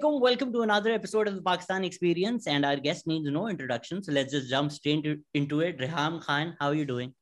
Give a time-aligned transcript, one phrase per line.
[0.00, 0.20] alaikum.
[0.20, 2.46] Welcome to another episode of the Pakistan Experience.
[2.46, 4.02] And our guest needs no introduction.
[4.02, 5.78] So let's just jump straight into, into it.
[5.78, 7.14] Reham Khan, how are you doing?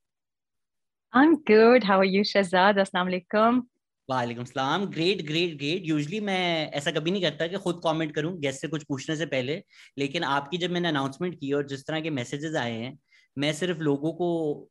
[1.13, 1.85] I'm good.
[1.85, 2.77] How are you, Shahzad?
[2.77, 3.63] Assalamu alaikum.
[4.11, 8.33] वालेकुम सलाम great great great usually मैं ऐसा कभी नहीं करता कि खुद comment करूँ
[8.41, 9.57] गेस्ट से कुछ पूछने से पहले
[9.99, 12.97] लेकिन आपकी जब मैंने अनाउंसमेंट की और जिस तरह के मैसेजेस आए हैं
[13.39, 14.29] मैं सिर्फ़ लोगों को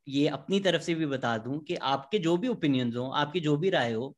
[0.07, 3.55] ये अपनी तरफ़ से भी बता दूँ कि आपके जो भी ओपिनियंस हो आपकी जो
[3.57, 4.16] भी राय हो तो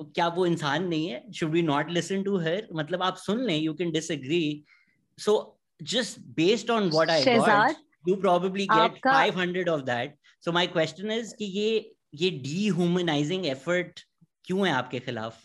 [0.00, 1.22] क्या वो इंसान नहीं है?
[1.32, 4.64] Should we not listen to her मतलब आप सुन लें you can disagree
[5.18, 5.34] so
[5.82, 7.76] just based on what I got
[8.08, 14.00] you probably get 500 of that so my question is कि ये ये डीह्यूमनाइजिंग एफर्ट
[14.44, 15.40] क्यों है आपके खिलाफ?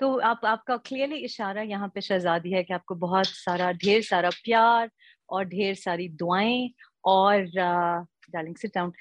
[0.00, 4.30] तो आप आपका क्लियरली इशारा यहाँ पे शहजादी है कि आपको बहुत सारा ढेर सारा
[4.44, 4.90] प्यार
[5.30, 6.70] और ढेर सारी दुआएँ
[7.04, 8.92] और डार्लिंग सिट डाउन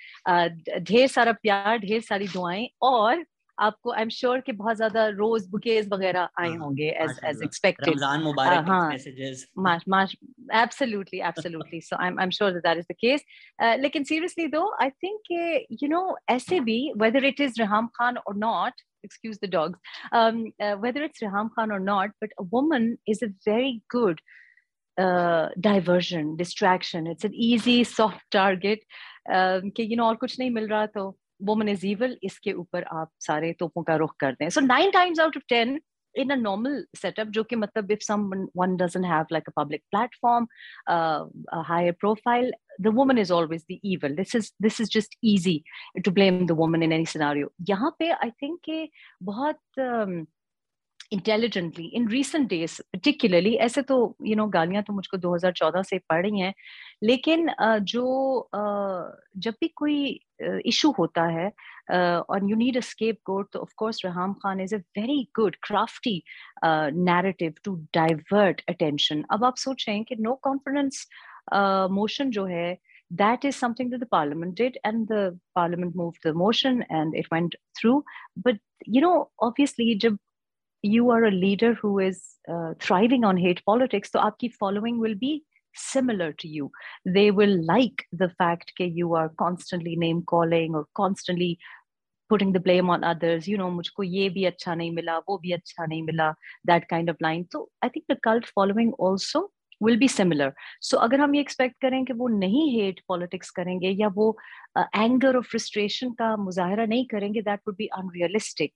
[0.82, 3.26] ढेर सारा प्यार ढेर सारी दुआएँ और
[3.68, 7.90] आपको आई एम श्योर कि बहुत ज्यादा रोज बुकेज वगैरह आए होंगे एज एज एक्सपेक्टेड
[7.90, 10.16] रमजान मुबारक मैसेजेस माश माश
[10.64, 13.26] absolutely absolutely so I am I am sure that that is the case
[13.82, 15.32] लेकिन seriously though I think
[15.84, 19.80] you know ऐसे भी whether it is Reham Khan or not, excuse the dogs,
[20.12, 24.20] um, uh, whether it's Reham Khan or not, but a woman is a very good
[24.98, 27.08] uh, diversion, distraction.
[27.08, 28.80] It's an easy, soft target.
[29.32, 31.04] Um, you know और कुछ नहीं मिल रहा तो
[31.42, 35.20] woman is evil इसके ऊपर आप सारे तोपों का रुख करते हैं so nine times
[35.20, 35.80] out of ten
[36.16, 38.00] in a normal setup जो कि मतलब if
[38.58, 40.48] someone doesn't have like a public platform
[41.66, 45.62] higher profile the woman is always the evil this is this is just easy
[46.06, 48.90] to blame the woman in any scenario यहाँ पे I think
[49.24, 50.26] बहुत um,
[51.12, 56.22] intelligently in recent days particularly ऐसे तो you know गालियाँ तो मुझको 2014 से पड़
[56.26, 56.54] रही हैं,
[57.04, 57.50] लेकिन
[57.94, 58.50] जो
[59.46, 61.48] जब भी कोई इशू होता है
[62.20, 63.18] और यू नीड अ स्केप
[63.54, 66.22] तो of course Reham Khan is a very good crafty
[66.66, 71.08] narrative to divert attention अब आप सोच रहे हैं कि नो कॉन्फिडेंस
[71.92, 72.78] मोशन जो है,
[73.12, 75.22] that is something that the parliament did and the
[75.58, 78.04] parliament moved the motion and it went through.
[78.48, 80.20] But, you know, obviously jab
[80.82, 85.16] you are a leader who is uh, thriving on hate politics, so aapki following will
[85.16, 85.44] be
[85.76, 86.72] similar to you.
[87.06, 91.60] They will like the fact that you are constantly name calling or constantly
[92.30, 93.48] putting the blame on others.
[93.48, 96.36] You know, mujhko ye bhi acha nahi mila, wo bhi acha nahi mila,
[96.66, 97.48] that kind of line.
[97.52, 99.50] So I think the cult following also
[99.83, 100.53] will be similar
[100.89, 104.37] so अगर हम ये expect करें कि वो नहीं hate politics करेंगे या वो
[104.79, 108.73] एंगर और फ्रस्ट्रेशन का मुजाहरा नहीं करेंगे that would be unrealistic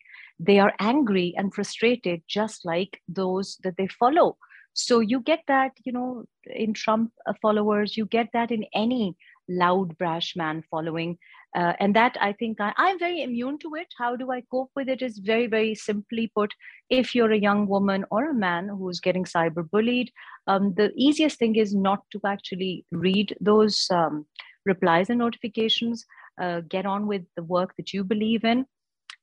[0.51, 4.37] they are angry and frustrated just like those that they follow
[4.79, 6.25] so you get that you know
[6.65, 7.11] in trump
[7.43, 9.17] followers you get that in any
[9.49, 11.17] loud brash man following
[11.56, 13.88] uh, and that i think I, i'm very immune to it.
[13.98, 16.54] How do i cope with it is very very simply put
[16.90, 20.12] if you're a young woman or a man who's getting cyber bullied
[20.48, 24.26] um, the easiest thing is not to actually read those um,
[24.66, 26.06] replies and notifications.
[26.42, 28.66] Uh, get on with the work that you believe in.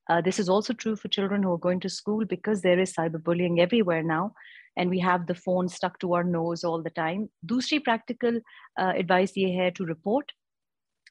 [0.08, 2.92] Uh, this is also true for children who are going to school because there is
[2.92, 4.32] cyberbullying everywhere now
[4.76, 7.28] and we have the phone stuck to our nose all the time.
[7.46, 8.40] Dusri practical
[8.78, 10.32] uh, advice ye hai to report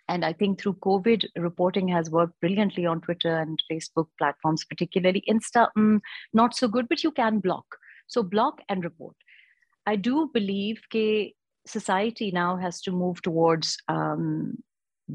[0.09, 5.23] and I think through COVID, reporting has worked brilliantly on Twitter and Facebook platforms, particularly
[5.29, 6.01] Insta, mm,
[6.33, 7.77] not so good, but you can block.
[8.07, 9.15] So block and report.
[9.85, 11.29] I do believe that
[11.67, 14.57] society now has to move towards um,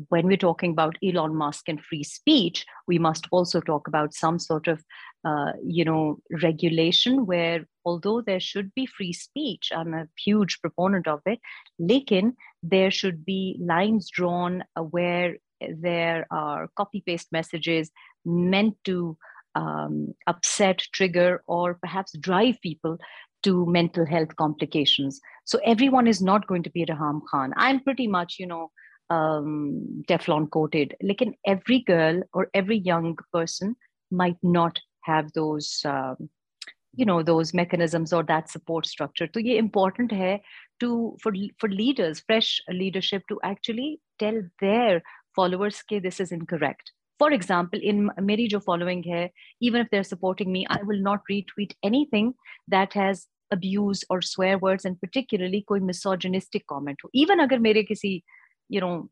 [0.09, 4.38] when we're talking about Elon Musk and free speech, we must also talk about some
[4.38, 4.84] sort of,
[5.25, 11.06] uh, you know, regulation where although there should be free speech, I'm a huge proponent
[11.06, 11.41] of it,
[11.81, 17.91] lekin there should be lines drawn where there are copy paste messages
[18.25, 19.16] meant to
[19.55, 22.99] um, upset, trigger, or perhaps drive people
[23.44, 25.21] to mental health complications.
[25.44, 27.52] So everyone is not going to be Reham Khan.
[27.56, 28.70] I'm pretty much, you know,
[29.10, 30.95] um, Teflon coated.
[31.01, 33.75] Like in every girl or every young person
[34.12, 36.30] might not have those, um,
[36.95, 39.27] you know, those mechanisms or that support structure.
[39.33, 40.39] So ये important है
[40.80, 45.01] to for for leaders, fresh leadership to actually tell their
[45.36, 46.92] followers that this is incorrect.
[47.19, 49.30] For example, in मेरी जो following है,
[49.62, 52.33] even if they're supporting me, I will not retweet anything
[52.68, 58.21] that has abuse or swear words and particularly कोई misogynistic comment Even अगर मेरे किसी
[58.69, 59.08] you know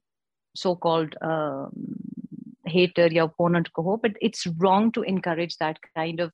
[0.54, 1.70] so-called um,
[2.66, 6.32] hater your opponent but it's wrong to encourage that kind of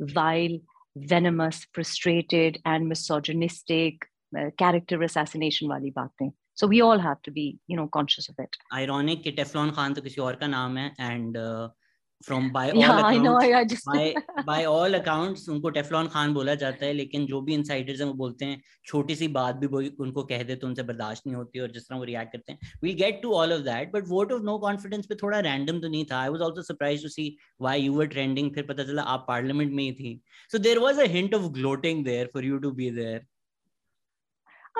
[0.00, 0.58] vile
[0.96, 4.06] venomous frustrated and misogynistic
[4.38, 8.34] uh, character assassination wali baatein so we all have to be you know conscious of
[8.38, 8.56] it.
[8.78, 11.68] Ironic ki teflon khan to kisi aur ka naam hai and uh,
[12.24, 14.12] from by all
[14.46, 18.14] by all accounts उनको Teflon Khan बोला जाता है लेकिन जो भी Insiders हैं वो
[18.14, 21.60] बोलते हैं छोटी सी बात भी वो उनको कह दे तो उनसे बर्दाश्त नहीं होती
[21.60, 24.32] और जिस तरह वो रिएक्ट करते हैं। We get to all of that but vote
[24.32, 27.36] of no confidence पे थोड़ा रैंडम तो नहीं था। I was also surprised to see
[27.60, 30.20] why you were trending फिर पता चला आप पार्लियामेंट में ही थी।
[30.52, 33.26] So there was a hint of gloating there for you to be there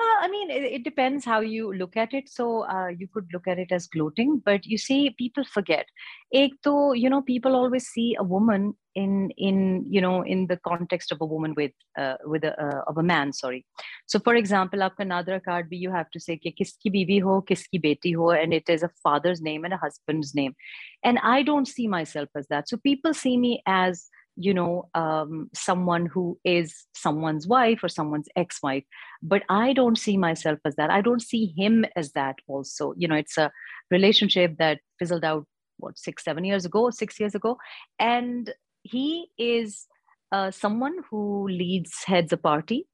[0.01, 2.27] Uh, I mean, it, it, depends how you look at it.
[2.27, 5.85] So uh, you could look at it as gloating, but you see, people forget.
[6.33, 10.57] Ek to, you know, people always see a woman in in you know in the
[10.57, 13.31] context of a woman with uh, with a uh, of a man.
[13.31, 13.65] Sorry.
[14.07, 18.15] So for example, aapka nadra card you have to say kiski bibi ho, kiski beti
[18.15, 20.55] ho, and it is a father's name and a husband's name.
[21.03, 22.69] And I don't see myself as that.
[22.69, 28.29] So people see me as you know um, someone who is someone's wife or someone's
[28.35, 28.83] ex-wife.
[29.21, 30.89] But i don't see myself as that.
[30.89, 32.93] I don't see him as that also.
[32.97, 33.51] You know it's a
[33.89, 35.45] relationship that fizzled out
[35.77, 37.57] what six seven years ago six years ago.
[37.99, 39.87] And he is
[40.31, 42.87] uh, someone who leads heads a party.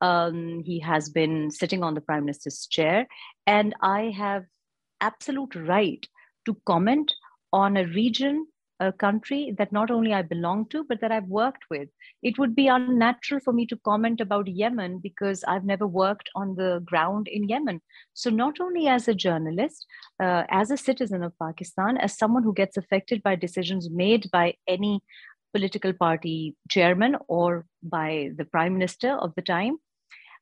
[0.00, 3.06] Um, he has been sitting on the prime minister's chair.
[3.46, 4.44] And i have
[5.00, 6.06] absolute right
[6.46, 7.12] to comment
[7.52, 8.46] on a region
[8.80, 11.88] a country that not only I belong to, but that I've worked with.
[12.22, 16.56] It would be unnatural for me to comment about Yemen because I've never worked on
[16.56, 17.80] the ground in Yemen.
[18.14, 19.86] So, not only as a journalist,
[20.22, 24.54] uh, as a citizen of Pakistan, as someone who gets affected by decisions made by
[24.66, 25.00] any
[25.52, 29.76] political party chairman or by the prime minister of the time.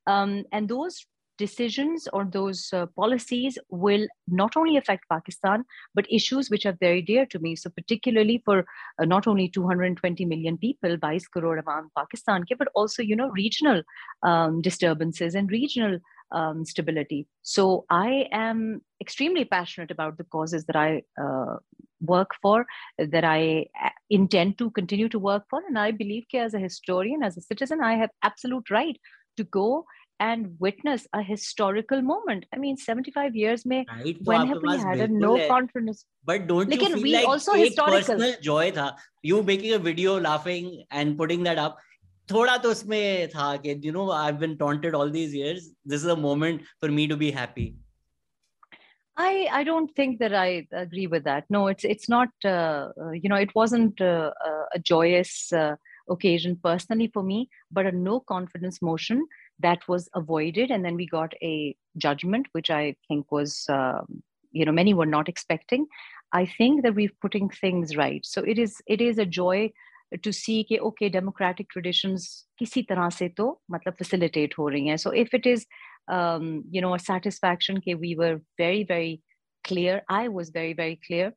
[0.06, 1.04] Um, and those
[1.38, 5.64] decisions or those uh, policies will not only affect Pakistan,
[5.94, 7.56] but issues which are very dear to me.
[7.56, 8.66] So, particularly for
[9.00, 13.82] uh, not only 220 million people, 22 crore around Pakistan, but also, you know, regional
[14.22, 15.98] um, disturbances and regional
[16.32, 17.26] um, stability.
[17.42, 21.56] So, I am extremely passionate about the causes that I uh,
[22.00, 22.66] work for,
[22.98, 25.62] that I uh, intend to continue to work for.
[25.66, 28.98] And I believe as a historian, as a citizen, I have absolute right
[29.36, 29.84] to go
[30.19, 32.45] and witness a historical moment.
[32.53, 36.05] I mean, 75 years may right, when have we had a no confidence?
[36.25, 40.19] But don't you feel we like also historical personal joy tha you making a video
[40.19, 41.81] laughing and putting that up
[42.31, 45.71] थोड़ा तो उसमें था कि you know I've been taunted all these years.
[45.85, 47.75] This is a moment for me to be happy.
[49.15, 51.45] I, I don't think that I agree with that.
[51.49, 52.29] No, it's it's not.
[52.43, 54.31] Uh, uh you know, it wasn't uh,
[54.73, 55.75] a joyous uh,
[56.09, 59.25] occasion personally for me, but a no confidence motion
[59.59, 64.65] that was avoided and then we got a judgment which i think was um, you
[64.65, 65.85] know many were not expecting
[66.31, 69.71] i think that we're putting things right so it is it is a joy
[70.21, 72.25] to see कि okay democratic traditions
[72.59, 75.65] किसी तरह से तो मतलब facilitate हो रही हैं so if it is
[76.07, 79.21] um, you know a satisfaction कि we were very very
[79.63, 81.33] clear I was very very clear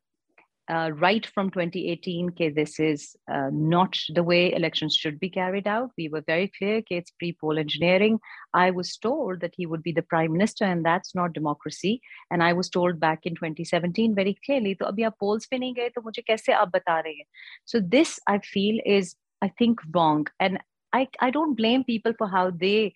[0.71, 5.67] uh, right from 2018 okay, this is uh, not the way elections should be carried
[5.67, 5.91] out.
[5.97, 8.19] We were very clear okay, it's pre-poll engineering.
[8.53, 12.01] I was told that he would be the prime minister and that's not democracy.
[12.31, 15.73] And I was told back in 2017 very clearly, तो अभी आप polls पे नहीं
[15.75, 17.25] गए तो मुझे कैसे आप बता रहे हैं?
[17.65, 20.27] So this I feel is I think wrong.
[20.39, 20.59] And
[20.93, 22.93] I, I don't blame people for how they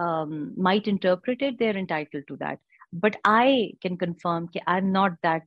[0.00, 1.58] um, might interpret it.
[1.58, 2.58] They're entitled to that.
[2.92, 5.42] But I can confirm that I'm not that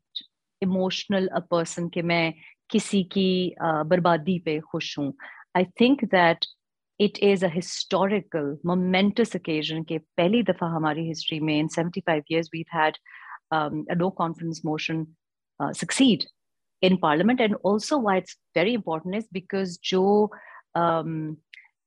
[0.61, 2.33] emotional a person कि मैं
[2.69, 5.13] किसी की बर्बादी पे खुश हूँ
[5.57, 6.45] आई think that
[6.99, 9.83] it is a historical, momentous occasion.
[9.85, 12.97] के पहली दफा हमारी हिस्ट्री में in 75 years we've had
[13.51, 15.05] um, a no confidence motion
[15.59, 16.25] uh, succeed
[16.83, 20.29] in parliament and also why it's very important is because जो
[20.75, 21.35] um,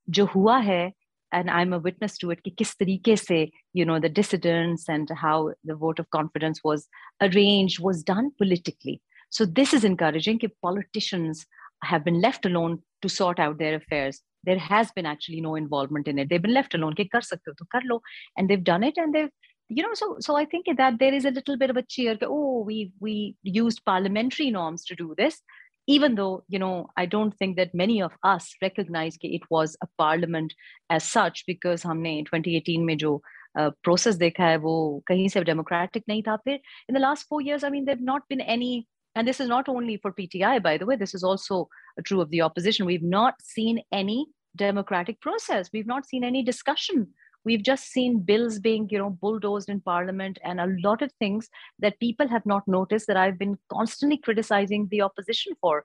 [0.09, 0.93] जो हुआ है
[1.33, 5.09] and I'm a witness to it कि किस तरीके से you know the dissidents and
[5.23, 6.89] how the vote of confidence was
[7.21, 9.01] arranged was done politically.
[9.31, 11.47] So this is encouraging that politicians
[11.85, 14.21] have been left alone to sort out their affairs.
[14.45, 16.29] There has been actually no involvement in it.
[16.29, 16.95] They've been left alone.
[16.97, 18.01] kar sakte ho to kar lo.
[18.37, 19.31] And they've done it and they've
[19.71, 22.19] you know so so i think that there is a little bit of a cheer
[22.25, 25.43] oh we we used parliamentary norms to do this
[25.87, 29.77] even though you know i don't think that many of us recognize that it was
[29.83, 30.55] a parliament
[30.89, 33.21] as such because हमने 2018 में जो
[33.59, 34.75] uh, process देखा है वो
[35.09, 38.29] कहीं से democratic नहीं था फिर in the last four years I mean there've not
[38.29, 41.69] been any and this is not only for PTI by the way this is also
[42.05, 44.27] true of the opposition we've not seen any
[44.57, 47.09] democratic process we've not seen any discussion
[47.46, 51.50] we've just seen bills being you know bulldozed in parliament and a lot of things
[51.80, 55.84] that people have not noticed that i've been constantly criticizing the opposition for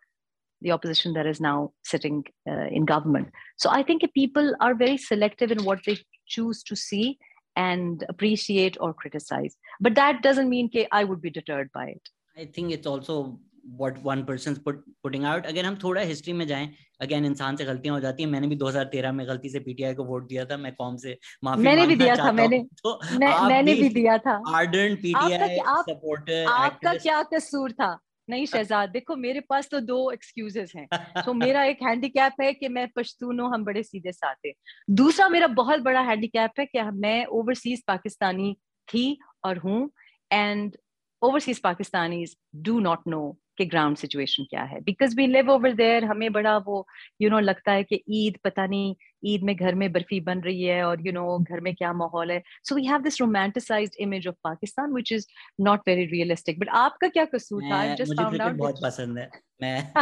[0.60, 3.28] the opposition that is now sitting uh, in government.
[3.56, 7.18] So i think people are very selective in what they choose to see
[7.56, 9.56] and appreciate or criticize.
[9.80, 12.08] But that doesn't mean i would be deterred by it.
[12.36, 15.46] I think it's also what one person's put putting out.
[15.46, 16.68] अगर हम थोड़ा history में जाएँ।
[17.00, 20.04] Again इंसान से गलतियाँ हो जाती हैं। मैंने भी 2013 में गलती से पीटीआई को
[20.04, 23.74] वोट दिया था। मैं कॉम से माफ़ी मैंने भी दिया था मैंने तो मैं, मैंने
[23.74, 27.98] भी भी दिया था। आर्डेंट पीटीआई सपोर्टर आपका क्या कसूर था?
[28.28, 30.86] नहीं शहजाद देखो मेरे पास तो दो एक्सक्यूजेस हैं।
[31.24, 34.52] तो मेरा एक हैंडीकैप है कि मैं पश्तून हूँ हम बड़े सीधे साथे
[34.90, 38.52] दूसरा मेरा बहुत बड़ा हैंडीकैप है कि मैं ओवरसीज पाकिस्तानी
[38.88, 39.90] थी और हूँ।
[40.32, 40.76] And
[41.22, 44.80] overseas Pakistanis do not know कि ग्राउंड सिचुएशन क्या है?
[44.80, 46.86] Because we live over there हमें बड़ा वो
[47.20, 50.20] यू you नो know, लगता है कि ईद पता नहीं ईद में घर में बर्फ़ी
[50.20, 52.84] बन रही है और यू you नो know, घर में क्या माहौल है। So we
[52.86, 55.26] have this romanticised image of Pakistan which is
[55.60, 57.76] not very realistic but आपका क्या कसूर था?
[57.78, 59.28] आई जस्ट फाउंड आउट बहुत पसंद है।
[59.62, 59.92] मैं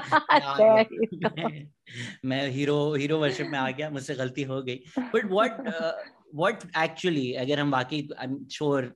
[1.39, 1.67] मैं,
[2.25, 5.61] मैं हीरो हीरो वर्शिप में आ गया मुझसे गलती हो गई। बट व्हाट
[6.35, 8.87] व्हाट एक्चुअली अगर हम वाकई आई एम श्योर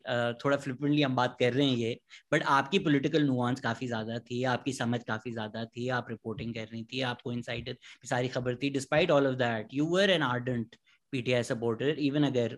[0.44, 1.98] थोड़ा फ्लिपेंटली हम बात कर रहे हैं ये
[2.32, 6.66] बट आपकी पॉलिटिकल नुआंस काफ़ी ज़्यादा थी आपकी समझ काफ़ी ज़्यादा थी आप रिपोर्टिंग कर
[6.72, 7.76] रही थी आपको इनसाइडर
[8.10, 10.76] सारी खबर थी। Despite all of that you were an ardent
[11.12, 12.56] PTI supporter even अगर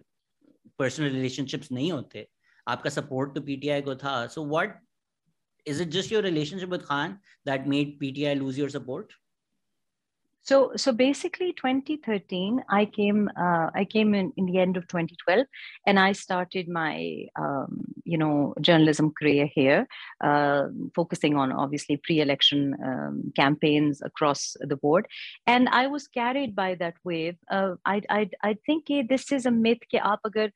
[0.79, 2.27] पर्सनल रिलेशनशिप्स नहीं होते,
[2.67, 4.81] आपका सपोर्ट तो पीटीआई को था so what
[5.67, 9.13] is it just your relationship with Khan that made PTI lose your support
[10.44, 15.46] So, so basically, 2013, I came, uh, I came in, in the end of 2012,
[15.86, 19.88] and I started my, um, you know, journalism career here,
[20.24, 20.64] uh,
[20.96, 25.08] focusing on obviously pre-election um, campaigns across the board.
[25.46, 27.36] And I was carried by that wave.
[27.52, 30.52] Uh, I, I, I think this is a myth कि आप अगर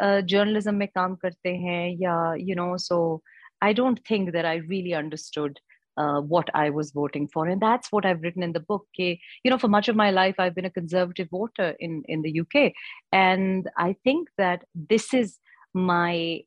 [0.00, 3.22] uh, journalism में काम करते हैं या, you know, so
[3.62, 5.60] I don't think that I really understood
[5.97, 7.47] uh, what I was voting for.
[7.47, 8.87] And that's what I've written in the book.
[8.97, 12.41] You know, for much of my life, I've been a conservative voter in, in the
[12.41, 12.73] UK.
[13.11, 15.39] And I think that this is
[15.73, 16.41] my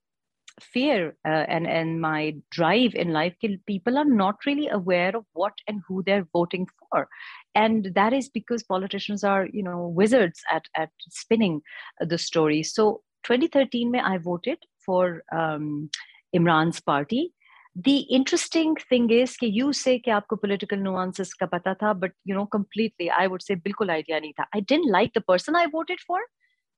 [0.61, 3.35] fear uh, and, and my drive in life.
[3.67, 7.09] People are not really aware of what and who they're voting for.
[7.55, 11.63] And that is because politicians are, you know, wizards at, at spinning
[12.01, 12.63] the story.
[12.63, 15.91] So 2013, May I voted for um,
[16.35, 17.33] Imran's party
[17.76, 22.35] the interesting thing is that you say कि आपको political nuances का पता but you
[22.35, 25.66] know completely I would say bilkul idea नहीं था। I didn't like the person I
[25.66, 26.21] voted for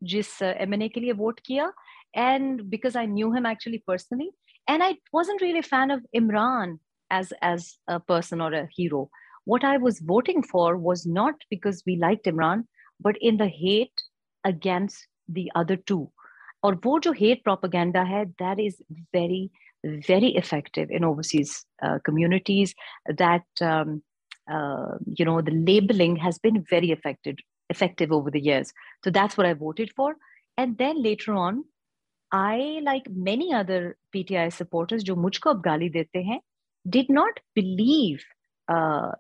[0.02, 1.72] जिस uh, MNA के vote किया
[2.14, 4.30] and because I knew him actually personally
[4.68, 6.78] and I wasn't really a fan of Imran
[7.10, 9.10] as as a person or a hero.
[9.44, 12.64] What I was voting for was not because we liked Imran
[13.00, 14.02] but in the hate
[14.44, 16.10] against the other two.
[16.62, 19.50] Or, vote जो hate propaganda है that
[20.06, 22.74] very effective in overseas uh, communities
[23.18, 24.02] that um,
[24.50, 27.36] uh, you know the labeling has been very effective
[27.68, 28.72] effective over the years.
[29.04, 30.14] So that's what i voted for.
[30.56, 31.64] And then later on
[32.32, 36.40] i like many other pti supporters jo mujhko ab gali dete hain
[36.96, 38.24] did not believe
[38.68, 39.12] uh,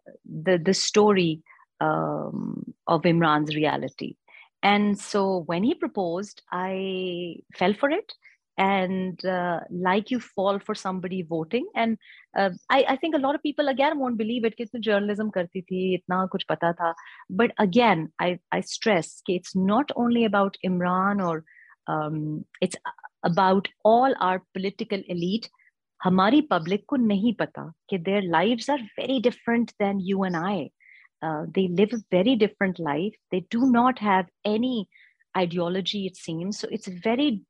[0.48, 1.42] the the story
[1.80, 4.14] um, of imran's reality.
[4.62, 8.14] And so when he proposed i fell for it
[8.57, 11.97] and uh, like you fall for somebody voting and
[12.37, 15.61] uh, I, I think a lot of people again won't believe it कि journalism करती
[15.61, 16.93] थी इतना कुछ पता था
[17.29, 21.43] but again I, I stress कि it's not only about Imran or
[21.87, 22.75] um, it's
[23.23, 25.49] about all our political elite
[26.03, 30.69] हमारी public को नहीं पता कि their lives are very different than you and I
[31.21, 34.89] uh, they live a very different life they do not have any
[35.37, 37.43] ideology it seems so it's very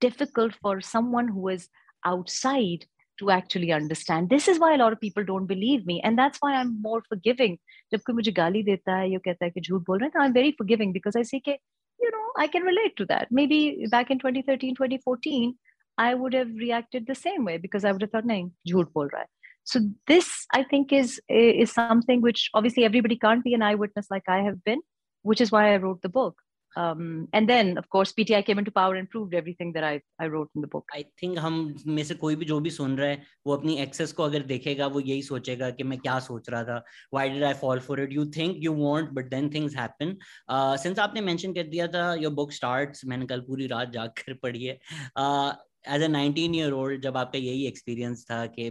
[0.00, 1.68] difficult for someone who is
[2.04, 2.86] outside
[3.18, 4.28] to actually understand.
[4.28, 6.00] This is why a lot of people don't believe me.
[6.02, 7.58] And that's why I'm more forgiving.
[7.92, 10.34] जब कोई मुझे गाली देता है या कहता है कि झूठ बोल रहे हैं I'm
[10.38, 11.56] very forgiving because I say कि
[12.04, 13.30] you know I can relate to that.
[13.30, 15.54] Maybe back in 2013, 2014,
[15.98, 19.08] I would have reacted the same way because I would have thought नहीं झूठ बोल
[19.14, 19.28] रहा है.
[19.72, 24.28] So this I think is is something which obviously everybody can't be an eyewitness like
[24.28, 24.82] I have been,
[25.22, 26.42] which is why I wrote the book.
[26.78, 30.26] um, and then of course PTI came into power and proved everything that I I
[30.26, 30.88] wrote in the book.
[30.92, 34.12] I think हम में से कोई भी जो भी सुन रहा है वो अपनी एक्सेस
[34.12, 37.52] को अगर देखेगा वो यही सोचेगा कि मैं क्या सोच रहा था Why did I
[37.62, 38.16] fall for it?
[38.18, 40.16] You think you want but then things happen.
[40.48, 44.10] Uh, since आपने mention कर दिया था your book starts मैंने कल पूरी रात जाग
[44.18, 44.78] कर पढ़ी है
[45.18, 45.52] uh,
[45.86, 48.70] as a 19 year old जब आपका यही एक्सपीरियंस था कि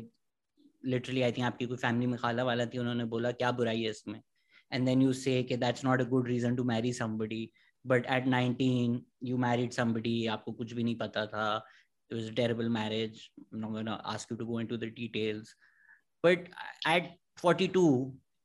[0.85, 3.89] लिटरली आई थिंक आपकी कोई फैमिली में खाला वाला थी उन्होंने बोला क्या बुराई है
[3.89, 4.21] इसमें
[4.71, 7.49] एंड देन यू से कि that's not a good reason to marry somebody
[7.85, 11.45] but at 19 you married somebody आपको कुछ भी नहीं पता था
[12.09, 13.21] it was a terrible marriage
[13.51, 15.53] i'm not going to ask you to go into the details
[16.23, 16.47] but
[16.85, 17.09] at
[17.43, 17.85] 42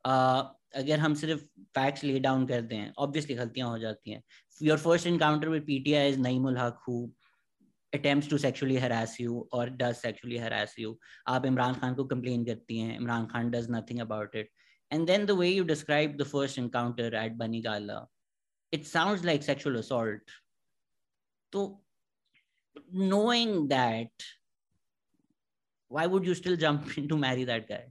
[0.04, 0.44] uh,
[0.76, 1.40] अगर हम सिर्फ
[1.76, 4.22] facts lay down कर दें ऑब्वियसली गलतियां हो जाती हैं
[4.62, 6.98] your first encounter with PTI is Naeemul हक who
[7.96, 10.90] attempts to sexually harass you or does sexually harass you
[11.34, 14.50] aap imran khan ko complain karti hain imran khan does nothing about it
[14.96, 17.96] and then the way you describe the first encounter at bani gala
[18.72, 20.20] it sounds like sexual assault
[21.52, 21.80] so
[22.92, 24.10] knowing that
[25.88, 27.84] why would you still jump in to marry that guy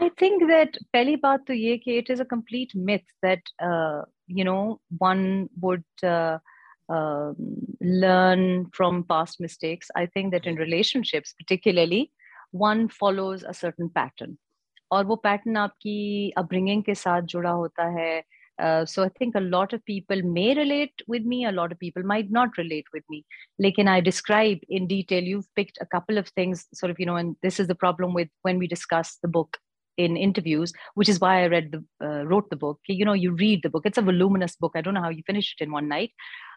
[0.00, 4.02] I think that पहली बात तो ये कि it is a complete myth that uh,
[4.26, 6.38] you know one would uh,
[6.88, 7.32] uh,
[7.80, 9.90] learn from past mistakes.
[9.94, 12.10] I think that in relationships, particularly,
[12.50, 14.38] one follows a certain pattern.
[14.92, 18.22] और वो pattern आपकी upbringing के साथ जुड़ा होता है
[18.59, 21.45] uh, so I think a lot of people may relate with me.
[21.45, 23.25] A lot of people might not relate with me.
[23.59, 25.23] Like, and I describe in detail.
[25.23, 28.13] You've picked a couple of things, sort of, you know, and this is the problem
[28.13, 29.57] with when we discuss the book
[29.98, 32.80] in interviews, which is why I read the uh, wrote the book.
[32.86, 33.82] You know, you read the book.
[33.84, 34.72] It's a voluminous book.
[34.74, 36.10] I don't know how you finish it in one night.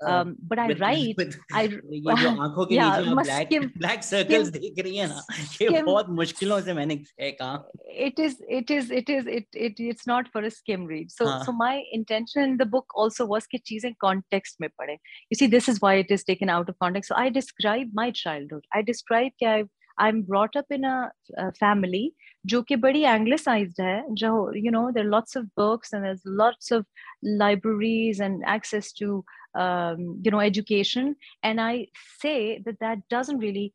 [0.03, 1.15] Oh, um, but I with, write.
[1.17, 4.97] With, I ये जो आंखों के yeah, नीचे black skim, black circles skim, देख रही
[4.97, 5.21] है ना
[5.62, 7.63] ये बहुत मुश्किलों से मैंने कहा.
[7.89, 11.12] It is it is it is it it it's not for a skim read.
[11.12, 11.45] So हाँ.
[11.45, 14.97] so my intention in the book also was कि चीजें context में पढ़े.
[15.29, 17.09] You see, this is why it is taken out of context.
[17.09, 18.63] So I describe my childhood.
[18.74, 19.63] I describe कि I
[20.00, 22.13] I'm brought up in a, a family
[22.47, 26.21] जो कि बड़ी anglicized है जो you know there are lots of books and there's
[26.25, 26.85] lots of
[27.24, 29.24] libraries and access to
[29.55, 31.88] um, you know education and I
[32.19, 33.74] say that that doesn't really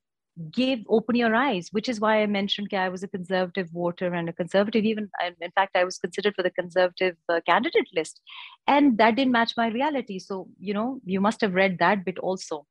[0.52, 4.14] give open your eyes which is why i mentioned that i was a conservative voter
[4.14, 5.10] and a conservative even
[5.40, 8.20] in fact i was considered for the conservative uh, candidate list
[8.66, 12.18] and that didn't match my reality so you know you must have read that bit
[12.18, 12.64] also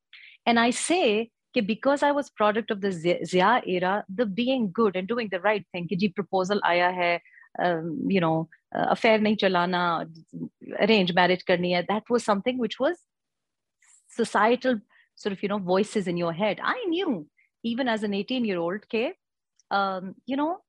[0.46, 2.92] and i say because I was product of the
[3.26, 7.20] Zia era, the being good and doing the right thing, कि जी proposal आया है,
[7.60, 10.08] um, you know, uh, affair नहीं चलाना,
[10.80, 12.98] arrange marriage करनी है, that was something which was
[14.10, 14.80] societal
[15.16, 16.60] sort of, you know, voices in your head.
[16.64, 17.28] I knew
[17.64, 19.14] even as an 18 year old, okay,
[19.72, 20.62] um, you know,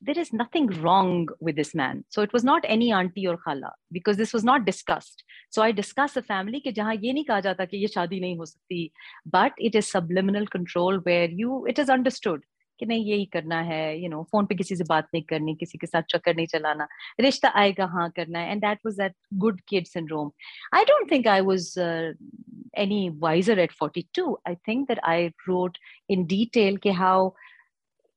[0.00, 2.04] there is nothing wrong with this man.
[2.08, 5.24] So it was not any auntie or khala because this was not discussed.
[5.50, 8.36] So I discussed a family ke jahan ye nahi kaha jata ki ye shaadi nahi
[8.36, 8.92] ho sakti,
[9.24, 12.44] but it is subliminal control where you it is understood
[12.80, 15.78] कि नहीं यही करना है you know phone पे किसी से बात नहीं करनी किसी
[15.78, 16.86] के साथ चक्कर नहीं चलाना
[17.20, 20.30] रिश्ता आएगा हाँ करना है and that was that good kid syndrome
[20.74, 21.74] I don't think I was
[22.82, 25.78] any wiser at 42 i think that i wrote
[26.14, 27.12] in detail ke how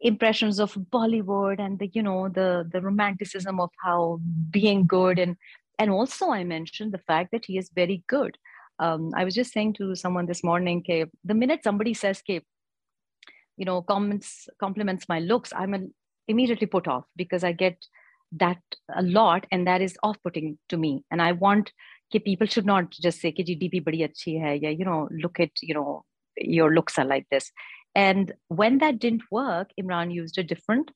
[0.04, 5.36] impressions of bollywood and the you know the the romanticism of how being good and
[5.78, 8.36] and also i mentioned the fact that he is very good.
[8.84, 12.40] Um, i was just saying to someone this morning K, the minute somebody says K,
[13.56, 15.80] you know comments compliments my looks i'm a,
[16.28, 17.76] immediately put off because i get
[18.32, 18.58] that
[18.94, 21.04] a lot and that is off putting to me.
[21.10, 21.72] And i want
[22.12, 25.08] ke people should not just say ke ji dp badi achhi hai yeah you know
[25.24, 26.04] look at you know
[26.56, 27.50] your looks are like this
[27.94, 30.90] and when that didn't work, Imran used a different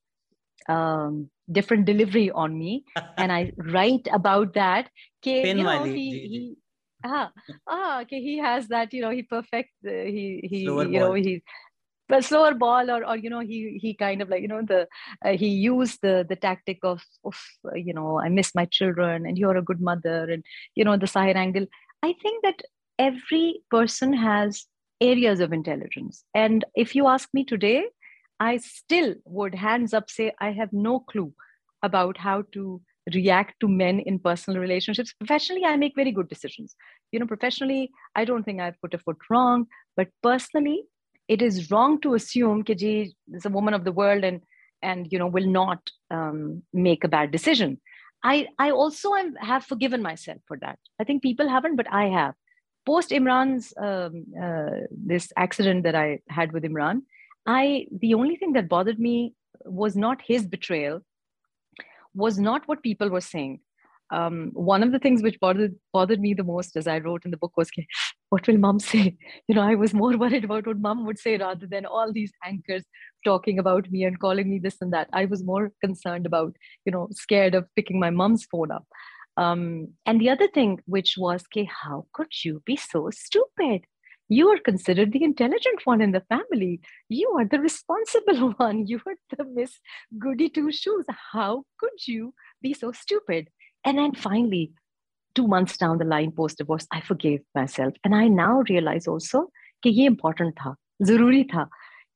[0.69, 2.85] um, different delivery on me,
[3.19, 4.89] and I write about that.
[5.23, 6.57] Ke, you know, he, he,
[7.05, 7.31] ah,
[7.67, 8.93] ah, okay, he has that.
[8.93, 9.71] You know, he perfect.
[9.87, 11.09] Uh, he he, slower you ball.
[11.09, 11.43] know, he
[12.09, 14.87] but slower ball or or you know he he kind of like you know the
[15.25, 19.27] uh, he used the the tactic of of uh, you know I miss my children
[19.27, 20.43] and you're a good mother and
[20.75, 21.67] you know the side angle.
[22.03, 22.63] I think that
[22.99, 24.67] every person has
[25.01, 26.25] areas of intelligence.
[26.35, 27.85] And if you ask me today,
[28.41, 31.33] I still would hands up say, I have no clue
[31.83, 32.81] about how to
[33.15, 35.13] react to men in personal relationships.
[35.13, 36.77] Professionally, I make very good decisions.
[37.13, 40.85] You know, professionally, I don't think I've put a foot wrong, but personally,
[41.27, 44.41] it is wrong to assume that is a woman of the world and
[44.81, 47.81] and you know will not um, make a bad decision.
[48.23, 50.79] I I also am, have forgiven myself for that.
[51.01, 52.35] I think people haven't, but I have
[52.89, 57.03] post Imran's um, uh, this accident that I had with Imran,
[57.47, 61.01] I the only thing that bothered me was not his betrayal,
[62.15, 63.61] was not what people were saying.
[64.11, 67.31] Um, one of the things which bothered bothered me the most, as I wrote in
[67.31, 67.71] the book, was,
[68.31, 69.05] "What will mom say?"
[69.49, 72.33] You know, I was more worried about what mom would say rather than all these
[72.53, 72.85] anchors
[73.31, 75.09] talking about me and calling me this and that.
[75.13, 78.87] I was more concerned about, you know, scared of picking my mom's phone up.
[79.39, 83.85] Um, and the other thing, which was, okay, how could you be so stupid?
[84.29, 86.81] You are considered the intelligent one in the family.
[87.09, 88.87] You are the responsible one.
[88.89, 89.79] You are the Miss
[90.19, 91.05] Goody Two Shoes.
[91.33, 93.49] How could you be so stupid?
[93.85, 94.73] And then finally,
[95.37, 97.95] two months down the line post divorce, I forgave myself.
[98.03, 99.51] And I now realize also
[99.85, 100.75] that this important tha,
[101.05, 101.69] zaruri tha.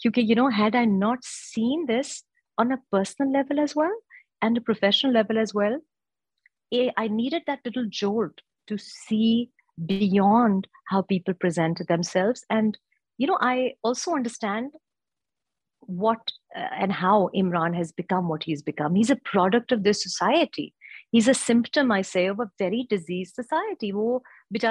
[0.03, 2.25] Because, you know, had I not seen this
[2.59, 3.95] on a personal level as well
[4.43, 5.79] and a professional level as well,
[6.97, 9.51] I needed that little jolt to see
[9.87, 12.45] beyond how people present themselves.
[12.51, 12.79] And
[13.19, 14.71] you know i also understand
[15.81, 16.19] what
[16.57, 18.95] uh, and how imran has become what he's become.
[18.95, 20.75] He's a product of this society.
[21.11, 23.93] He's a symptom i say of a very diseased society.
[23.93, 24.65] What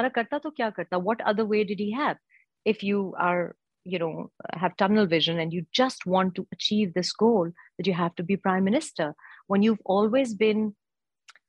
[1.32, 2.18] other way did he have?
[2.66, 7.12] If you are you know have tunnel vision and you just want to achieve this
[7.14, 9.16] goal that you have to be prime minister
[9.48, 10.76] when you've always been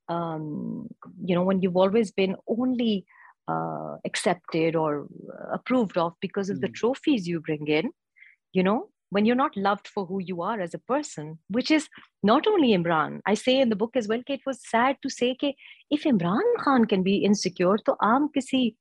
[0.09, 0.89] um,
[1.25, 3.05] you know when you've always been only
[3.49, 5.07] uh, accepted or
[5.53, 6.63] approved of because of mm.
[6.63, 6.75] the hmm.
[6.75, 7.91] trophies you bring in
[8.53, 11.87] you know when you're not loved for who you are as a person, which is
[12.23, 13.21] not only Imran.
[13.27, 15.53] I say in the book as well, it was sad to say that
[15.91, 18.75] if Imran Khan can be insecure, to aam kisi,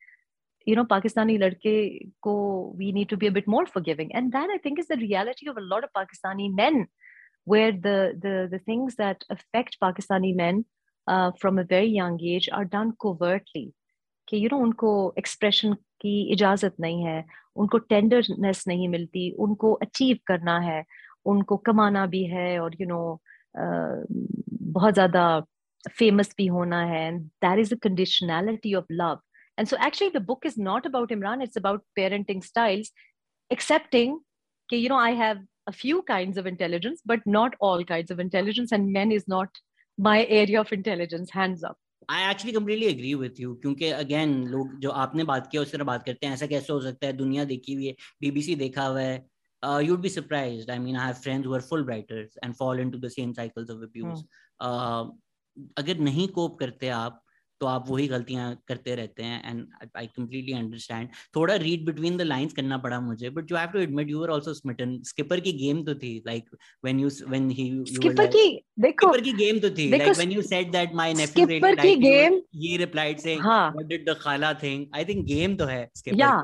[0.66, 4.16] you know, Pakistani ladke ko, we need to be a bit more forgiving.
[4.16, 6.88] And that I think is the reality of a lot of Pakistani men,
[7.44, 10.64] where the the, the things that affect Pakistani men
[11.07, 13.73] uh, from a very young age are done covertly.
[14.29, 14.88] कि you know उनको
[15.19, 17.25] expression की इजाजत नहीं है
[17.57, 20.83] उनको tenderness नहीं मिलती उनको अचीव करना है
[21.33, 23.21] उनको कमाना भी है और यू you नो know,
[24.73, 25.25] बहुत ज्यादा
[25.99, 27.11] फेमस भी होना है
[27.45, 29.21] that is the conditionality of love
[29.59, 32.92] and so actually the book is not about Imran it's about parenting styles
[33.53, 34.19] accepting
[34.69, 38.21] कि you know I have a few kinds of intelligence but not all kinds of
[38.25, 39.57] intelligence and men is not
[40.10, 44.80] my area of intelligence hands up I actually completely agree with you क्योंकि again लोग
[44.84, 47.44] जो आपने बात किया उस तरह बात करते हैं ऐसा कैसे हो सकता है दुनिया
[47.52, 49.20] देखी हुई है बीबीसी देखा हुआ है
[49.64, 50.70] uh, you'd be surprised.
[50.70, 53.70] I mean, I have friends who are full writers and fall into the same cycles
[53.70, 54.24] of abuse.
[54.24, 54.68] Hmm.
[54.68, 55.06] Uh,
[55.78, 57.22] अगर नहीं कोप करते आप
[57.62, 62.21] तो आप वही गलतियाँ करते रहते हैं एंड आई कंप्लीटली अंडरस्टैंड थोड़ा रीड बिटवीन द
[62.24, 65.52] लाइंस करना पड़ा मुझे but you have to admit you are also smitten skipper की
[65.58, 66.50] गेम तो थी like
[66.84, 68.47] when you when he skipper की
[68.80, 72.41] देखो स्किपर की गेम तो थी like when you said that my nephew really game
[72.56, 76.43] he replied say what did the खाला thing I think game तो है स्किपर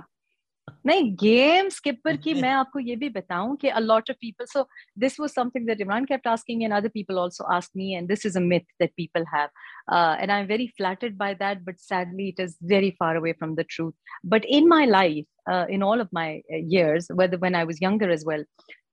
[0.86, 4.64] नहीं गेम स्किपर की मैं आपको ये भी बताऊं कि a lot of people so
[5.04, 8.08] this was something that Imran kept asking me and other people also asked me and
[8.08, 9.50] this is a myth that people have
[9.90, 13.54] uh, and I'm very flattered by that but sadly it is very far away from
[13.54, 13.94] the truth
[14.24, 17.80] but in my life uh, in all of my uh, years whether when I was
[17.80, 18.44] younger as well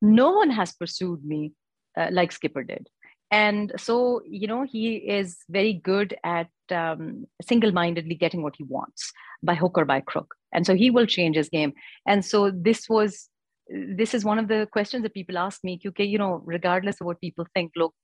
[0.02, 1.54] no one has pursued me
[1.98, 2.88] uh, like Skipper did
[3.32, 9.12] and so you know he is very good at um, single-mindedly getting what he wants
[9.44, 11.73] by hook or by crook and so he will change his game.
[12.07, 13.29] And so this was
[13.69, 17.07] this is one of the questions that people ask me okay you know regardless of
[17.07, 17.95] what people think look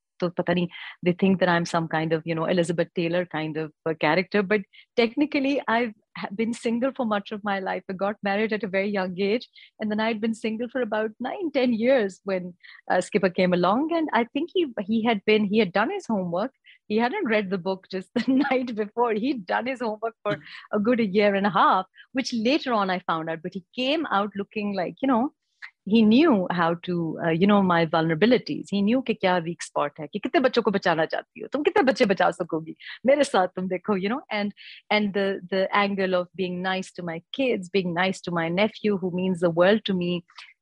[1.02, 4.42] they think that i'm some kind of you know elizabeth taylor kind of character.
[4.42, 4.62] But
[4.96, 5.92] technically i've
[6.34, 7.82] been single for much of my life.
[7.88, 11.10] I got married at a very young age and then I'd been single for about
[11.20, 12.54] nine ten years when
[12.90, 16.06] uh, Skipper came along and I think he he had been he had done his
[16.06, 16.52] homework.
[16.88, 19.12] He hadn't read the book just the night before.
[19.12, 20.38] He'd done his homework for
[20.72, 23.64] a good a year and a half which later on I found out but he
[23.74, 25.32] came out looking like you know
[25.89, 29.99] he knew how to uh, you know my vulnerabilities he knew कि क्या weak spot
[29.99, 32.75] है कि कितने बच्चों को बचाना चाहती हो तुम कितने बच्चे बचा सकोगी
[33.05, 34.53] मेरे साथ तुम देखो you know and
[34.91, 38.97] and the the angle of being nice to my kids being nice to my nephew
[38.97, 40.11] who means the world to me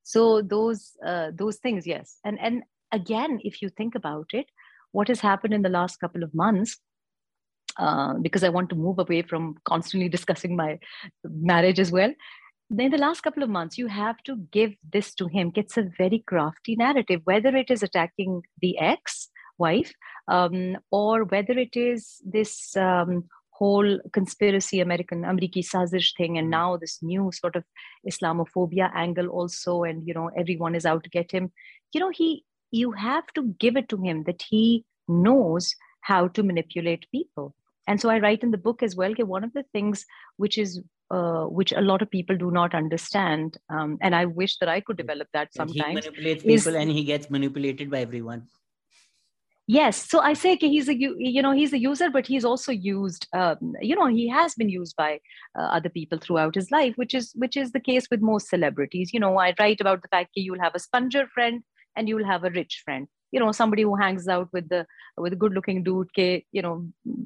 [0.04, 4.52] so those uh, those things yes and and again if you think about it
[4.92, 6.78] what has happened in the last couple of months
[7.80, 10.80] uh, because I want to move away from constantly discussing my
[11.24, 12.14] marriage as well
[12.71, 15.53] in the last couple of months, you have to give this to him.
[15.55, 19.29] It's a very crafty narrative, whether it is attacking the ex
[19.59, 19.93] wife
[20.29, 26.77] um, or whether it is this um, whole conspiracy American Ameriki Sazish thing, and now
[26.77, 27.65] this new sort of
[28.09, 31.51] Islamophobia angle also, and you know everyone is out to get him.
[31.93, 36.43] You know he, you have to give it to him that he knows how to
[36.43, 37.55] manipulate people.
[37.87, 39.15] And so I write in the book as well.
[39.15, 40.05] One of the things
[40.37, 43.57] which is uh, which a lot of people do not understand.
[43.71, 45.89] Um, and I wish that I could develop that sometimes.
[45.89, 48.49] He manipulates people and he gets manipulated by everyone.
[49.71, 53.27] Yes, so I say he's a you know he's a user, but he's also used.
[53.35, 55.21] Um, you know, he has been used by
[55.59, 59.13] uh, other people throughout his life, which is which is the case with most celebrities.
[59.13, 61.63] You know, I write about the fact that you'll have a sponger friend
[61.97, 64.86] and you'll have a rich friend you know somebody who hangs out with the
[65.26, 66.74] with a good looking dude ke you know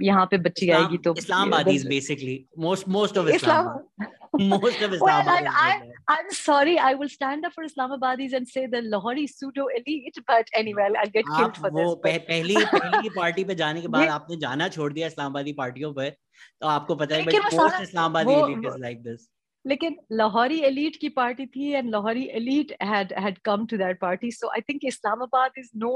[0.10, 2.36] yahan pe bachchi aayegi to islamabadis basically
[2.66, 5.72] most most of islam, islam most of islam well I, I,
[6.16, 10.54] i'm sorry i will stand up for islamabadis and say the lahori pseudo elite but
[10.63, 14.16] anyway i'll get killed for वो this पह, पहली पहली party पे जाने के बाद
[14.18, 16.13] आपने जाना छोड़ दिया इस्लामाबादी पार्टियों पर
[16.62, 19.30] तो आपको पता है but post इस्लामाबादी elite is like this
[19.68, 24.32] लेकिन लाहौरी एलीट की पार्टी थी and Lahori elite had had come to that party
[24.32, 25.94] so i think islamabad is no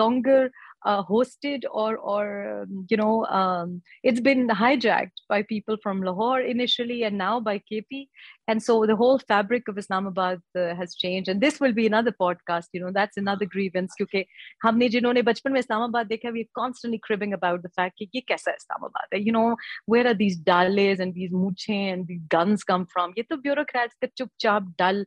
[0.00, 0.40] longer
[0.86, 6.40] uh, hosted or or um, you know um, it's been hijacked by people from Lahore
[6.40, 8.08] initially and now by KP
[8.46, 12.12] and so the whole fabric of Islamabad uh, has changed and this will be another
[12.12, 14.24] podcast you know that's another grievance क्योंकि
[14.64, 18.52] हमने जिन्होंने बचपन में इस्लामाबाद देखा we're constantly cribbing about the fact कि ये कैसा
[18.60, 22.86] इस्लामाबाद है you know where are these dalles and these muche and these guns come
[22.94, 25.04] from ये तो bureaucrats का चुपचाप dull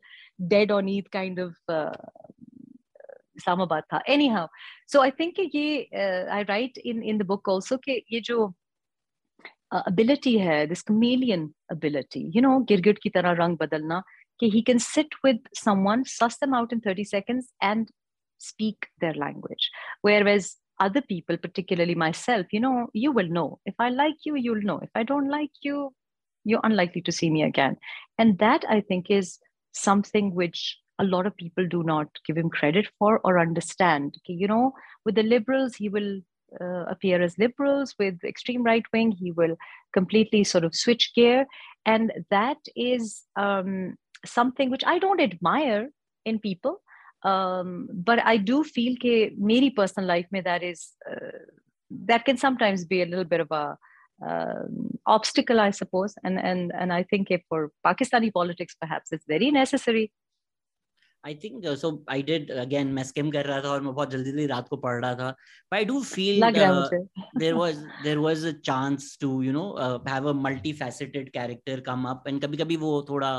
[0.55, 1.91] dead on eat kind of uh,
[3.35, 4.01] Islamabad tha.
[4.07, 4.47] Anyhow,
[4.85, 8.53] so I think ye, uh, I write in in the book also कि ये जो
[9.71, 14.01] uh, ability hai, this chameleon ability, you know, गिरगिट की तरह रंग बदलना,
[14.41, 17.89] कि he can sit with someone, suss them out in 30 seconds and
[18.37, 19.69] speak their language.
[20.01, 23.59] Whereas other people, particularly myself, you know, you will know.
[23.65, 24.79] If I like you, you'll know.
[24.81, 25.93] If I don't like you,
[26.45, 27.77] you're unlikely to see me again.
[28.17, 29.39] And that I think is
[29.73, 34.16] something which a lot of people do not give him credit for or understand.
[34.26, 34.72] You know,
[35.04, 36.20] with the liberals, he will
[36.60, 37.94] uh, appear as liberals.
[37.98, 39.56] With extreme right wing, he will
[39.92, 41.46] completely sort of switch gear,
[41.84, 45.90] and that is um, something which I don't admire
[46.24, 46.80] in people.
[47.22, 51.38] Um, but I do feel that my personal life mein that is uh,
[52.06, 53.78] that can sometimes be a little bit of a
[54.24, 59.50] um, obstacle, I suppose, and and and I think for Pakistani politics, perhaps it's very
[59.50, 60.12] necessary
[61.24, 64.30] I think so I did again मैं skim कर रहा था और मैं बहुत जल्दी
[64.30, 68.52] जल्दी रात को पढ़ रहा था। But I do feel there was there was a
[68.64, 69.66] chance to you know
[70.08, 73.30] have a multi faceted character come up and कभी कभी वो थोड़ा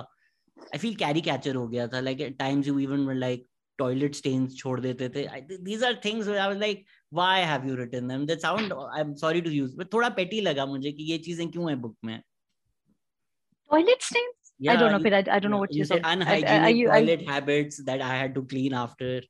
[0.57, 3.47] आई फील कैरी कैचर हो गया था। Like at times you even like
[3.79, 8.07] toilet stains छोड़ देते थे। These are things I was like why have you written
[8.07, 11.17] them that sound I am sorry to use but थोड़ा petty लगा मुझे कि ये
[11.19, 12.21] चीज़ें क्यों है बुक में?
[13.71, 16.01] Toilet stains yeah, I don't know, I, I don't know what you said.
[16.03, 19.21] Unhygienic you, toilet habits that I had to clean after.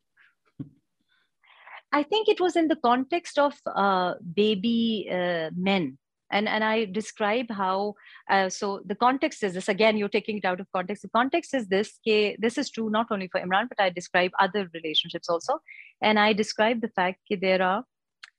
[1.92, 5.98] I think it was in the context of uh, baby uh, men.
[6.32, 7.94] And, and I describe how,
[8.30, 11.04] uh, so the context is this again, you're taking it out of context.
[11.04, 14.32] The context is this, ke, this is true not only for Imran, but I describe
[14.40, 15.60] other relationships also.
[16.02, 17.84] And I describe the fact that there are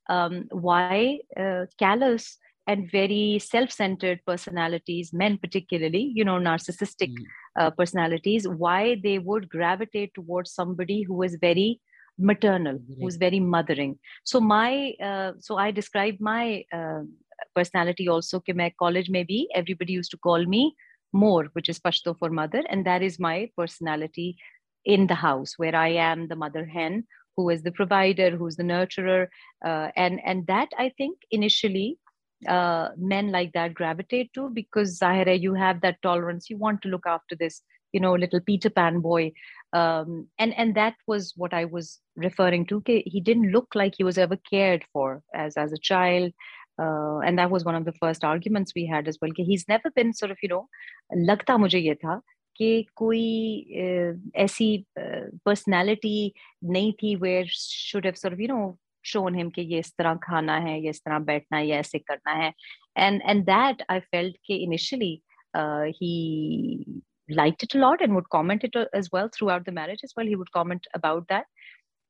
[0.08, 7.24] um, why uh, callous and very self-centered personalities men particularly you know narcissistic mm.
[7.58, 11.80] uh, personalities why they would gravitate towards somebody who is very
[12.18, 12.96] maternal mm.
[13.00, 17.02] who's very mothering so my uh, so i describe my uh,
[17.54, 20.74] personality also कि मैं college maybe everybody used to call me
[21.12, 24.36] more which is pashto for mother and that is my personality
[24.84, 27.04] in the house where i am the mother hen
[27.36, 29.28] who is the provider who's the nurturer
[29.64, 31.98] uh, and and that i think initially
[32.47, 36.49] uh, men like that gravitate to because Zahira, you have that tolerance.
[36.49, 39.33] You want to look after this, you know, little Peter Pan boy.
[39.73, 42.81] Um, and and that was what I was referring to.
[42.85, 46.33] He didn't look like he was ever cared for as as a child.
[46.79, 49.29] Uh, and that was one of the first arguments we had as well.
[49.35, 50.67] He's never been sort of, you know,
[51.15, 52.21] लगता मुझे ये था
[52.57, 54.85] कि कोई ऐसी
[55.47, 56.31] personality
[56.63, 60.15] नहीं थी where should have sort of, you know, shown him कि ये इस तरह
[60.23, 62.53] खाना है ये इस तरह बैठना है ये ऐसे करना है
[62.95, 68.29] and and that I felt कि initially uh, he liked it a lot and would
[68.29, 71.45] comment it as well throughout the marriage as well he would comment about that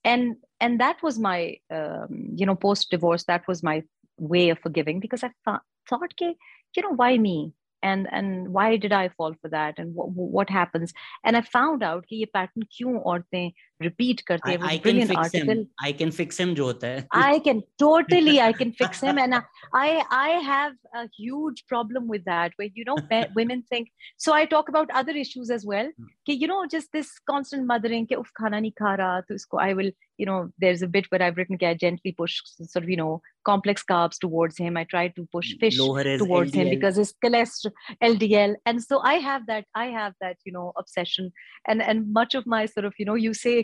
[0.04, 3.84] and and that was my um, you know post divorce that was my
[4.18, 6.36] way of forgiving because I thought thought कि
[6.76, 10.50] you know why me and and why did I fall for that and what, what
[10.50, 15.00] happens and I found out कि ये pattern क्यों औरतें repeat करती है I, can
[15.08, 15.52] fix article.
[15.52, 19.18] him I can fix him जो होता है I can totally I can fix him
[19.24, 19.36] and
[19.82, 22.98] I I have a huge problem with that where you know
[23.40, 25.92] women think so I talk about other issues as well
[26.30, 29.62] कि you know just this constant mothering कि उफ खाना नहीं खा रहा तो इसको
[29.66, 32.84] I will you know there's a bit where I've written कि I gently push sort
[32.84, 36.56] of you know complex carbs towards him I try to push fish towards LDL.
[36.62, 37.72] him because his cholesterol
[38.10, 41.32] LDL and so I have that I have that you know obsession
[41.68, 43.58] and and much of my sort of you know you say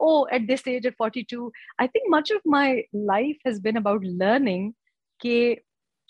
[0.00, 4.02] Oh at this age at 42 I think much of my life has been about
[4.02, 4.74] learning
[5.24, 5.60] ke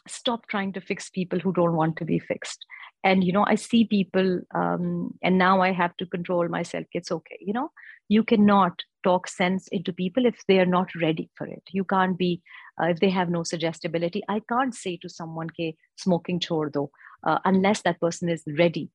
[0.09, 2.66] stop trying to fix people who don't want to be fixed.
[3.05, 6.87] And you know i see people um, and now i have to control myself.
[6.92, 7.71] It's okay you know?
[8.09, 11.62] You cannot talk sense into people if they are not ready for it.
[11.73, 12.42] You can't be
[12.81, 14.23] uh, if they have no suggestibility.
[14.29, 16.90] I can't say to someone ke smoking chhod do
[17.25, 18.90] uh, unless that person is ready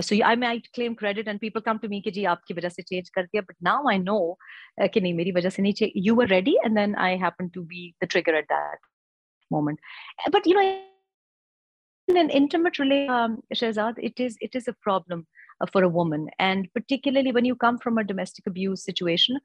[0.00, 2.82] so I might claim credit and people come to me कि जी आपकी वजह से
[2.82, 4.36] change कर दिया but now I know
[4.80, 7.62] uh, कि नहीं मेरी वजह से नहीं you were ready and then I happen to
[7.62, 8.78] be the trigger at that
[9.50, 9.78] moment
[10.30, 10.82] but you know
[12.08, 15.26] in an intimate relationship um, Shehzad, it is it is a problem
[15.60, 19.38] uh, for a woman and particularly when you come from a domestic abuse situation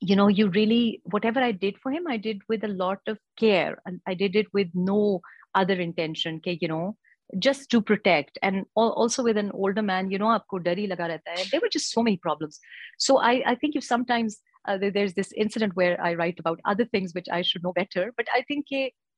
[0.00, 3.18] you know you really whatever i did for him i did with a lot of
[3.38, 5.20] care and i did it with no
[5.54, 6.96] other intention okay you know
[7.39, 8.37] just to protect.
[8.41, 11.61] And also with an older man you know aapko dar hi laga rehta hai there
[11.65, 12.59] were just so many problems.
[12.97, 16.85] So i i think if sometimes uh, there's this incident where i write about other
[16.85, 18.11] things which i should know better.
[18.17, 18.73] But i think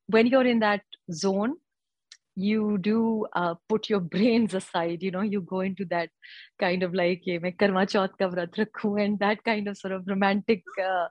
[0.08, 1.58] when you're in that zone
[2.38, 5.02] you do uh, put your brains aside.
[5.02, 6.10] You know you go into that
[6.60, 11.08] kind of like and that kind of sort of romantic uh,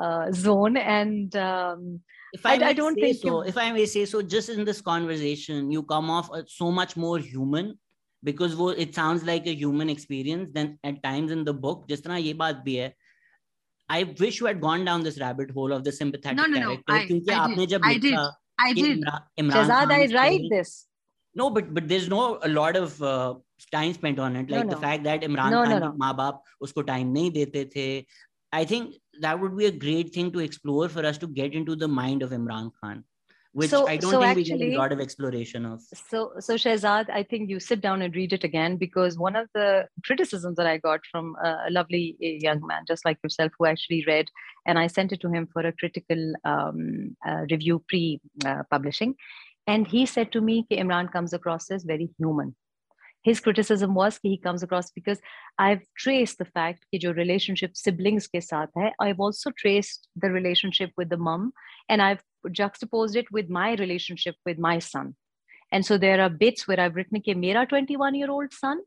[0.00, 0.76] uh, zone.
[0.76, 2.00] And um,
[2.32, 3.48] if I, I, I don't think so, you...
[3.48, 6.96] if I may say so, just in this conversation, you come off uh, so much
[6.96, 7.78] more human
[8.22, 11.86] because it sounds like a human experience than at times in the book.
[11.88, 12.92] just तरह ये
[13.88, 16.84] I wish you had gone down this rabbit hole of the sympathetic no, no, character.
[16.88, 17.26] No, I, I did,
[17.70, 18.18] जब I did,
[18.58, 19.04] I did.
[19.38, 20.86] Shehzad, I write this.
[21.34, 23.34] No, but but there's no a lot of uh,
[23.72, 24.50] time spent on it.
[24.50, 24.74] Like no, no.
[24.74, 25.92] the fact that Imran no, Khan no, no.
[25.92, 28.06] माँ बाप उसको time नहीं देते थे.
[28.52, 31.76] I think that would be a great thing to explore for us to get into
[31.76, 33.04] the mind of Imran Khan
[33.52, 35.80] which so, I don't so think actually, we get a lot of exploration of.
[36.08, 39.48] So, so Shehzad, I think you sit down and read it again because one of
[39.54, 44.04] the criticisms that I got from a lovely young man, just like yourself, who actually
[44.06, 44.28] read,
[44.66, 49.86] and I sent it to him for a critical um, uh, review pre-publishing, uh, and
[49.86, 52.54] he said to me, Imran comes across as very human.
[53.22, 55.20] His criticism was he comes across because
[55.58, 58.92] I've traced the fact that your relationship siblings ke saath hai.
[58.98, 61.52] I've also traced the relationship with the mom
[61.88, 65.16] and I've juxtaposed it with my relationship with my son.
[65.72, 68.80] And so there are bits where I've written ke mera 21 year old son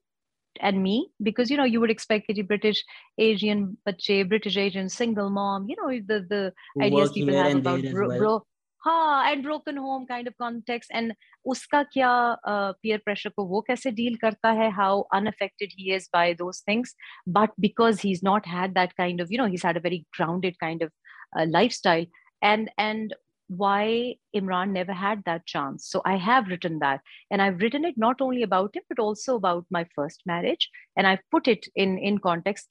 [0.59, 2.83] and me because you know you would expect a British
[3.17, 8.07] Asian bache, British Asian single mom, you know the the ideas people have about bro,
[8.07, 8.17] well.
[8.17, 8.45] bro
[8.84, 11.14] हाँ and broken home kind of context and
[11.52, 12.10] उसका क्या
[12.46, 16.64] peer uh, pressure को वो कैसे deal करता है how unaffected he is bye those
[16.68, 16.96] things
[17.28, 20.04] but because he is not had that kind of you no he's had a very
[20.18, 20.92] grounded kind of
[21.38, 22.06] uh, lifestyle
[22.42, 23.14] and and
[23.48, 25.88] why Imran never had that chance.
[25.88, 27.00] So I have written that.
[27.30, 30.70] And I've written it not only about him, but also about my first marriage.
[30.96, 32.68] And I've put it in, in context.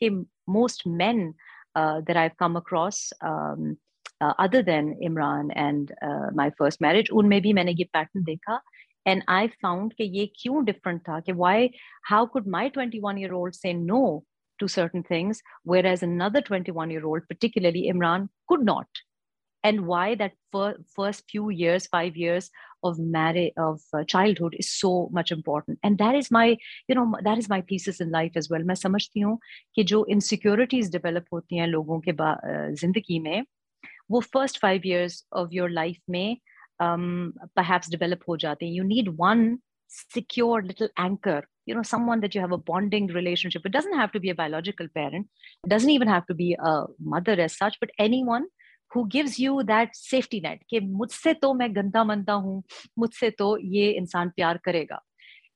[0.48, 1.34] Most men
[1.76, 3.78] uh, that I've come across, um, uh,
[4.22, 8.60] other than Imran and uh, my first marriage, unme bhi maine ye pattern dekha.
[9.06, 11.70] And I found कि ये क्यों different था कि why
[12.04, 14.24] how could my 21 year old say no
[14.60, 18.88] to certain things whereas another 21 year old particularly Imran could not
[19.63, 22.50] and why that fir- first few years 5 years
[22.84, 27.16] of marriage of uh, childhood is so much important and that is my you know
[27.24, 29.40] that is my thesis in life as well मैं समझती हूँ
[29.76, 32.12] कि जो insecurities develop होती हैं लोगों के
[32.76, 33.44] जिंदगी में
[34.12, 36.37] वो first five years of your life में
[37.59, 39.42] perhaps develop ho jate you need one
[39.88, 44.12] secure little anchor you know someone that you have a bonding relationship it doesn't have
[44.12, 45.29] to be a biological parent
[45.64, 46.75] it doesn't even have to be a
[47.14, 48.46] mother as such but anyone
[48.90, 52.62] who gives you that safety net कि मुझसे तो मैं गंदा मंदा हूँ
[52.98, 55.01] मुझसे तो ये इंसान प्यार करेगा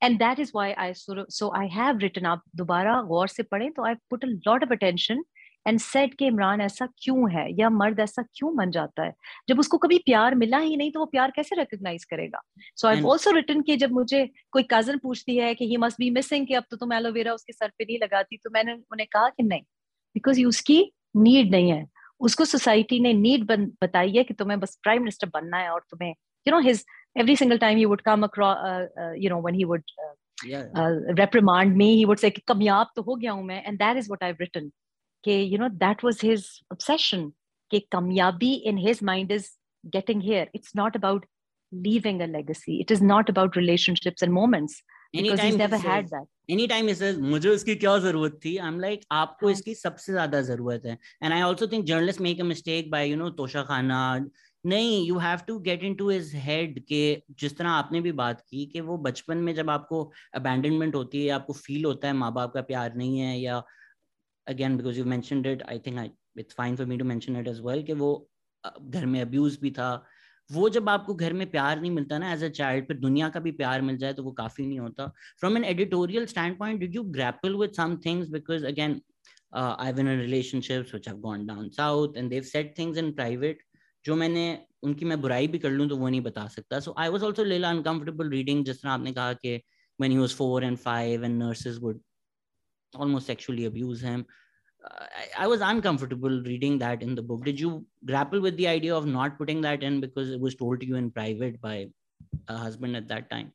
[0.02, 3.42] and that is why I sort of so I have written up दोबारा गौर से
[3.42, 5.22] पढ़ें तो I put a lot of attention
[5.66, 7.46] and set के इमरान ऐसा क्यों है?
[7.60, 9.12] या मर्द ऐसा क्यों बन जाता है?
[9.48, 12.40] जब उसको कभी प्यार मिला ही नहीं तो वो प्यार कैसे रिकग्नाइज करेगा?
[12.76, 16.10] सो आई ऑल्सो रिटर्न कि जब मुझे कोई कज़न पूछती है कि ही मस्ट बी
[16.10, 19.28] मिसिंग कि अब तो तुम एलोवेरा उसके सर पे नहीं लगाती तो मैंने उन्हें कहा
[19.28, 19.62] कि नहीं
[20.14, 20.82] बिकॉज़ उसकी
[21.16, 21.86] नीड नहीं है।
[22.20, 23.50] उसको सोसाइटी ने नीड
[23.82, 26.14] बताई है कि तुम्हें बस प्राइम मिनिस्टर बनना है और तुम्हें
[26.48, 26.84] you know his
[27.20, 30.14] every single time he would come across uh, uh, you know when he would uh,
[30.48, 30.64] yeah.
[30.80, 34.10] uh, reprimand me he would say kamyab to ho gaya hu main and that is
[34.12, 34.66] what i've written
[35.25, 37.31] कि you know that was his obsession
[37.71, 39.51] कि kamyabi in his mind is
[39.83, 41.27] getting here it's not about
[41.71, 44.81] leaving a legacy it is not about relationships and moments
[45.13, 48.67] because he's never he had that any time is मुझे उसकी क्या जरूरत थी I
[48.67, 52.43] am like आपको इसकी सबसे ज्यादा जरूरत है and I also think journalist make a
[52.43, 53.99] mistake by you know तोशा खाना
[54.65, 57.01] नहीं you have to get in to his head के
[57.39, 60.03] जिस तरह आपने भी बात की कि वो बचपन में जब आपको
[60.35, 63.63] अबैंडनमेंट होती है आपको फील होता है माँ बाप का प्यार नहीं है या
[64.46, 65.98] again because you mention it I think
[66.38, 68.12] it's fine for me to mention it as well कि वो
[68.64, 69.90] घर में अब्यूज भी था।
[70.50, 73.40] वो जब आपको घर में प्यार नहीं मिलता ना एज अ चाइल्ड पर दुनिया का
[73.40, 75.06] भी प्यार मिल जाए तो वो काफ़ी नहीं होता।
[75.40, 76.26] From an editorial
[76.58, 79.00] standpoint did you grapple with some things because again
[79.56, 83.62] I win relationships which have gone down south and they've set things in private
[84.04, 84.46] जो मैंने,
[84.82, 87.44] उनकी मैं बुराई भी कर लूँ तो वो नहीं बता सकता। सो आई वॉज़ ऑल्सो
[87.44, 89.60] लेला अनकम्फर्टेबल रीडिंग जिस तरह आपने कहा कि
[89.98, 92.00] man he four and five and nurses would
[92.96, 94.26] almost sexually abuse him.
[94.84, 97.44] I, I, was uncomfortable reading that in the book.
[97.44, 100.80] Did you grapple with the idea of not putting that in because it was told
[100.80, 101.88] to you in private by
[102.48, 103.52] a husband at that time?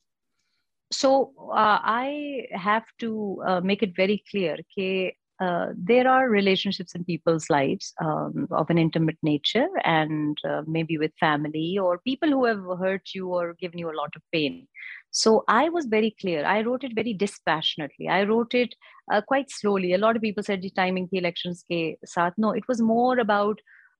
[0.91, 5.11] So uh, I have to uh, make it very clear that
[5.41, 10.99] uh, there are relationships in people's lives um, of an intimate nature and uh, maybe
[10.99, 14.67] with family or people who have hurt you or given you a lot of pain
[15.11, 16.45] so i was very clear.
[16.45, 18.07] I wrote it very dispassionately.
[18.07, 18.75] I wrote it
[19.11, 19.93] uh, quite slowly.
[19.93, 22.33] A lot of people said the timing the elections ke saath.
[22.37, 23.59] No it was more about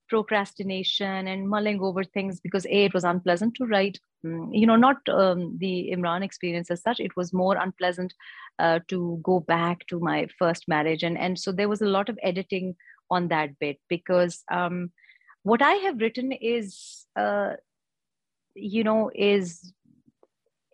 [0.10, 4.76] procrastination and mulling over things because a it was unpleasant to write mm, you know
[4.76, 7.00] not um, the imran experience as such.
[7.00, 8.14] It was more unpleasant
[8.60, 11.04] uh, to go back to my first marriage.
[11.04, 12.76] And and so there was a lot of editing
[13.10, 14.92] on that bit because um,
[15.44, 17.54] what i have written is uh,
[18.56, 19.74] you know is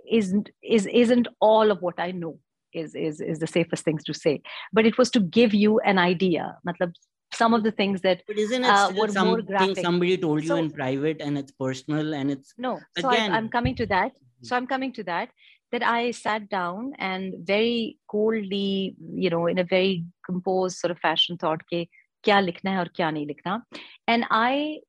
[0.10, 2.38] isn't is isn't all of what i know
[2.74, 4.42] is is is the safest things to say.
[4.74, 6.58] But it was to give you an idea.
[6.68, 6.94] Matlab
[7.34, 9.80] some of the things that but isn't it uh, were more graphic.
[9.80, 13.38] somebody told you so, in private and it's personal and it's no so again, I,
[13.38, 14.14] I'm coming to that.
[14.44, 15.30] So I'm coming to that
[15.72, 18.96] that I sat down and very coldly
[19.26, 21.82] you know in a very composed sort of fashion thought ke
[22.28, 23.62] kya likhna hai aur kya nahi likhna?
[24.08, 24.80] And I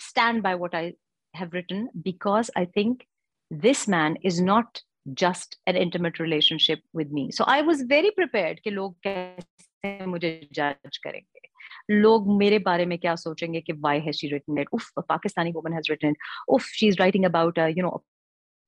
[0.00, 0.94] stand by what I
[1.34, 3.06] have written because I think
[3.51, 4.81] this man is not
[5.13, 10.31] just an intimate relationship with me so I was very prepared कि लोग कैसे मुझे
[10.53, 11.45] जज करेंगे
[11.91, 15.73] लोग मेरे बारे में क्या सोचेंगे कि why has she written it उफ Pakistani woman
[15.73, 16.17] has written it
[16.55, 18.03] उफ she is writing about you know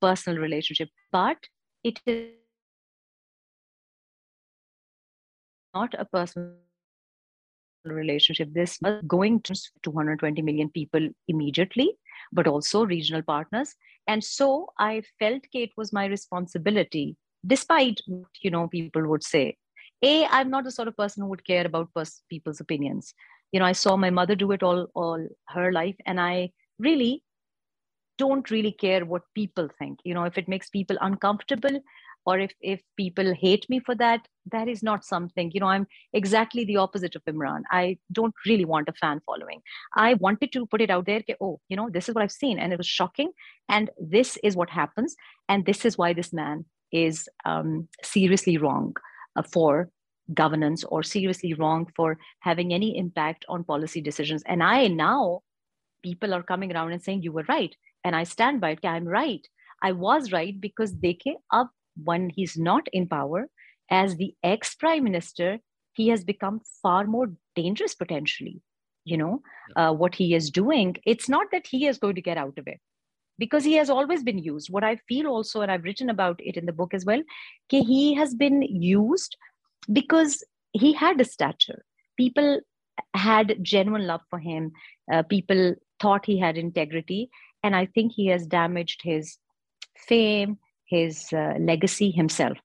[0.02, 1.38] personal relationship but
[1.84, 2.26] it is
[5.74, 6.54] not a personal
[7.86, 11.88] relationship this was going to 220 million people immediately
[12.33, 13.75] but also regional partners.
[14.07, 19.57] And so i felt it was my responsibility despite what, you know people would say.
[20.03, 23.15] A i'm not the sort of person who would care about pers- people's opinions.
[23.53, 27.23] You know i saw my mother do it all all her life and i really
[28.19, 30.01] don't really care what people think.
[30.05, 31.81] You know if it makes people uncomfortable
[32.27, 35.87] or if if people hate me for that that is not something you know i'm
[36.13, 39.61] exactly the opposite of imran i don't really want a fan following
[39.95, 42.59] i wanted to put it out there oh you know this is what i've seen
[42.59, 43.31] and it was shocking
[43.69, 45.15] and this is what happens
[45.49, 48.95] and this is why this man is um, seriously wrong
[49.37, 49.91] uh, for
[50.35, 54.43] governance or seriously wrong for having any impact on policy decisions.
[54.47, 55.41] And I now,
[56.03, 57.75] people are coming around and saying, You were right.
[58.05, 58.85] And I stand by it.
[58.85, 59.47] I'm right.
[59.83, 61.71] I was right because Deke, up
[62.03, 63.49] when he's not in power,
[63.91, 65.59] as the ex prime minister,
[65.93, 68.63] he has become far more dangerous potentially.
[69.05, 69.43] You know,
[69.75, 72.69] uh, what he is doing, it's not that he is going to get out of
[72.69, 72.81] it
[73.37, 74.71] because he has always been used.
[74.71, 77.23] What I feel also, and I've written about it in the book as well,
[77.69, 79.37] he has been used
[79.93, 81.85] because he had a stature.
[82.17, 82.61] People
[83.15, 84.73] had genuine love for him.
[85.13, 87.31] Uh, people thought he had integrity.
[87.63, 89.39] And I think he has damaged his
[89.97, 92.59] fame, his uh, legacy himself,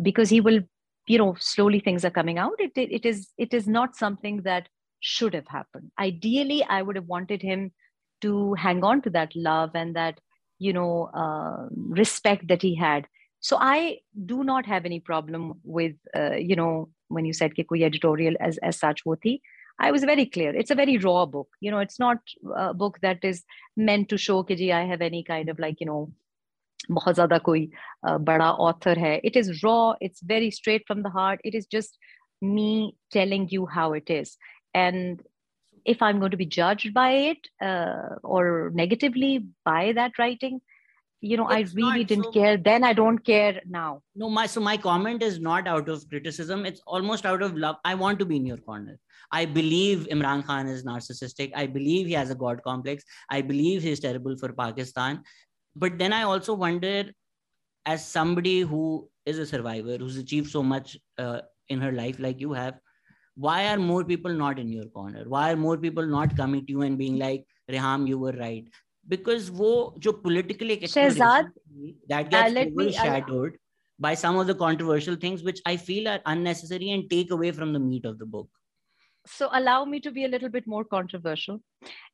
[0.00, 0.60] because he will,
[1.06, 2.54] you know, slowly things are coming out.
[2.58, 4.68] It, it, it is it is not something that
[5.00, 5.90] should have happened.
[5.98, 7.72] Ideally, I would have wanted him
[8.22, 10.20] to hang on to that love and that
[10.58, 11.66] you know uh,
[12.00, 13.06] respect that he had
[13.40, 13.98] so i
[14.32, 18.58] do not have any problem with uh, you know when you said koi editorial as
[18.70, 19.34] as such wo thi
[19.86, 23.00] i was very clear it's a very raw book you know it's not a book
[23.06, 23.42] that is
[23.90, 26.02] meant to show ki i have any kind of like you know
[26.91, 27.69] बहुत ज़्यादा कोई
[28.05, 31.99] बड़ा author है it is raw it's very straight from the heart it is just
[32.47, 32.71] me
[33.13, 34.31] telling you how it is
[34.79, 35.21] and
[35.87, 40.59] if I'm going to be judged by it uh, or negatively by that writing,
[41.21, 42.57] you know, it's I really not, didn't so, care.
[42.57, 44.01] Then I don't care now.
[44.15, 46.65] No, my so my comment is not out of criticism.
[46.65, 47.77] It's almost out of love.
[47.85, 48.99] I want to be in your corner.
[49.31, 51.51] I believe Imran Khan is narcissistic.
[51.55, 53.03] I believe he has a god complex.
[53.29, 55.23] I believe he's terrible for Pakistan.
[55.74, 57.04] But then I also wonder,
[57.86, 62.40] as somebody who is a survivor, who's achieved so much uh, in her life, like
[62.40, 62.78] you have,
[63.34, 65.24] why are more people not in your corner?
[65.26, 68.64] Why are more people not coming to you and being like reham you were right.
[69.08, 71.50] Because wo jo politically Shehzad,
[72.08, 73.58] that gets uh, overshadowed me,
[73.98, 77.72] by some of the controversial things which i feel are unnecessary and take away from
[77.72, 78.48] the meat of the book.
[79.26, 81.60] So allow me to be a little bit more controversial.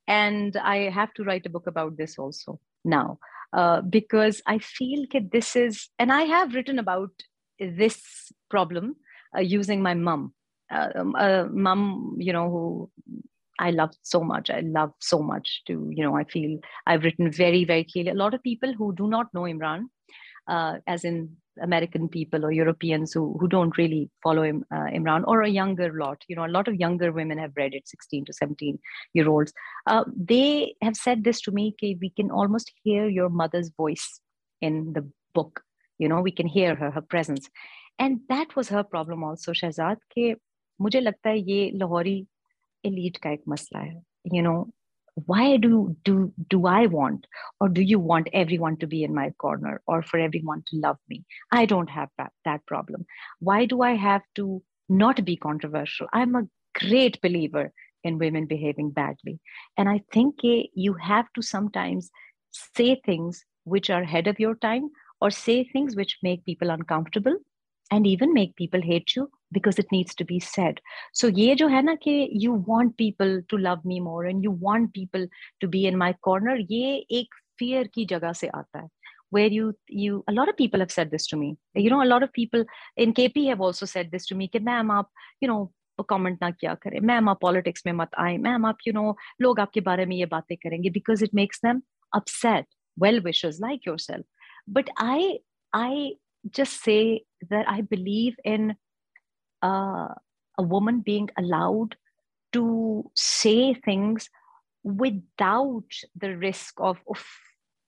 [0.06, 3.18] And i have to write a book about this also now
[3.52, 7.10] uh, because i feel that this is and i have written about
[7.58, 8.96] this problem
[9.36, 10.32] uh, using my mom
[10.70, 12.90] uh, um, a mom, you know, who
[13.58, 14.50] I love so much.
[14.50, 18.10] I love so much to, you know, I feel I've written very, very clearly.
[18.10, 19.84] A lot of people who do not know Imran,
[20.46, 25.24] uh, as in American people or Europeans who, who don't really follow him, uh, Imran
[25.26, 26.22] or a younger lot.
[26.28, 28.78] You know, a lot of younger women have read it, 16 to 17
[29.14, 29.52] year olds.
[29.86, 34.20] Uh, they have said this to me, Kay, we can almost hear your mother's voice
[34.60, 35.62] in the book.
[35.98, 37.48] You know, we can hear her, her presence.
[37.98, 40.38] And that was her problem also, Shehzad, ke
[40.80, 42.26] mujhe lagta hai ye Lahori
[42.84, 43.96] elite ka ek masla hai.
[44.24, 44.68] You know,
[45.26, 47.26] why do do do i want
[47.60, 50.98] or do you want everyone to be in my corner or for everyone to love
[51.08, 51.24] me?
[51.50, 53.06] I don't have that, that problem.
[53.40, 56.08] Why do i have to not be controversial?
[56.12, 57.72] I'm a great believer
[58.04, 59.40] in women behaving badly.
[59.76, 62.10] And i think eh, you have to sometimes
[62.52, 64.90] say things which are ahead of your time
[65.20, 67.36] or say things which make people uncomfortable
[67.91, 70.79] and even make people hate you because it needs to be said
[71.13, 74.53] so ye jo hai na ke you want people to love me more and you
[74.67, 75.27] want people
[75.61, 78.87] to be in my corner ye ek fear ki jagah se aata hai
[79.37, 79.69] where you
[79.99, 81.51] you a lot of people have said this to me
[81.85, 82.65] you know a lot of people
[83.05, 85.09] in kp have also said this to me कि ma'am आप
[85.43, 85.63] you know
[86.09, 89.59] comment ना किया करें ma'am आप politics में मत आए ma'am आप यू नो लोग
[89.59, 91.81] आपके बारे में ये बातें करेंगे because it makes them
[92.15, 92.65] upset
[93.01, 94.25] well wishers like yourself
[94.67, 95.39] but i
[95.73, 95.93] i
[96.51, 98.75] just say that i believe in
[99.61, 100.09] uh,
[100.57, 101.95] a woman being allowed
[102.51, 104.29] to say things
[104.83, 105.85] without
[106.19, 107.23] the risk of, of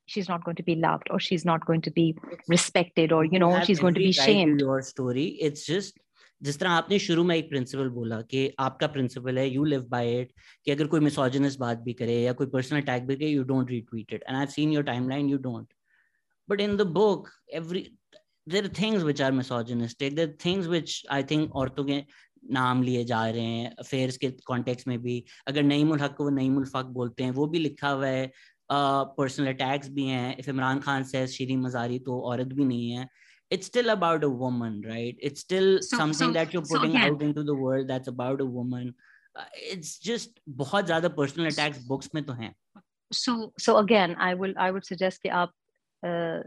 [0.08, 2.16] she's not going to be loved or she's not going to be
[2.47, 6.01] respected or you know you she's going to be shamed your story it's just
[6.43, 10.12] जिस तरह आपने शुरू में एक principal बोला कि आपका principal है यू लिव बाय
[10.22, 10.32] इट
[10.66, 13.70] कि अगर कोई मिसोजिनस बात भी करे या कोई पर्सनल अटैक भी करे you don't
[13.72, 15.74] retweet it and I have seen your timeline you don't
[16.49, 17.30] but in the book
[17.62, 17.86] every
[18.47, 22.03] there are things which are misogynistic there are things which i think औरतों के
[22.51, 26.30] नाम लिए जा रहे हैं affairs के कॉन्टेक्स्ट में भी अगर नईमुल हक को वो
[26.30, 28.32] नईमुल फक बोलते हैं वो भी लिखा हुआ है
[28.72, 32.89] पर्सनल uh, अटैक्स भी हैं इफ इमरान खान से शीरी मजारी तो औरत भी नहीं
[32.91, 33.08] है
[33.51, 37.01] it's still about a woman right it's still so, something so, that you're putting so,
[37.08, 38.88] out into the world that's about a woman
[39.36, 42.53] uh, it's just बहुत ज्यादा पर्सनल अटैक्स बुक्स में तो हैं
[43.12, 43.36] so
[43.66, 45.51] so again i will i would suggest कि आप
[46.03, 46.39] uh,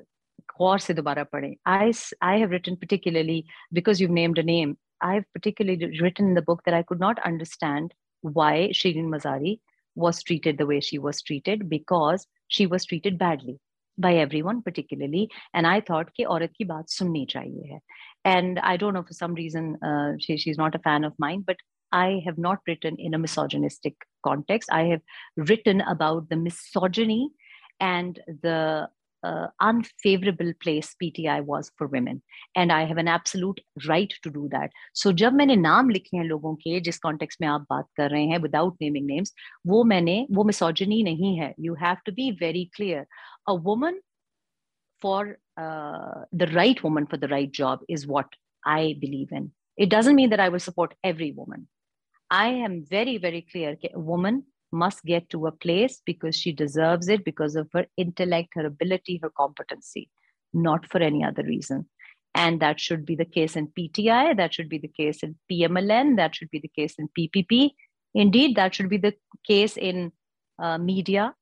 [0.59, 1.93] गौर से दोबारा पढ़ें I
[2.23, 3.39] I have written particularly
[3.79, 4.77] because you've named a name
[5.09, 9.61] I have particularly written in the book that I could not understand why Shirin Mazari
[9.95, 13.59] was treated the way she was treated because she was treated badly
[14.07, 17.81] by everyone particularly and I thought कि औरत की बात सुननी चाहिए है
[18.25, 21.45] and I don't know for some reason uh, she, she's not a fan of mine
[21.47, 21.57] but
[21.93, 23.95] I have not written in a misogynistic
[24.25, 24.69] context.
[24.73, 25.01] I have
[25.37, 27.31] written about the misogyny
[27.81, 28.89] and the
[29.23, 32.23] uh, unfavorable place PTI was for women.
[32.55, 34.71] And I have an absolute right to do that.
[34.93, 38.25] So जब मैंने नाम लिखे हैं लोगों के जिस context में आप बात कर रहे
[38.27, 39.35] हैं विदाउट नेमिंग नेम्स
[39.67, 43.07] वो मैंने वो मिसोजनी नहीं है you have to be very clear
[43.49, 44.01] a woman
[45.03, 48.33] for uh, the right woman for the right job is what
[48.65, 49.53] I believe in.
[49.77, 51.69] It doesn't mean that I will support every woman.
[52.31, 56.52] I am very, very clear that a woman must get to a place because she
[56.52, 60.10] deserves it because of her intellect, her ability, her competency,
[60.54, 61.86] not for any other reason.
[62.36, 66.18] And that should be the case in PTI, that should be the case in PMLN,
[66.18, 67.72] that should be the case in PPP.
[68.16, 69.14] Indeed, that should be the
[69.48, 70.12] case in
[70.60, 71.36] uh, media,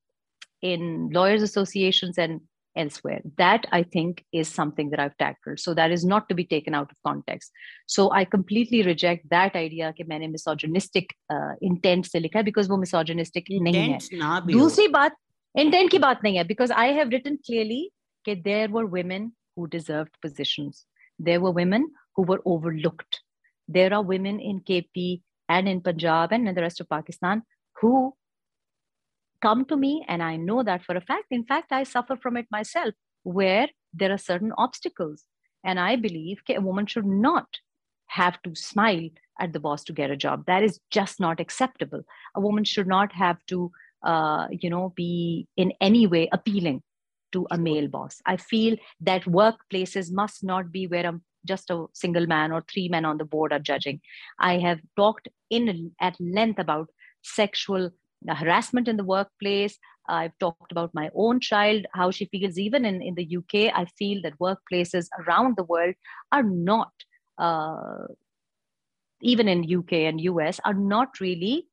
[0.62, 2.42] in lawyers' associations, and
[2.77, 3.21] elsewhere.
[3.39, 5.61] That I think is something that I've tackled.
[5.61, 7.53] So that is not to be taken out of context.
[7.87, 12.69] So I completely reject that idea कि मैंने misogynistic uh, intent से लिखा है because
[12.69, 13.99] वो misogynistic नहीं है.
[14.53, 15.17] दूसरी बात
[15.59, 17.91] intent की बात नहीं है because I have written clearly
[18.27, 20.85] that there were women who deserved positions.
[21.19, 23.23] There were women who were overlooked.
[23.69, 27.43] There are women in KP and in Punjab and in the rest of Pakistan
[27.81, 28.15] who
[29.42, 31.26] come to me and i know that for a fact.
[31.32, 35.26] In fact i suffer from it myself where there are certain obstacles.
[35.64, 37.48] And i believe a woman should not
[38.08, 40.46] have to smile at the boss to get a job.
[40.46, 42.02] That is just not acceptable.
[42.36, 43.72] A woman should not have to
[44.04, 46.82] uh, you know be in any way appealing
[47.32, 48.22] to a male boss.
[48.26, 52.88] I feel that workplaces must not be where I'm just a single man or three
[52.90, 54.02] men on the board are judging.
[54.40, 56.90] I have talked in at length about
[57.24, 57.92] sexual
[58.29, 59.79] harassment in the workplace.
[60.09, 63.73] I've talked about my own child, how she feels even in, in the UK.
[63.75, 65.95] I feel that workplaces around the world
[66.31, 66.93] are not,
[67.39, 68.07] uh,
[69.21, 71.67] even in UK and US, are not really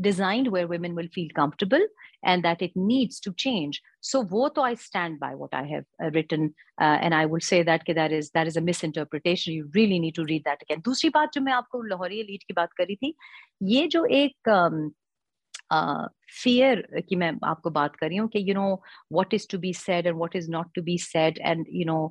[0.00, 1.84] designed where women will feel comfortable
[2.22, 3.82] and that it needs to change.
[4.00, 7.62] So both I stand by what I have uh, written uh, and I will say
[7.62, 9.54] that that is that is a misinterpretation.
[9.54, 10.82] You really need to read that again.
[10.82, 13.14] दूसरी बात जो मैं आपको Lahori elite की बात करी थी
[13.62, 14.90] ये जो एक um,
[15.72, 18.72] फियर uh, की मैं आपको बात कर रही हूँ कि you know
[19.12, 22.10] what is to be said and what is not to be said and you no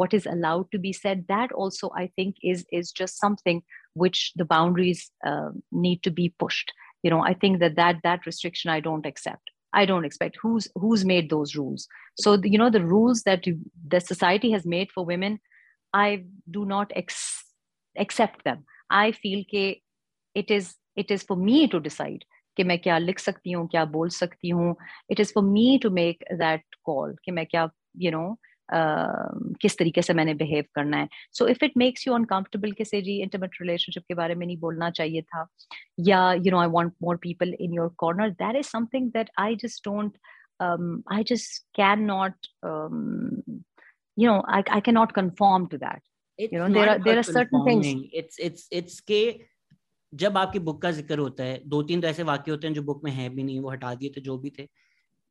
[0.00, 3.62] what is allowed to be said that also i think is is just something
[4.02, 6.72] which the boundaries uh, need to be pushed
[7.02, 10.68] you know i think that that that restriction i don't accept i don't expect who's
[10.76, 13.58] who's made those rules so the, you know the rules that you,
[13.88, 15.38] the society has made for women
[15.92, 17.44] i do not ex-
[17.96, 19.76] accept them i feel that
[20.34, 22.24] it is it is for me to decide
[22.59, 24.75] कि मैं क्या लिख सकती हूँ क्या बोल सकती हूँ।
[25.11, 27.63] It is for me to make that call कि मैं क्या
[27.97, 28.37] you you no know,
[28.69, 32.85] Uh, किस तरीके से मैंने बिहेव करना है। So if it makes you uncomfortable कि
[32.85, 35.45] से जी इंटीमेट रिलेशनशिप के बारे में नहीं बोलना चाहिए था
[36.07, 39.55] या you know I want more people in your corner that is something that I
[39.63, 40.17] just don't
[41.13, 42.47] I just can not
[44.19, 46.01] you know I, I cannot conform to that.
[46.39, 47.89] It's you know there are there are certain things
[48.21, 49.21] it's it's it's के
[50.13, 52.81] जब आपकी book का ज़िक्र होता है दो तीन तो ऐसे वाक्य होते हैं जो
[52.83, 54.67] बुक में है भी नहीं वो हटा दिए थे जो भी थे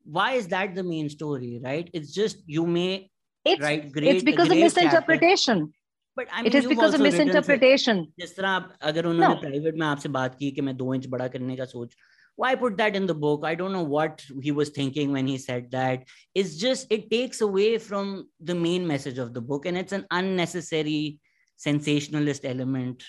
[0.06, 3.10] why is that the main story right it's just you may
[3.46, 5.72] it's, right great it's because of misinterpretation
[6.16, 9.86] but I mean, it is because of misinterpretation जिस तरह आप अगर उन्होंने प्राइवेट में
[9.86, 11.94] आपसे बात की कि मैं दो इंच बड़ा करने का सोच
[12.38, 15.36] why put that in the book i don't know what he was thinking when he
[15.44, 16.10] said that
[16.40, 18.12] it's just it takes away from
[18.50, 21.00] the main message of the book and it's an unnecessary
[21.58, 23.04] sensationalist element.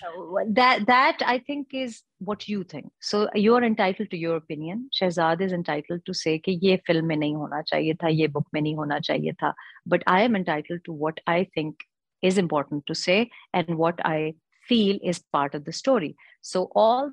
[0.48, 2.90] That that i think is what you think.
[3.00, 4.90] So you are entitled to your opinion.
[5.00, 8.48] Shehzad is entitled to say ki ye film mein nahi hona chahiye tha ye book
[8.52, 9.54] mein nahi hona chahiye tha.
[9.86, 11.86] But i am entitled to what i think
[12.30, 13.18] is important to say
[13.60, 14.34] and what i
[14.72, 16.16] feel is part of the story.
[16.42, 17.12] So all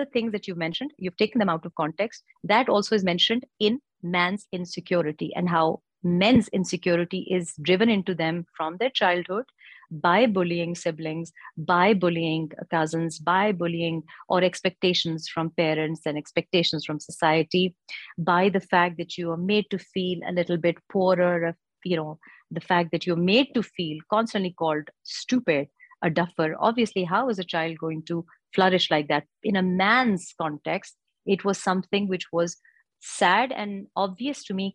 [0.00, 2.24] the things that you've mentioned you've taken them out of context.
[2.54, 8.46] That also is mentioned in man's insecurity and how men's insecurity is driven into them
[8.56, 9.44] from their childhood
[9.90, 17.00] by bullying siblings, by bullying cousins, by bullying or expectations from parents and expectations from
[17.00, 17.74] society,
[18.18, 22.18] by the fact that you are made to feel a little bit poorer, you know,
[22.50, 25.68] the fact that you're made to feel constantly called stupid,
[26.02, 26.54] a duffer.
[26.58, 28.24] Obviously, how is a child going to
[28.54, 29.24] flourish like that.
[29.42, 32.56] In a man's context, it was something which was
[33.00, 34.72] sad and obvious to me.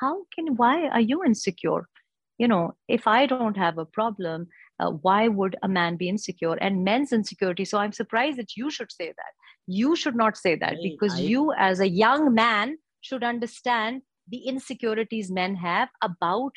[0.00, 1.88] How can, why are you insecure?
[2.38, 4.48] you know if i don't have a problem
[4.80, 6.54] uh, why would a man be insecure?
[6.54, 9.32] And men's insecurity so i'm surprised that you should say that.
[9.66, 14.38] You should not say that because I, you as a young man should understand the
[14.38, 16.52] insecurities men have about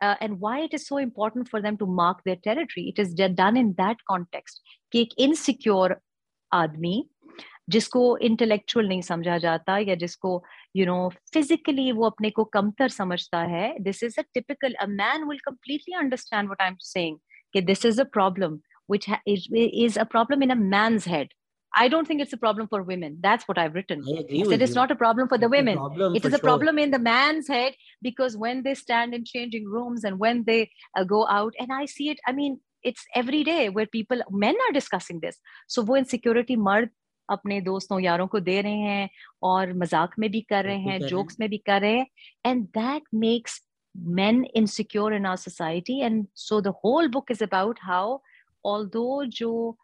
[0.00, 2.92] uh, and why it is so important for them to mark their territory.
[2.94, 4.60] It is done in that context.
[4.92, 6.00] Take insecure
[6.52, 7.08] admi.
[7.75, 10.31] जिसको intellectual नहीं समझा जाता या जिसको
[10.75, 10.97] you know
[11.33, 15.95] physically वो अपने को कमतर समझता है this is a typical a man will completely
[16.03, 17.17] understand what I am saying
[17.53, 18.59] कि this is a problem
[18.91, 21.33] which is a problem in a man's head
[21.73, 23.17] I don't think it's a problem for women.
[23.21, 24.03] That's what I've written.
[24.07, 24.75] I agree I said it's you.
[24.75, 25.77] not a problem for the it's women.
[26.15, 26.39] It is a sure.
[26.39, 30.71] problem in the man's head because when they stand in changing rooms and when they
[30.97, 34.55] uh, go out, and I see it, I mean, it's every day where people men
[34.67, 36.89] are discussing this so वो insecurity मर्द
[37.30, 39.08] अपने दोस्तों यारों को दे रहे हैं
[39.42, 42.06] और मज़ाक में भी कर रहे हैं जोक्स में भी कर रहे हैं।
[42.46, 43.60] And that makes
[43.94, 46.00] men insecure in our society.
[46.02, 48.20] And so the whole book is about how
[48.64, 49.76] although जो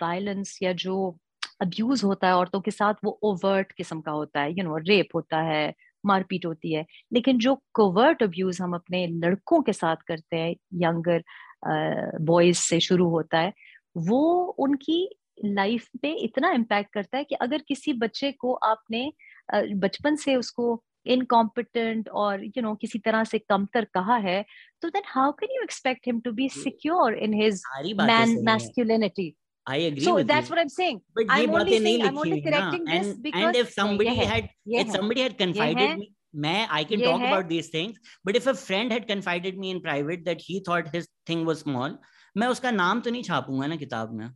[0.00, 1.18] वायलेंस uh, या जो
[1.60, 5.08] अब्यूज होता है औरतों के साथ वो ओवर्ट किस्म का होता है यू नो रेप
[5.14, 10.36] होता है मारपीट होती है। लेकिन जो कोवर्ट अब्यूज हम अपने लड़कों के साथ करते
[10.36, 11.22] हैं यंगर
[12.20, 13.52] बॉयज़ uh, से शुरू होता है
[13.96, 14.22] वो
[14.58, 14.98] उनकी
[15.44, 19.10] लाइफ पे इतना इम्पैक्ट करता है कि अगर किसी बच्चे को आपने
[19.54, 24.44] बचपन से उसको इनकॉम्पिटेंट और यू you नो know, किसी तरह से कमतर कहा है
[24.82, 27.62] तो then how can you expect him to be secure in his
[28.00, 29.34] man masculinity
[29.66, 30.04] I agree.
[30.04, 30.52] So with that's you.
[30.52, 31.00] what I'm saying.
[31.18, 34.90] But I'm only saying, I'm only correcting this and, because and if somebody had if
[34.90, 38.92] somebody had confided me मैं I can talk about these things, but if a friend
[38.92, 41.96] had confided me in private that he thought his thing was small,
[42.36, 44.28] मैं उसका नाम तो नहीं छापूँगा ना किताब में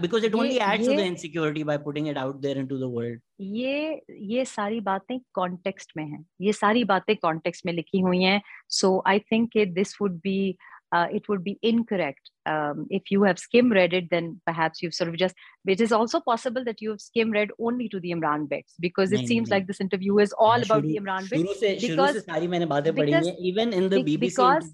[0.00, 3.18] because it only adds to the insecurity by putting it out there into the world.
[3.40, 8.40] ये ये सारी बातें कॉन्टेक्स्ट में हैं ये सारी बातें कॉन्टेक्स्ट में लिखी हुई हैं
[8.68, 10.56] so I think this would be
[10.92, 12.30] uh, it would be incorrect.
[12.44, 15.34] Um, if you have skim read it, then perhaps you've sort of just.
[15.66, 19.12] It is also possible that you have skim read only to the Imran bits because
[19.12, 21.60] it seems like this interview is all about the Imran bits.
[21.80, 22.22] because,
[22.92, 24.70] because even in the BBC, because,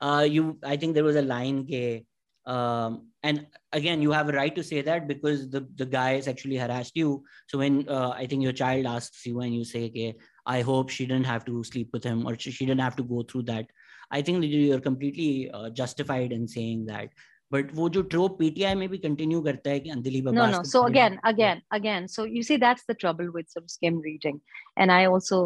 [0.00, 2.04] uh, you I think there was a line ke,
[2.49, 6.57] um, and again you have a right to say that because the, the guy actually
[6.57, 7.23] harassed you.
[7.47, 10.89] So when uh, i think your child asks you and you say okay i hope
[10.89, 13.43] she didn't have to sleep with him or she, she didn't have to go through
[13.43, 13.65] that
[14.11, 17.09] i think that you're completely uh, justified in saying that.
[17.51, 20.63] But would you trope pti maybe continue karta hai and deliver no no.
[20.71, 22.07] so again again again.
[22.15, 24.41] So you see that's the trouble with some skim reading.
[24.77, 25.39] And i also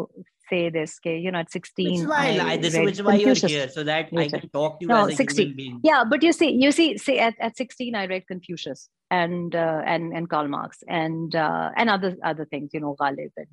[0.48, 2.00] say this, okay, you know, at 16.
[2.00, 4.88] Which why, I this is why you're here, so that I can talk to you
[4.88, 5.42] no, as a 16.
[5.42, 5.80] human being.
[5.82, 9.82] Yeah, but you see, you see, see, at, at 16, I read Confucius and uh,
[9.86, 13.46] and and Karl Marx and uh, and other other things, you know, Ghalib and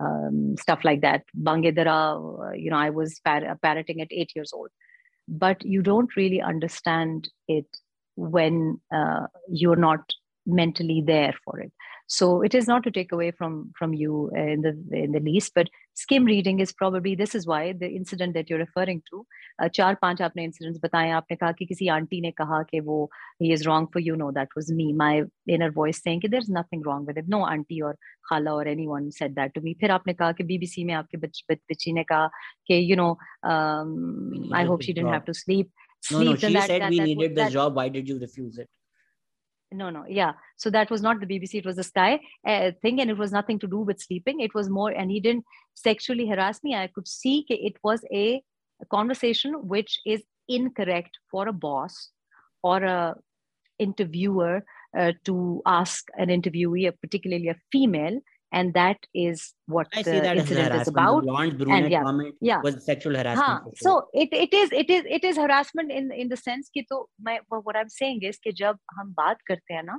[0.00, 1.22] um, stuff like that.
[1.34, 4.70] Bang-e-Dra, you know, I was par- parroting at eight years old.
[5.28, 7.66] But you don't really understand it
[8.14, 10.12] when uh, you're not
[10.46, 11.72] mentally there for it
[12.07, 14.71] so it is not to take away from from you in the
[15.01, 18.59] in the least but skim reading is probably this is why the incident that you're
[18.59, 19.25] referring to
[19.61, 22.97] uh, चार पांच आपने incidents बताए आपने कहा कि किसी aunty ने कहा कि वो
[23.41, 26.49] he is wrong for you no that was me my inner voice saying कि there's
[26.49, 27.93] nothing wrong with it no auntie or
[28.31, 31.43] khala or anyone said that to me फिर आपने कहा कि BBC में आपके बच,
[31.51, 32.27] बच्ची ने कहा
[32.67, 33.15] कि you know
[33.53, 35.71] um, I hope she didn't have to sleep
[36.11, 38.57] no no she that, said that, we that, needed this job why did you refuse
[38.57, 38.69] it
[39.72, 40.32] No no yeah.
[40.56, 43.32] So that was not the bbc it was the sky uh, thing and it was
[43.32, 44.40] nothing to do with sleeping.
[44.40, 45.44] It was more and he didn't
[45.74, 46.74] sexually harass me.
[46.74, 48.42] I could see it was a,
[48.80, 52.10] a conversation which is incorrect for a boss
[52.62, 53.14] or a
[53.78, 54.64] interviewer
[54.96, 58.20] uh, to ask an interviewee particularly a female
[58.52, 61.24] and that is what I the that incident is about.
[61.24, 62.60] blonde brunette and yeah, comment yeah.
[62.62, 63.46] was sexual harassment.
[63.46, 63.74] Haan, sure.
[63.76, 67.08] So it, it is it is it is harassment in in the sense कि तो
[67.20, 69.98] मैं what I'm saying is कि जब हम बात करते हैं ना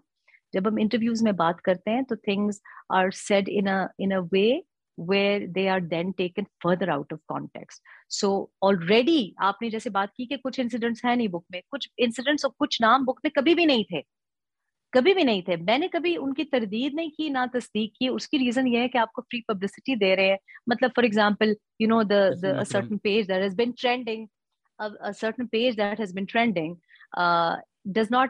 [0.54, 4.24] जब हम interviews में बात करते हैं तो things are said in a in a
[4.24, 4.64] way
[4.96, 7.82] where they are then taken further out of context.
[8.10, 12.46] So already आपने जैसे बात की कि कुछ incidents हैं नहीं book में कुछ incidents
[12.46, 14.04] और कुछ नाम book में कभी भी नहीं थे
[14.94, 18.68] कभी भी नहीं थे मैंने कभी उनकी तरदीद नहीं की ना तस्दीक की उसकी रीजन
[18.68, 20.38] ये है कि आपको फ्री पब्लिसिटी दे रहे हैं
[20.70, 24.28] मतलब for example you know the the certain page that has been trending
[24.80, 26.74] a certain page that has been trending
[27.18, 27.56] uh,
[27.92, 28.30] does not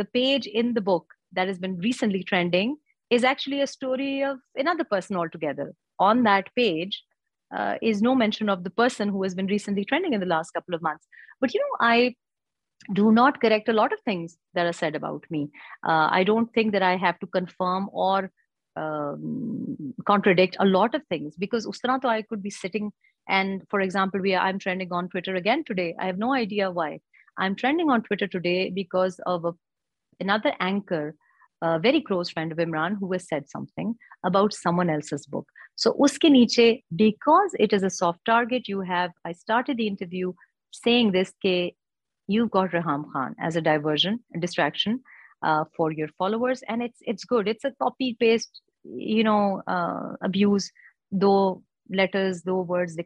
[0.00, 2.76] the page in the book that has been recently trending
[3.10, 7.02] is actually a story of another person altogether on that page
[7.50, 10.50] uh, is no mention of the person who has been recently trending in the last
[10.52, 11.06] couple of months
[11.40, 12.14] but you know i
[12.92, 15.50] do not correct a lot of things that are said about me.
[15.86, 18.30] Uh, I don't think that I have to confirm or
[18.76, 22.92] um, contradict a lot of things because ustarah I could be sitting
[23.28, 25.94] and, for example, we are, I'm trending on Twitter again today.
[25.98, 27.00] I have no idea why.
[27.36, 29.52] I'm trending on Twitter today because of a,
[30.18, 31.14] another anchor,
[31.60, 35.46] a very close friend of Imran, who has said something about someone else's book.
[35.76, 39.12] So, uske niche, because it is a soft target, you have.
[39.24, 40.32] I started the interview
[40.72, 41.74] saying this: ke
[42.28, 45.00] you've got Reham Khan as a diversion, a distraction
[45.42, 47.48] uh, for your followers, and it's it's good.
[47.48, 50.70] It's a copy paste, you know, uh, abuse.
[51.10, 52.96] Though letters, though words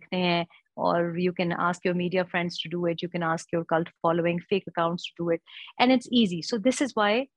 [0.75, 3.03] or you can ask your media friends to do it.
[3.03, 5.43] You can ask your cult following, fake accounts to do it,
[5.79, 6.43] and it's easy.
[6.43, 7.29] So this is why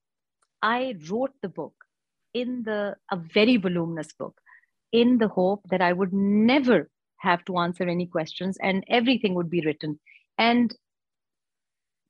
[0.61, 1.73] I wrote the book
[2.33, 4.41] in the a very voluminous book,
[4.91, 9.49] in the hope that I would never have to answer any questions and everything would
[9.49, 9.99] be written.
[10.37, 10.75] And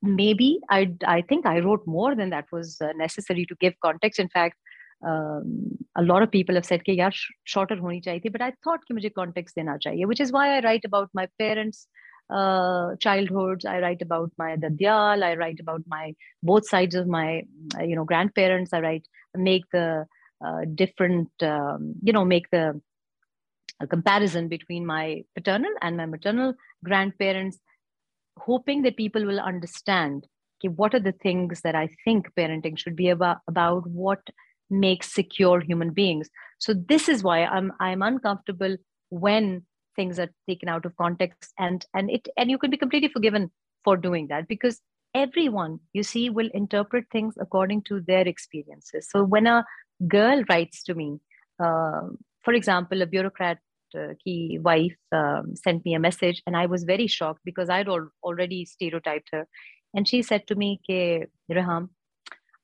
[0.02, 4.18] maybe I, I think I wrote more than that was uh, necessary to give context.
[4.18, 4.56] In fact,
[5.06, 8.80] um, a lot of people have said कि यार shorter honi chahiye but I thought
[8.88, 11.86] कि मुझे context dena chahiye which is why I write about my parents
[12.28, 17.44] uh, childhoods I write about my dadyal I write about my both sides of my
[17.78, 20.06] uh, you know grandparents I write make the
[20.44, 22.78] uh, different um, you know make the
[23.88, 26.52] comparison between my paternal and my maternal
[26.84, 27.58] grandparents
[28.37, 30.25] hoping that people will understand
[30.59, 34.21] okay, what are the things that I think parenting should be about, about what
[34.69, 36.29] makes secure human beings.
[36.59, 38.77] So this is why I'm I'm uncomfortable
[39.09, 39.63] when
[39.95, 43.51] things are taken out of context and and it and you can be completely forgiven
[43.83, 44.81] for doing that because
[45.13, 49.07] everyone you see will interpret things according to their experiences.
[49.09, 49.65] So when a
[50.07, 51.19] girl writes to me,
[51.63, 52.01] uh,
[52.43, 53.59] for example, a bureaucrat
[53.94, 57.88] uh, key wife um, sent me a message and i was very shocked because i'd
[57.88, 59.46] al- already stereotyped her
[59.94, 61.90] and she said to me Ke, raham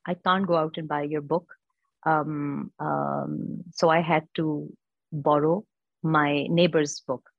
[0.06, 1.54] i can't go out and buy your book
[2.06, 4.72] um, um, so i had to
[5.12, 5.64] borrow
[6.02, 7.30] my neighbor's book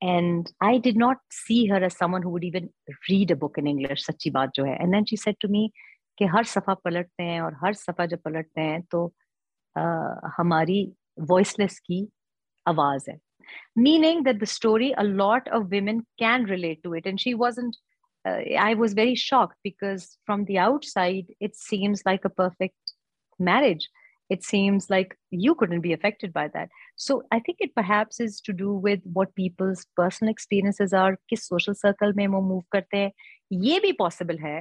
[0.00, 2.70] and i did not see her as someone who would even
[3.10, 5.68] read a book in english sachi baat jo hai and then she said to me
[6.18, 9.14] कि हर सफ़ा पलटते हैं और हर सफ़ा जब पलटते हैं तो
[9.78, 9.82] आ,
[10.36, 12.08] हमारी voiceless की
[12.68, 13.18] आवाज है
[13.82, 17.76] meaning that the story a lot of women can relate to it and she wasn't
[18.24, 22.92] uh, i was very shocked because from the outside it seems like a perfect
[23.50, 23.86] marriage
[24.36, 28.40] it seems like you couldn't be affected by that so i think it perhaps is
[28.48, 32.98] to do with what people's personal experiences are kis social circle mein wo move karte
[32.98, 33.16] hain
[33.68, 34.58] ye bhi possible hai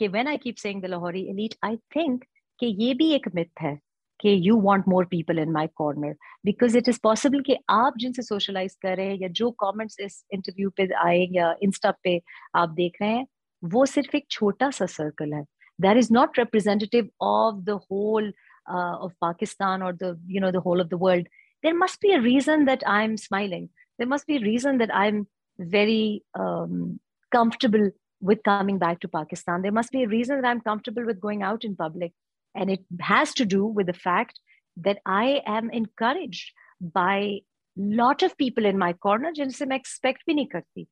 [0.00, 2.24] कि when I keep saying the Lahori elite, I think
[2.60, 3.78] कि ये भी एक myth है
[4.20, 8.22] कि you want more people in my corner because it is possible कि आप जिनसे
[8.22, 12.20] सोशलाइज कर रहे हैं या जो कमेंट्स इस इंटरव्यू पे आए या इंस्टा पे
[12.56, 13.26] आप देख रहे हैं
[13.62, 15.44] वो सिर्फ एक छोटा सा सर्कल है
[15.80, 18.32] that is not representative of the whole
[18.70, 21.26] of Pakistan or the you know the whole of the world,
[21.62, 23.68] there must be a reason that I'm smiling.
[23.98, 25.26] There must be a reason that I'm
[25.58, 27.00] very um,
[27.32, 27.90] comfortable
[28.22, 29.62] with coming back to Pakistan.
[29.62, 32.12] There must be a reason that I'm comfortable with going out in public
[32.56, 34.40] and it has to do with the fact
[34.76, 37.40] that I am encouraged by
[37.76, 40.86] lot of people in my corner जिनसे मैं expect भी नहीं करती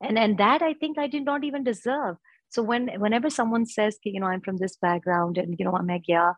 [0.00, 2.16] and and that I think I did not even deserve
[2.50, 5.78] so when whenever someone says कि you know I'm from this background and you know
[5.78, 6.28] मैं गया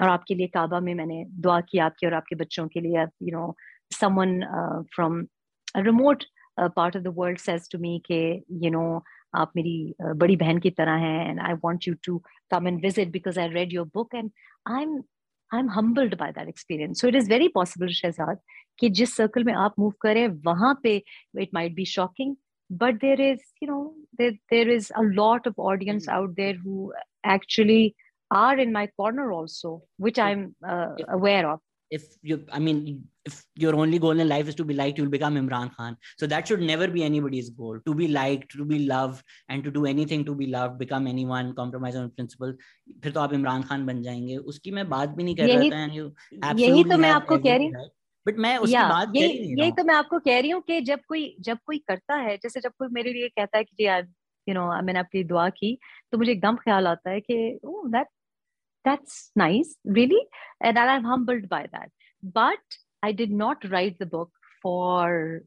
[0.00, 3.32] और आपके लिए काबा में मैंने दुआ की आपके और आपके बच्चों के लिए you
[3.32, 3.54] know
[3.92, 5.28] someone uh, from
[5.74, 6.26] a remote
[6.58, 9.02] uh, part of the world says to me कि you know
[9.41, 12.17] आप मेरी बड़ी बहन की तरह हैं and I want you to
[12.51, 14.31] come and visit because I read your book and
[14.67, 14.95] I am
[15.51, 18.39] I am humbled by that experience so it is very possible Shahzad
[18.79, 20.95] कि जिस सर्कल में आप मूव करें वहाँ पे
[21.41, 22.35] it might be shocking
[22.69, 23.83] but there is you know
[24.21, 26.91] there is a lot of audience out there who
[27.33, 27.93] actually
[28.31, 31.59] are in my corner also which I am aware of
[31.91, 32.79] if you i mean
[33.25, 36.27] if your only goal in life is to be liked you'll become imran khan so
[36.31, 39.85] that should never be anybody's goal to be liked to be loved and to do
[39.93, 42.53] anything to be loved become anyone compromise on principle
[43.03, 45.87] फिर तो आप इमरान खान बन जाएँगे उसकी मैं बात भी नहीं कर रहा
[46.49, 47.89] था यही तो मैं आपको कह रही हूँ
[48.27, 50.99] बट मैं उसकी yeah, बात यही यही तो मैं आपको कह रही हूँ कि जब
[51.07, 54.07] कोई जब कोई करता है जैसे जब कोई मेरे लिए कहता है कि यार
[54.49, 55.79] यू नो मैंने आपकी दुआ की
[56.11, 58.07] तो मुझे एकदम ख्याल आता है कि ओह that
[58.85, 60.21] that's nice, really.
[60.61, 61.89] And I'm humbled by that.
[62.23, 64.30] But I did not write the book
[64.62, 65.42] for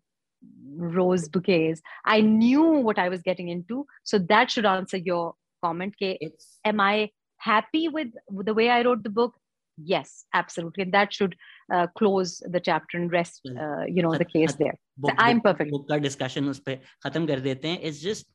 [0.75, 1.81] rose bouquets.
[2.05, 3.85] I knew what I was getting into.
[4.03, 5.95] So that should answer your comment.
[5.99, 9.33] It's, am I happy with the way I wrote the book?
[9.77, 10.83] Yes, absolutely.
[10.83, 11.35] And that should
[11.73, 14.75] uh, close the chapter and rest, uh, you know, the case there.
[14.97, 15.71] Book, so I'm perfect.
[15.71, 17.81] Book का discussion उस पे खत्म कर देते हैं.
[17.81, 18.25] It's just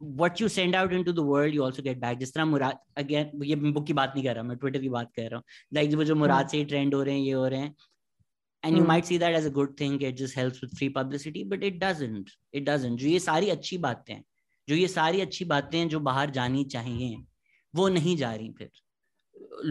[0.00, 3.42] what you send out into the world you also get back जिस तरह मुराद again
[3.44, 5.44] ये बुक की बात नहीं कर रहा मैं ट्विटर की बात कर रहा हूँ
[5.74, 7.74] लाइक वो जो मुराद से ट्रेंड हो रहे हैं ये हो रहे हैं
[8.66, 8.88] and you hmm.
[8.88, 11.78] might see that as a good thing it just helps with free publicity but it
[11.78, 14.24] doesn't it doesn't जो ये सारी अच्छी बातें हैं
[14.68, 17.16] जो ये सारी अच्छी बातें हैं जो बाहर जानी चाहिए
[17.76, 18.70] वो नहीं जा रही फिर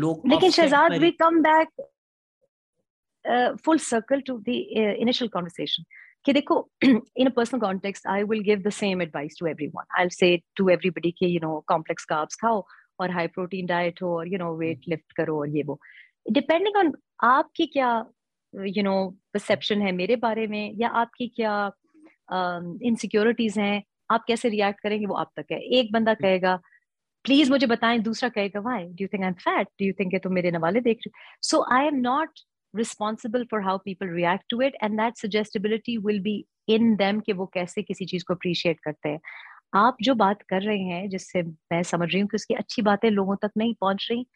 [0.03, 1.87] लोग लेकिन Shahzad we come back
[3.65, 5.85] full circle to the uh, initial conversation
[6.25, 10.15] कि देखो in a personal context I will give the same advice to everyone I'll
[10.15, 10.29] say
[10.59, 12.63] to everybody कि you know complex carbs खाओ
[12.99, 15.79] और high protein diet हो और you know weight lift करो और ये वो
[16.39, 16.91] depending on
[17.23, 17.91] आपकी क्या
[18.56, 18.98] you know
[19.36, 21.70] perception है मेरे बारे में या आपकी क्या
[22.84, 26.56] insecurities हैं आप कैसे react करेंगे वो आप तक है। एक बंदा कहेगा
[27.24, 30.14] प्लीज़ मुझे बताएँ। दूसरा कहेगा why do you think I am fat do you think
[30.24, 32.40] तुम मेरे नवाले देख रहे so I am not
[32.74, 36.36] responsible for how people react to it and that suggestibility will be
[36.68, 39.20] in them कि वो कैसे किसी चीज़ को appreciate करते हैं।
[39.74, 43.10] आप जो बात कर रहे हैं जिससे मैं समझ रही हूँ कि उसकी अच्छी बातें
[43.10, 44.26] लोगों तक नहीं पहुँच रही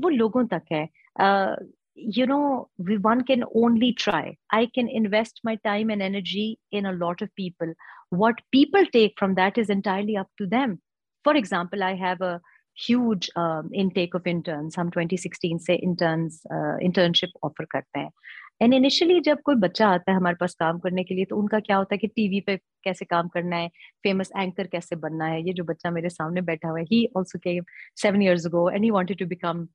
[0.00, 0.88] वो लोगों तक है।
[1.20, 1.56] uh,
[1.97, 6.85] you know we, one can only try i can invest my time and energy in
[6.85, 7.73] a lot of people
[8.09, 10.79] what people take from that is entirely up to them
[11.25, 12.41] for example i have a
[12.77, 18.09] huge um, intake of interns हम 2016 से interns uh, internship offer करते हैं
[18.61, 21.59] and initially जब कोई बच्चा आता है हमारे पास काम करने के लिए तो उनका
[21.59, 23.67] क्या होता है कि टीवी पे कैसे काम करना है
[24.03, 27.39] फेमस एंकर कैसे बनना है ये जो बच्चा मेरे सामने बैठा हुआ है he also
[27.39, 27.63] came
[28.01, 29.67] seven years ago and he wanted to become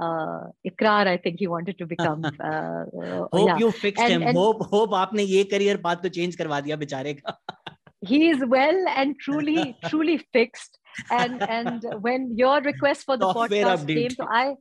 [0.00, 2.24] uh, Ikrar, I think he wanted to become.
[2.24, 2.84] Uh,
[3.32, 3.58] hope yeah.
[3.58, 4.22] you fixed and, him.
[4.22, 7.36] And, hope, hope आपने ये career path तो change करवा दिया बेचारे का.
[8.06, 10.78] he is well and truly, truly fixed.
[11.10, 13.94] and and when your request for the Software podcast update.
[13.94, 14.54] came, so I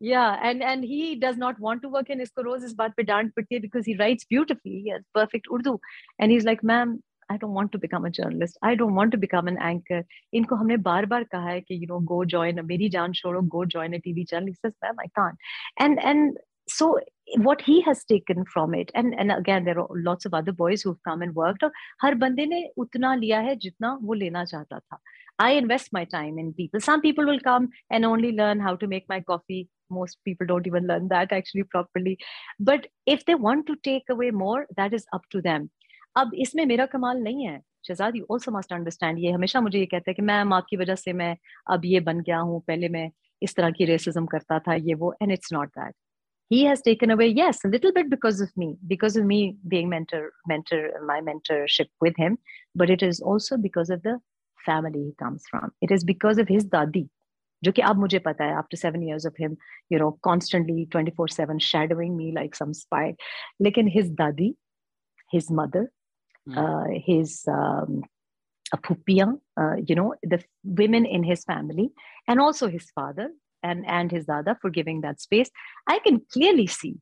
[0.00, 2.42] yeah, and and he does not want to work in Isco
[2.76, 4.82] but pedant because he writes beautifully.
[4.84, 5.78] He has perfect Urdu,
[6.18, 8.58] and he's like, ma'am, I don't want to become a journalist.
[8.60, 10.02] I don't want to become an anchor.
[10.34, 13.64] इनको हमने बार बार कहा है कि you know go join मेरी जान छोड़ो go
[13.64, 14.48] join a TV channel.
[14.48, 15.36] He says, ma'am, I can't.
[15.78, 16.98] And and so
[17.38, 20.82] what he has taken from it and and again there are lots of other boys
[20.82, 24.78] who've come and worked और हर बंदे ने उतना लिया है जितना वो लेना चाहता
[24.78, 24.98] था
[25.40, 26.80] I invest my time in people.
[26.80, 29.70] Some people will come and only learn how to make my coffee.
[29.88, 32.18] Most people don't even learn that actually properly.
[32.58, 35.70] But if they want to take away more, that is up to them.
[36.16, 39.86] अब इसमें मेरा कमाल नहीं है Shahzad you also must understand ये हमेशा मुझे ये
[39.86, 41.36] कहता है कि मैम आपकी वजह से मैं
[41.74, 43.10] अब ये बन गया हूँ पहले मैं
[43.42, 45.94] इस तरह की रेसिज्म करता था ये वो and it's not that
[46.50, 49.36] he has taken away yes a little bit because of me because of me
[49.74, 52.38] being mentor mentor my mentorship with him
[52.82, 54.14] but it is also because of the
[54.64, 55.72] family he comes from.
[55.80, 57.08] It is because of his dadi,
[57.62, 59.56] जो कि अब मुझे पता है after seven years of him,
[59.90, 63.14] you know, constantly 24/7 shadowing me like some spy.
[63.62, 64.54] लेकिन his dadi,
[65.32, 65.86] his mother,
[66.47, 66.57] Mm.
[66.57, 68.03] uh, his um,
[68.73, 71.91] Apupian, uh, you know, the women in his family,
[72.27, 73.31] and also his father
[73.63, 75.49] and, and his dada for giving that space.
[75.87, 76.95] I can clearly see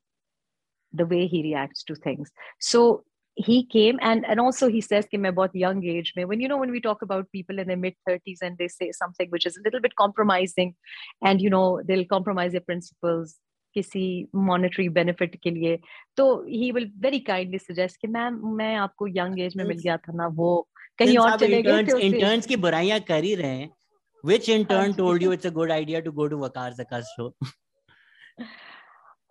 [0.93, 2.31] the way he reacts to things.
[2.59, 3.03] So
[3.35, 6.57] he came and and also he says ki about young age mein when you know
[6.57, 9.57] when we talk about people in their mid 30s and they say something which is
[9.57, 10.75] a little bit compromising
[11.23, 13.37] and you know they'll compromise their principles
[13.73, 14.05] किसी
[14.47, 15.77] monetary benefit के लिए
[16.17, 19.97] तो he will very kindly suggest कि ma'am मैं आपको young age में मिल गया
[19.97, 20.51] था ना वो
[20.99, 23.69] कहीं और चले गए थे इंटर्न्स की बुराइयाँ कर ही रहे हैं
[24.23, 27.33] which intern told you it's a good idea to go to Waqar Zaka show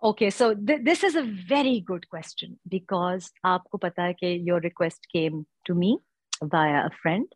[0.01, 5.05] okay so this is a very good question because आपको पता है कि your request
[5.05, 5.97] came to me
[6.45, 7.27] by a friend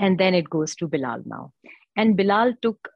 [0.00, 1.48] and then it goes to Bilal now
[1.98, 2.88] and Bilal took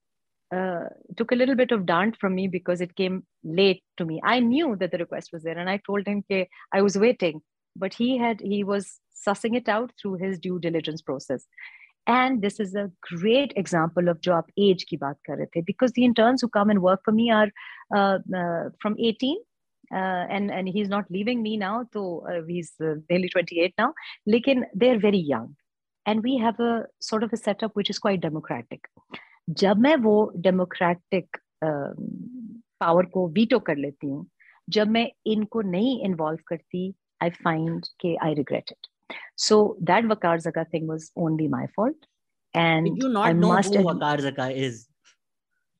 [0.55, 0.85] uh,
[1.17, 4.21] took a little bit of dant from me because it came late to me.
[4.25, 7.43] I knew that the request was there, and I told him that I was waiting,
[7.77, 11.47] but he had he was sussing it out through his due diligence process.
[12.07, 15.93] And this is a great example of job age ki baat kar rahe the because
[15.93, 17.49] the interns who come and work for me are
[17.95, 19.39] uh, uh, from 18
[19.93, 19.97] uh,
[20.37, 23.93] and and he's not leaving me now so uh, he's uh, nearly 28 now
[24.35, 25.57] lekin they're very young
[26.07, 28.89] and we have a sort of a setup which is quite democratic
[29.59, 31.37] जब मैं वो democratic
[32.81, 34.27] power um, को veto कर लेती हूँ
[34.69, 36.93] जब मैं इनको नहीं इन्वॉल्व करती
[37.23, 38.87] आई फाइंड के I regret it
[39.39, 42.07] so that Waqar Zaka thing was only my fault
[42.55, 44.49] and I must Waqar Zaka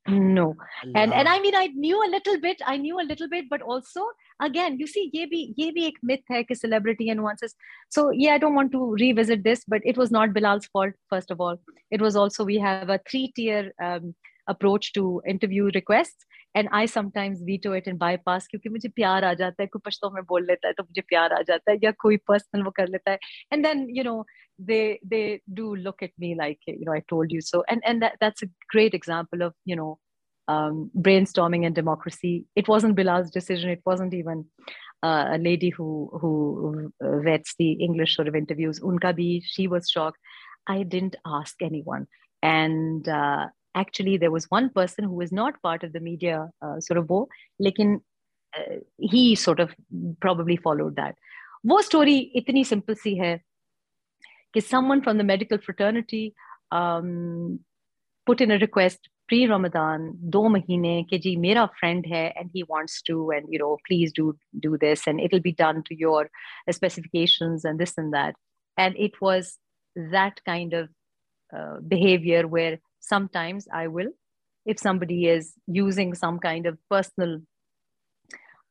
[0.07, 0.57] No.
[0.95, 2.63] And and I mean I knew a little bit.
[2.67, 4.05] I knew a little bit, but also
[4.40, 7.56] again, you see, ye bhi, ye bhi ek myth hai ki celebrity and nuances.
[7.90, 11.32] So yeah, I don't want to revisit this, but it was not Bilal's fault, first
[11.32, 11.60] of all.
[11.92, 14.16] It was also we have a three-tier um,
[14.48, 16.26] approach to interview requests.
[16.56, 20.10] And I sometimes veto it in bypass क्योंकि मुझे प्यार आ जाता है कोई पश्तो
[20.12, 22.88] में बोल लेता है तो मुझे प्यार आ जाता है या कोई पर्सनल वो कर
[22.90, 23.18] लेता है
[23.54, 24.24] and then you know
[24.60, 28.02] they they do look at me like you know I told you so and and
[28.02, 29.88] that, that's a great example of you know
[30.51, 32.35] um, brainstorming and democracy.
[32.57, 33.71] It wasn't Bilal's decision.
[33.71, 34.45] It wasn't even
[35.03, 35.89] uh, a lady who
[36.21, 36.93] who
[37.29, 38.81] vets the English sort of interviews.
[38.81, 40.19] Unka bhi she was shocked.
[40.67, 42.07] I didn't ask anyone.
[42.43, 46.81] And uh, actually there was one person who was not part of the media uh,
[46.81, 47.29] sort of wo
[47.67, 48.01] lekin
[48.59, 49.75] uh, he sort of
[50.27, 51.17] probably followed that.
[51.63, 53.33] Wo story itni simple si hai
[54.55, 56.35] कि someone from the medical fraternity
[56.73, 57.61] um,
[58.27, 60.07] put in a request pre Ramadan
[60.37, 64.15] do mahine ke ji mera friend hai and he wants to and you know please
[64.21, 64.29] do
[64.69, 66.23] do this and it'll be done to your
[66.79, 68.41] specifications and this and that
[68.77, 69.53] and it was
[69.95, 70.89] that kind of
[71.57, 74.11] uh, behavior where sometimes I will,
[74.65, 77.41] if somebody is using some kind of personal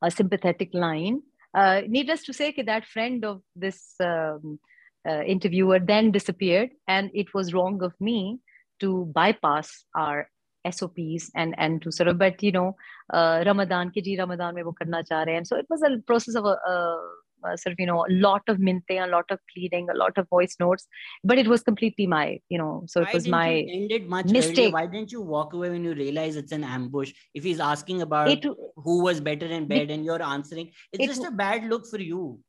[0.02, 1.22] uh, sympathetic line.
[1.52, 4.58] Uh, needless to say, that friend of this um,
[5.06, 8.38] uh, interviewer then disappeared, and it was wrong of me
[8.78, 10.28] to bypass our
[10.68, 12.76] SOPs and and to sort of, but you know,
[13.12, 15.98] uh, Ramadan ki ji Ramadan mein wo karna cha rahe, and so it was a
[16.06, 17.00] process of a, a
[17.44, 20.16] uh, sort of you know a lot of minte a lot of pleading a lot
[20.18, 20.86] of voice notes
[21.24, 24.58] but it was completely my you know so it why was my ended much mistake.
[24.58, 24.72] Earlier?
[24.72, 27.12] why didn't you walk away when you realize it's an ambush?
[27.34, 28.44] If he's asking about it,
[28.76, 32.00] who was better in bed and you're answering it's it, just a bad look for
[32.00, 32.40] you.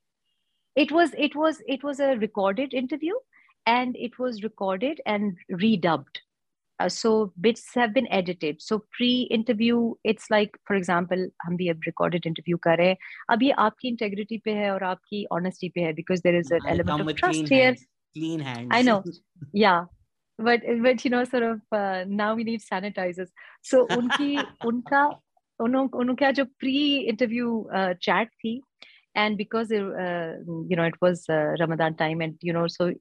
[0.76, 3.14] It was it was it was a recorded interview
[3.66, 6.20] and it was recorded and redubbed
[6.81, 11.81] uh, so bits have been edited so pre-interview it's like for example हम भी अब
[11.89, 12.97] recorded interview कर रहे हैं
[13.31, 16.67] अब ये आपकी integrity पे है और आपकी honesty पे है because there is an
[16.67, 17.87] I element of trust here hands.
[18.17, 19.03] clean hands I know
[19.53, 19.85] yeah
[20.39, 23.31] but but you know sort of uh, now we need sanitizers
[23.63, 24.37] so उनकी
[24.67, 25.07] उनका
[25.61, 28.61] उन, उनका जो pre-interview uh, chat थी
[29.16, 30.34] and because it, uh,
[30.68, 32.94] you know it was uh, ramadan time and you know so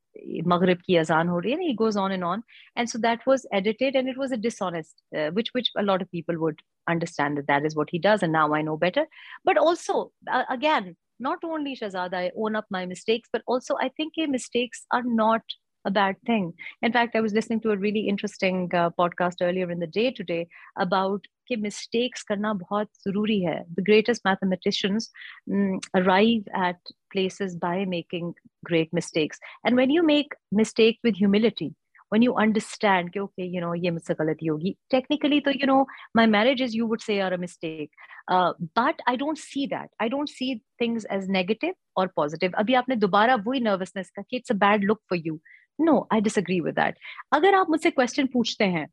[0.45, 2.43] maghrib ki azan ho rahi and he goes on and on.
[2.77, 6.03] And so that was edited and it was a dishonest uh, which which a lot
[6.03, 6.59] of people would
[6.89, 9.07] understand that that is what he does and now i know better.
[9.45, 13.89] But also uh, again not only shazada i own up my mistakes but also i
[13.97, 15.43] think mistakes are not
[15.86, 16.54] a bad thing.
[16.82, 20.12] In fact, I was listening to a really interesting uh, podcast earlier in the day
[20.12, 20.48] today
[20.78, 23.64] about कि mistakes करना बहुत ज़रूरी है.
[23.76, 25.10] The greatest mathematicians
[25.52, 26.78] um, arrive at
[27.12, 28.34] places by making
[28.66, 29.40] great mistakes.
[29.64, 31.76] And when you make mistakes with humility,
[32.10, 34.76] when you understand कि okay, you know ये मुझसे गलती होगी.
[34.90, 35.86] Technically, तो you know
[36.16, 37.92] my marriages you would say are a mistake.
[38.28, 39.90] Uh, but I don't see that.
[40.00, 42.54] I don't see things as negative or positive.
[42.58, 45.40] अभी आपने दोबारा वही nervousness का कि it's a bad look for you.
[45.82, 46.98] No I disagree with that
[47.34, 48.88] अगर आप मुझसे question पूछते हैं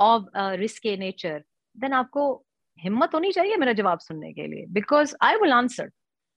[0.00, 0.26] of
[0.62, 1.42] risk A nature
[1.84, 2.24] then आपको
[2.82, 5.90] हिम्मत होनी चाहिए मेरा जवाब सुनने के लिए because I will answer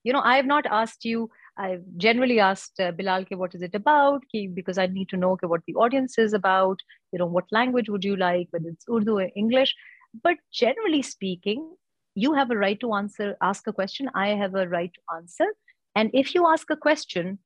[0.08, 1.22] you know i have not asked you
[1.64, 5.20] i've generally asked uh, bilal ke, what is it about ki, because i need to
[5.22, 6.84] know ke, what the audience is about
[7.16, 9.74] you know what language would you like whether it's urdu or english
[10.28, 11.64] but generally speaking
[12.26, 15.50] you have a right to answer ask a question i have a right to answer
[15.96, 17.40] And if you ask a question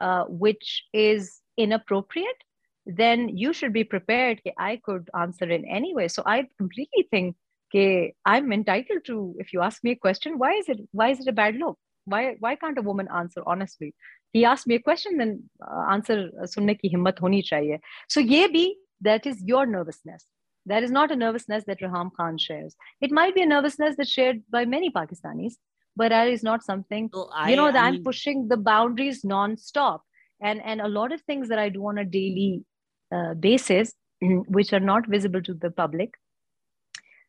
[0.00, 2.42] uh, which is inappropriate,
[2.86, 6.08] then you should be prepared I could answer in any way.
[6.08, 7.36] So I completely think
[7.72, 11.20] that I'm entitled to, if you ask me a question, why is it why is
[11.20, 11.78] it a bad look?
[12.04, 13.94] Why why can't a woman answer honestly?
[14.32, 17.78] He asked me a question, then uh, answer uh, sunne ki himmat honi chahiye.
[18.08, 18.72] So ye bhi,
[19.02, 20.24] that is your nervousness.
[20.66, 22.76] That is not a nervousness that Reham Khan shares.
[23.00, 25.54] It might be a nervousness that's shared by many Pakistanis,
[25.96, 29.24] but that is not something, so I, you know, that I am pushing the boundaries
[29.24, 30.02] non-stop.
[30.42, 32.64] And, and a lot of things that I do on a daily
[33.12, 36.14] uh, basis, which are not visible to the public,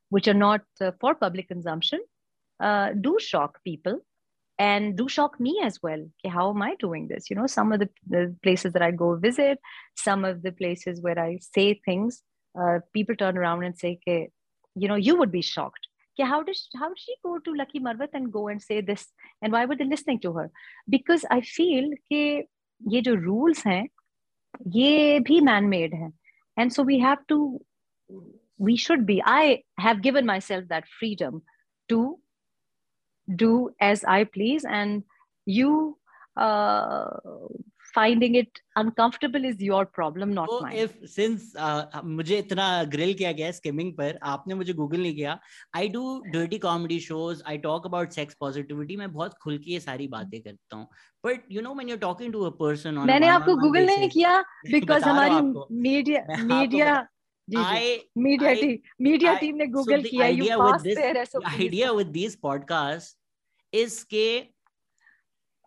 [0.09, 1.99] which are not uh, for public consumption,
[2.59, 3.99] uh, do shock people
[4.59, 5.99] and do shock me as well.
[5.99, 7.29] Okay, how am I doing this?
[7.29, 9.59] You know, some of the, the, places that I go visit,
[9.95, 12.21] some of the places where I say things,
[12.59, 14.29] uh, people turn around and say, okay,
[14.75, 15.87] you know, you would be shocked
[16.21, 19.07] yeah, how does how does she go to Lakki Marwat and go and say this?
[19.41, 20.51] And why were they listening to her?
[20.89, 22.43] Because I feel that
[22.89, 26.13] ये rules are man-made हैं.
[26.57, 27.59] And so we have to,
[28.57, 29.21] we should be.
[29.25, 31.43] I have given myself that freedom
[31.89, 32.19] to
[33.35, 35.03] do as I please, and
[35.45, 35.97] you
[36.37, 37.05] uh,
[37.93, 40.75] finding it uncomfortable is your problem not so mine.
[40.75, 45.37] if since uh, मुझे इतना grill किया गया skimming पर आपने मुझे Google नहीं किया
[45.75, 49.79] I do dirty comedy shows I talk about sex positivity मैं बहुत खुल के ये
[49.79, 50.87] सारी बातें करता हूँ।
[51.23, 54.37] But you know when you talking to a person on मैंने आपको गूगल नहीं किया
[54.71, 55.41] बिकॉज़ हमारी
[55.81, 56.99] media media
[57.47, 63.17] media team media team ने गूगल किया you pass their idea with this podcast
[63.73, 64.27] is के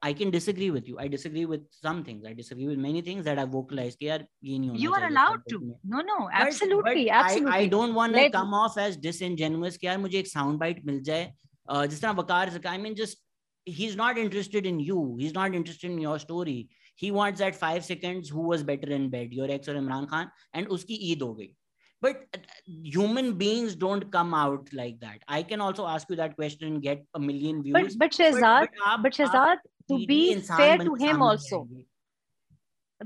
[0.09, 0.99] I can disagree with you.
[0.99, 2.27] I disagree with some things.
[2.31, 3.99] I disagree with many things that I vocalized.
[3.99, 5.75] Ki, you are allowed to.
[5.83, 7.07] No, no, absolutely.
[7.07, 7.53] But, but absolutely.
[7.53, 9.79] I, I don't want to come off as disingenuous.
[9.79, 11.33] Ki, mujhe ek sound bite mil jaye.
[11.67, 13.17] Uh, jis Waqar I mean, just
[13.65, 15.17] he's not interested in you.
[15.19, 16.69] He's not interested in your story.
[16.97, 20.31] He wants that five seconds who was better in bed, your ex or Imran Khan,
[20.53, 21.55] and uski Eid ho gayi.
[22.03, 25.21] But uh, human beings don't come out like that.
[25.27, 27.73] I can also ask you that question and get a million views.
[27.73, 28.69] But, but Shehzad.
[29.03, 31.68] but, but, but to be fair to him also.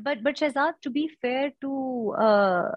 [0.06, 1.70] but but shehzad to be fair to
[2.26, 2.68] uh,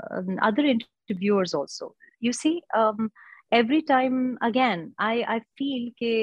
[0.50, 3.12] other interviewers also you see um,
[3.52, 6.14] every time again i i feel ke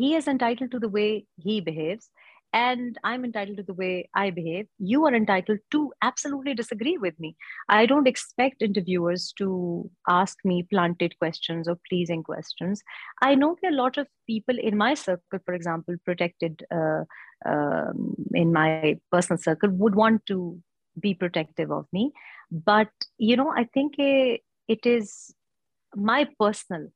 [0.00, 2.10] he is entitled to the way he behaves
[2.54, 4.68] and I'm entitled to the way I behave.
[4.78, 7.36] You are entitled to absolutely disagree with me.
[7.68, 12.80] I don't expect interviewers to ask me planted questions or pleasing questions.
[13.20, 17.02] I know that a lot of people in my circle, for example, protected uh,
[17.44, 20.56] um, in my personal circle, would want to
[21.00, 22.12] be protective of me.
[22.52, 25.34] But, you know, I think it, it is
[25.96, 26.88] my personal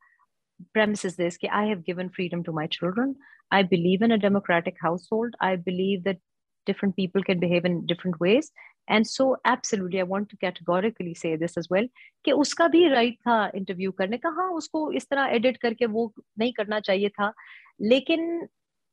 [0.74, 3.16] premise is this I have given freedom to my children.
[3.52, 5.36] I believe in a democratic household.
[5.40, 6.18] I believe that
[6.66, 8.52] different people can behave in different ways.
[8.88, 11.88] And so, absolutely, I want to categorically say this as well
[12.26, 16.14] कि उसका भी right था interview करने का हाँ उसको इस तरह edit करके वो
[16.40, 17.34] नहीं करना चाहिए था
[17.82, 18.48] लेकिन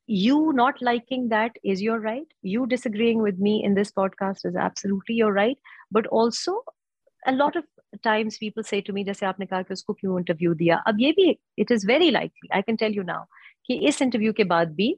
[0.09, 4.57] you not liking that is your right you disagreeing with me in this podcast is
[4.57, 5.59] absolutely your right
[5.93, 6.55] but also
[7.27, 7.65] a lot of
[8.04, 11.12] times people say to me जैसे आपने कहा कि उसको क्यों interview दिया अब ये
[11.20, 13.24] भी it is very likely I can tell you now
[13.68, 14.96] कि इस इंटरव्यू के बाद भी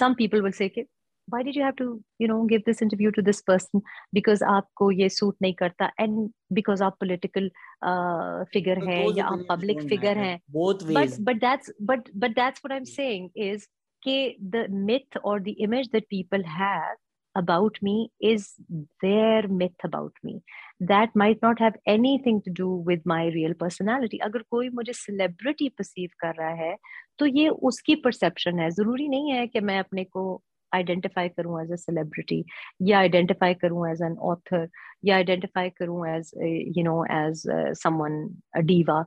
[0.00, 0.86] some people will say कि
[1.32, 3.82] why did you have to you know give this interview to this person
[4.18, 7.48] because आपको ये सूट नहीं करता and because आप political
[7.90, 12.10] uh, figure so हैं या आप public figure हैं both ways but but that's but
[12.24, 13.68] but that's what I'm saying is
[14.06, 14.18] कि
[14.56, 16.96] the myth or the image that people have
[17.36, 18.54] about me is
[19.02, 20.42] their myth about me
[20.88, 25.68] that might not have anything to do with my real personality अगर कोई मुझे celebrity
[25.80, 26.76] perceive कर रहा है
[27.18, 30.42] तो ये उसकी perception है ज़रूरी नहीं है कि मैं अपने को
[30.74, 32.42] identify करूँ as a celebrity
[32.82, 34.66] या identify करूँ as an author
[35.04, 36.30] या identify करूँ as
[36.76, 39.04] you know as uh, someone a diva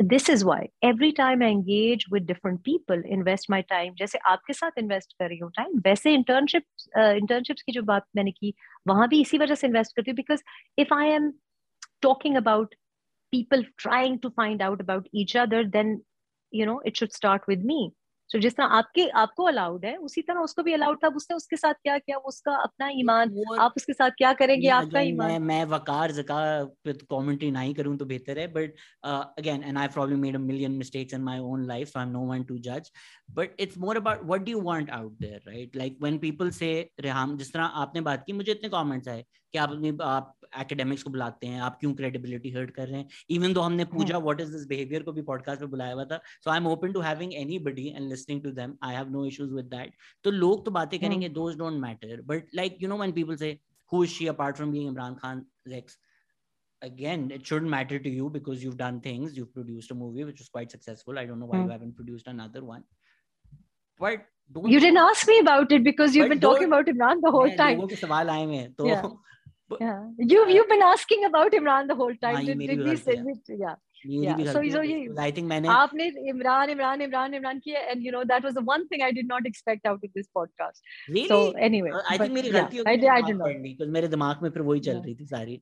[0.00, 3.94] so this is why every time I engage with different people, invest my time.
[3.98, 6.62] जैसे आपके साथ invest कर रही हूँ time, वैसे internship
[6.98, 8.54] uh, internships की जो बात मैंने की,
[8.88, 10.42] वहां भी इसी वजह से invest करती हूँ because
[10.78, 11.32] if I am
[12.06, 12.66] talking about
[13.32, 16.02] people trying to find out about each other, then
[16.50, 17.92] you know it should start with me.
[18.29, 21.57] तो जिस तरह आपके आपको अलाउड है उसी तरह उसको भी अलाउड था उसने उसके
[21.57, 22.17] साथ क्या किया?
[22.17, 24.67] उसका अपना ईमान आप उसके साथ क्या करेंगे?
[24.69, 25.27] आपका ईमान?
[25.27, 26.39] मैं मैं वकार जका
[26.83, 28.73] पे कमेंट्री नहीं करूँ तो बेहतर है but
[29.05, 32.25] again and I probably made a million mistakes in my own life I am no
[32.25, 32.91] one to जज
[33.31, 36.69] but it's more about what do you want out there right like when people say
[36.99, 41.03] Reham जिस तरह आपने बात की मुझे इतने comments आए कि आप अपनी आप एकेडमिक्स
[41.03, 43.07] को बुलाते हैं आप क्यों क्रेडिबिलिटी हर्ट कर रहे हैं
[43.37, 46.19] इवन दो हमने पूछा व्हाट इज़ दिस बिहेवियर को भी पॉडकास्ट में बुलाया हुआ था
[46.43, 49.53] so I am open to having anybody and listening to them I have no issues
[49.53, 49.93] with that
[50.23, 53.57] तो लोग तो बातें करेंगे those don't matter but like you know when people say
[53.91, 55.97] who is she apart from being Imran Khan's ex?
[56.81, 59.35] Again, it shouldn't matter to you because you've done things.
[59.35, 61.17] You've produced a movie which was quite successful.
[61.17, 61.65] I don't know why mm.
[61.65, 62.83] you haven't produced another one.
[64.01, 64.25] But
[64.65, 67.81] you didn't ask me about it because you've been talking about Imran the whole time.
[68.03, 68.85] सवाल आए हैं तो
[69.80, 69.86] yeah.
[69.86, 70.02] yeah.
[70.18, 72.44] You've you've been asking about Imran the whole time.
[72.44, 73.74] Did, did we say yeah.
[74.04, 74.36] Yeah.
[74.52, 78.24] So, so you, I think मैंने आपने Imran, Imran, Imran, Imran किया, and you know
[78.24, 80.80] that was the one thing I did not expect out of this podcast.
[81.08, 81.28] Really?
[81.28, 83.62] So anyway, uh, I think मेरी गलती I did, I did not.
[83.62, 85.60] because मेरे दिमाग में फिर वही चल रही थी सारी.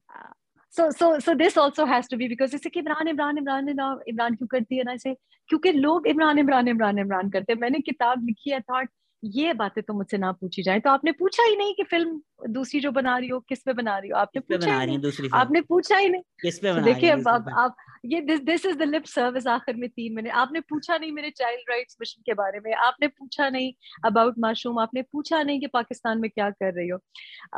[0.71, 4.01] So so so this also has to be because जैसे कि इमरान इमरान इमरान इमरान
[4.09, 5.15] इमरान क्यों करती है ना ऐसे
[5.49, 8.89] क्योंकि लोग इमरान इमरान इमरान इमरान करते हैं मैंने किताब लिखी है थॉट
[9.24, 12.80] ये बातें तो मुझसे ना पूछी जाए। तो आपने पूछा ही नहीं कि फ़िल्म दूसरी
[12.80, 14.18] जो बना रही हो किस पे बना रही हो?
[14.18, 17.46] आपने पूछा बना ही नहीं आपने पूछा ही नहीं। किस पे बना देखिए अब आप,
[17.50, 17.76] आप
[18.06, 21.30] ये this this is the lip service आखिर में तीन महीने आपने पूछा नहीं मेरे
[21.38, 23.72] चाइल्ड राइट्स मिशन के बारे में। आपने पूछा नहीं
[24.06, 27.00] अबाउट माशरूम आपने पूछा नहीं कि पाकिस्तान में क्या कर रही हो।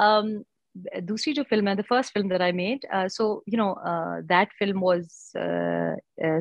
[0.04, 0.38] Um,
[1.04, 3.74] दूसरी जो फ़िल्म है the first film that I made so you know
[4.24, 5.08] that film was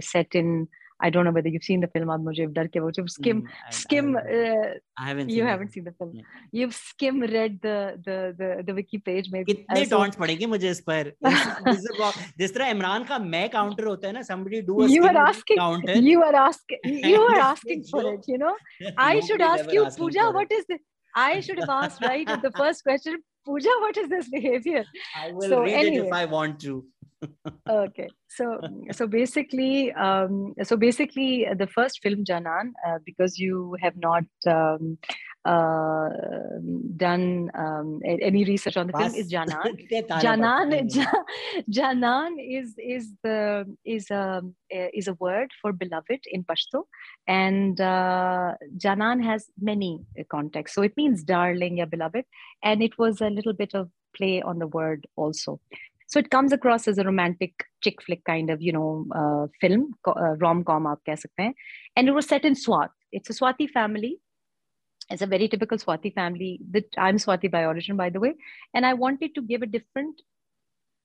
[0.04, 0.66] set in
[1.03, 2.09] I don't know whether you've seen the film.
[2.09, 4.15] अब मुझे डर के वो जब skim mm, skim.
[4.15, 5.29] Uh, I haven't.
[5.29, 6.11] You haven't seen the film.
[6.13, 6.23] Yeah.
[6.51, 7.77] You've skim read the
[8.07, 9.53] the the the wiki page maybe.
[9.53, 11.11] कितने uh, taunts पड़ेंगे मुझे इस पर?
[12.41, 15.57] जिस तरह इमरान का मैं counter होता है ना somebody do a you are asking,
[15.63, 15.97] counter.
[16.11, 16.79] You are asking.
[17.15, 18.31] You are asking for it.
[18.35, 18.55] You know.
[18.97, 20.29] I should ask you, Pooja.
[20.39, 20.81] What is this?
[21.15, 23.21] I should have asked right at the first question.
[23.45, 24.85] Pooja, what is this behavior?
[25.19, 25.97] I will so, read anyway.
[25.97, 26.85] it if I want to
[27.68, 28.08] okay.
[28.28, 28.60] So
[28.92, 34.98] so basically um, so basically the first film janan uh, because you have not um,
[35.44, 36.08] uh,
[36.96, 39.62] done um, any research on the film is janan.
[40.24, 40.90] janan
[41.70, 46.84] janan is is the is a is a word for beloved in pashto.
[47.26, 50.74] And uh, janan has many contexts.
[50.74, 52.24] So it means darling ya beloved.
[52.62, 55.60] And it was a little bit of play on the word also
[56.06, 57.52] so it comes across as a romantic
[57.82, 60.86] chick flick kind of, you know, uh, film, uh, rom-com.
[61.96, 62.90] And it was set in Swat.
[63.10, 64.18] It's a Swati family.
[65.10, 66.60] It's a very typical Swati family.
[66.70, 68.34] That I'm Swati by origin, by the way.
[68.72, 70.22] And I wanted to give a different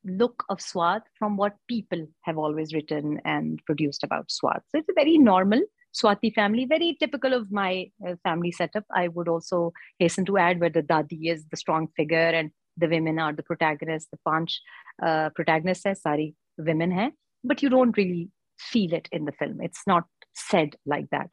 [0.06, 4.61] look of Swat from what people have always written and produced about Swat.
[4.69, 5.61] So it's a very normal
[5.94, 8.86] Swati family, very typical of my uh, family setup.
[8.94, 12.89] I would also hasten to add where the Dadi is the strong figure and the
[12.95, 14.59] women are the protagonists, the punch
[15.05, 17.11] uh, protagonists sorry, women hai,
[17.43, 19.59] but you don't really feel it in the film.
[19.61, 20.03] It's not
[20.33, 21.31] said like that.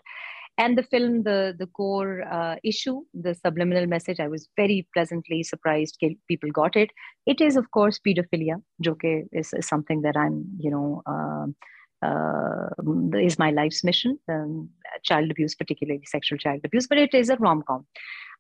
[0.61, 5.45] And the film, the the core uh, issue, the subliminal message, I was very pleasantly
[5.45, 6.91] surprised people got it.
[7.27, 11.47] It is, of course, pedophilia, which is, is something that I'm, you know, uh,
[12.03, 12.69] uh,
[13.15, 14.69] is my life's mission um,
[15.03, 17.85] child abuse particularly sexual child abuse but it is a rom-com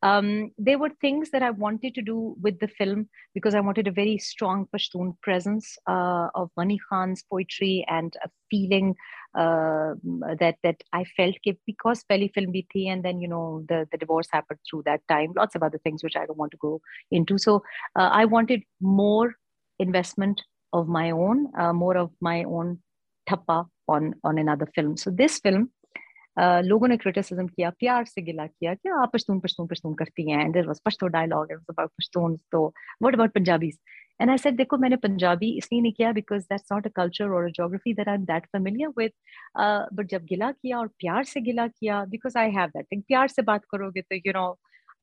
[0.03, 3.89] um, there were things that I wanted to do with the film because I wanted
[3.89, 8.95] a very strong Pashtun presence uh, of Ghani Khan's poetry and a feeling
[9.37, 9.95] uh,
[10.39, 11.37] that that I felt
[11.67, 15.33] because Peli film bhi and then you know the the divorce happened through that time.
[15.37, 16.81] Lots of other things which I don't want to go
[17.11, 17.37] into.
[17.37, 17.63] So
[17.97, 19.35] uh, I wanted more
[19.81, 22.79] investment of my own, uh, more of my own
[23.29, 24.97] thappa on on another film.
[24.97, 25.69] So this film
[26.65, 30.51] लोगों ने criticism किया, प्यार से गिला किया कि आप पश्तून पश्तून पश्तून करती हैं
[30.53, 32.61] there was Pashto dialogue it about Pashtun तो
[33.03, 33.79] what about Punjabis
[34.21, 37.45] and I said देखो, मैंने पंजाबी इसलिए नहीं किया because that's not a culture और
[37.45, 39.13] a geography that I am that familiar with
[39.95, 43.29] but जब गिला किया और प्यार से गिला किया because I have that thing प्यार
[43.29, 44.47] से बात करोगे तो यू नो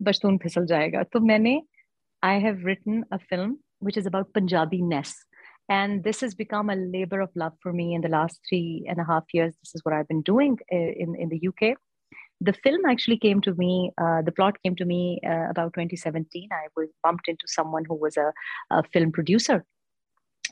[0.08, 1.62] पश्तून फिसल जाएगा तो मैंने
[2.24, 5.10] I have written a film which is about Punjabi ness.
[5.69, 8.99] And this has become a labor of love for me in the last three and
[8.99, 9.55] a half years.
[9.63, 11.77] This is what I've been doing uh, in, in the UK.
[12.41, 16.49] The film actually came to me, uh, the plot came to me uh, about 2017.
[16.53, 18.33] I was bumped into someone who was a,
[18.71, 19.65] a film producer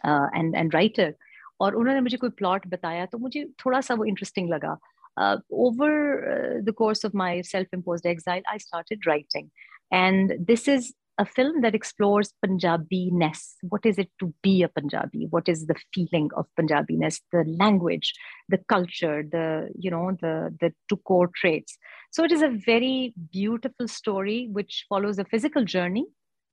[0.04, 1.14] uh, and, and writer.
[1.60, 4.76] और उन्होंने मुझे कोई plot बताया तो मुझे थोड़ा सा वो इंटरेस्टिंग लगा
[5.18, 5.90] uh, over
[6.32, 9.50] uh, the course of my self-imposed exile, I started writing.
[9.90, 13.55] And this is a film that explores Punjabi-ness.
[13.61, 15.27] What is it to be a Punjabi?
[15.29, 17.21] What is the feeling of Punjabi-ness?
[17.31, 18.13] The language,
[18.49, 21.77] the culture, the you know the the two core traits.
[22.11, 26.05] So it is a very beautiful story which follows a physical journey,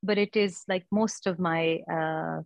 [0.03, 2.43] but it is like most of my uh,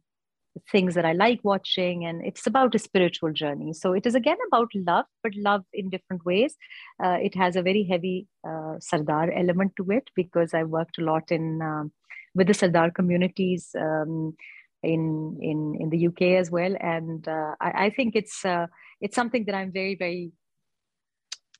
[0.71, 3.73] things that I like watching, and it's about a spiritual journey.
[3.73, 6.55] So it is again about love, but love in different ways.
[7.03, 11.03] Uh, it has a very heavy uh, Sardar element to it because I worked a
[11.03, 11.91] lot in um,
[12.35, 14.35] with the Sardar communities um,
[14.83, 18.67] in in in the UK as well, and uh, I, I, think it's uh,
[19.01, 20.31] it's something that I'm very very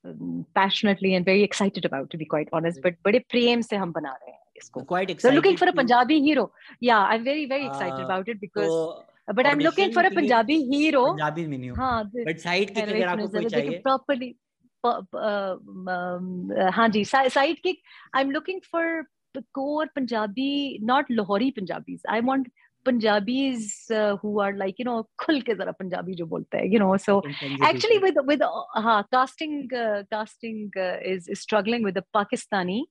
[0.04, 2.80] um, passionately and very excited about, to be quite honest.
[2.82, 4.86] But बड़े प्रेम से हम बना रहे हैं इसको.
[4.86, 5.28] Quite excited.
[5.28, 6.52] So looking for a Punjabi hero.
[6.80, 8.66] Yeah, I'm very very excited uh, about it because.
[8.66, 9.04] So,
[9.34, 11.14] but I'm looking for a Punjabi hero.
[11.14, 11.76] Punjabi में नहीं हो.
[11.76, 12.10] हाँ.
[12.30, 13.82] But sidekick अगर आपको कोई चाहिए.
[13.82, 14.36] Properly.
[14.82, 17.76] हाँ जी sidekick.
[18.14, 19.04] I'm looking for
[19.54, 22.00] core Punjabi, not Lahori Punjabis.
[22.08, 22.46] I want
[22.82, 26.78] Punjabis uh, who are like you know khul ke zara Punjabi jo bolte hai, you
[26.78, 26.96] know.
[26.96, 27.22] So
[27.60, 32.84] actually with with uh, casting uh, casting uh, is, is struggling with the Pakistani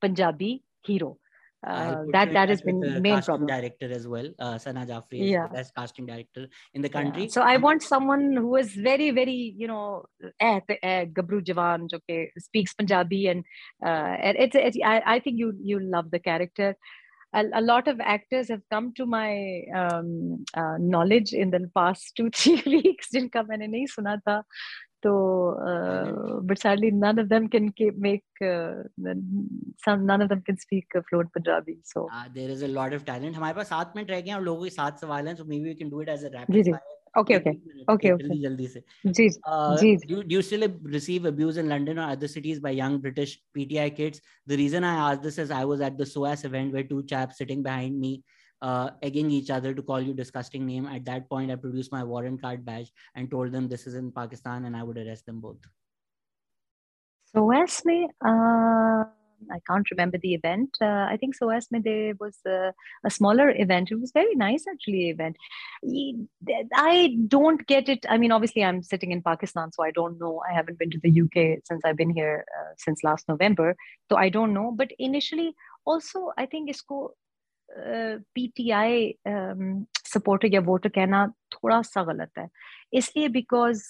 [0.00, 1.18] Punjabi hero.
[1.66, 3.46] Uh, that that has been main problem.
[3.46, 5.48] Director as well, uh, Sana Jafri is yeah.
[5.48, 7.22] the best casting director in the country.
[7.22, 7.28] Yeah.
[7.30, 10.04] So I want someone who is very very you know
[10.38, 13.44] eh, eh, Gabru Jawan, okay, speaks Punjabi and
[13.84, 16.76] uh, it's, it's I, I think you you love the character
[17.36, 22.12] a, a, lot of actors have come to my um, uh, knowledge in the past
[22.16, 24.42] two three weeks जिनका मैंने नहीं सुना था
[25.04, 25.12] so
[25.70, 28.74] uh, but sadly none of them can make uh,
[29.84, 32.92] some none of them can speak uh, fluent Punjabi so uh, there is a lot
[32.92, 35.36] of talent हमारे पास सात minute रह गए हैं और लोगों के सात सवाल हैं
[35.40, 36.72] so maybe we can do it as a rapid ji ji
[37.20, 37.52] okay okay
[37.92, 38.82] okay okay जल्दी से
[39.18, 39.28] जी
[39.82, 43.36] जी do, do you still receive abuse in London or other cities by young British
[43.58, 46.90] PTI kids the reason I asked this is I was at the SOAS event where
[46.90, 48.39] two chaps sitting behind me uh,
[49.01, 52.41] egging each other to call you disgusting name at that point I produced my warrant
[52.41, 55.57] card badge and told them this is in Pakistan and I would arrest them both
[57.33, 59.05] SOAS में uh
[59.49, 60.77] I can't remember the event.
[60.81, 62.73] Uh, I think SOAS mein there was a,
[63.05, 63.91] a, smaller event.
[63.91, 65.37] It was very nice actually event.
[66.75, 68.05] I don't get it.
[68.09, 70.41] I mean, obviously I'm sitting in Pakistan, so I don't know.
[70.49, 73.75] I haven't been to the UK since I've been here uh, since last November,
[74.09, 74.71] so I don't know.
[74.71, 75.55] But initially,
[75.85, 77.09] also I think isko
[78.35, 79.13] P T I
[80.13, 82.47] supporter या voter कहना थोड़ा सा गलत है।
[82.93, 83.83] इसलिए because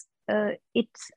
[0.78, 1.12] it's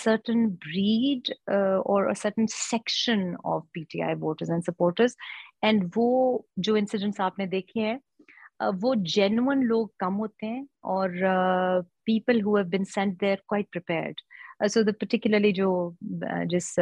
[0.00, 5.16] certain breed और certain section of P T I voters and supporters
[5.64, 8.00] and वो जो इंसिडेंट्स आपने देखे हैं
[8.62, 11.10] Uh, वो जेनुअन लोग कम होते हैं और
[12.06, 14.20] people who been sent there quite prepared
[14.70, 15.96] so the particularly जो
[16.52, 16.74] जिस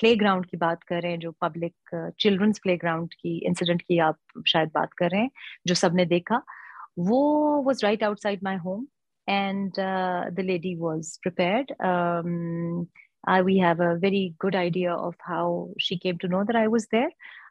[0.00, 4.70] प्लेग्राउंड की बात कर रहे हैं जो पब्लिक चिल्ड्रंस प्लेग्राउंड की इंसिडेंट की आप शायद
[4.74, 5.30] बात कर रहे हैं
[5.66, 6.42] जो सबने देखा
[6.98, 7.22] वो
[7.66, 8.86] was right outside my home
[9.26, 11.72] and uh, the lady was prepared.
[11.80, 12.88] Um,
[13.26, 16.68] I, we have a very good idea of how she came to know that I
[16.68, 17.10] was there,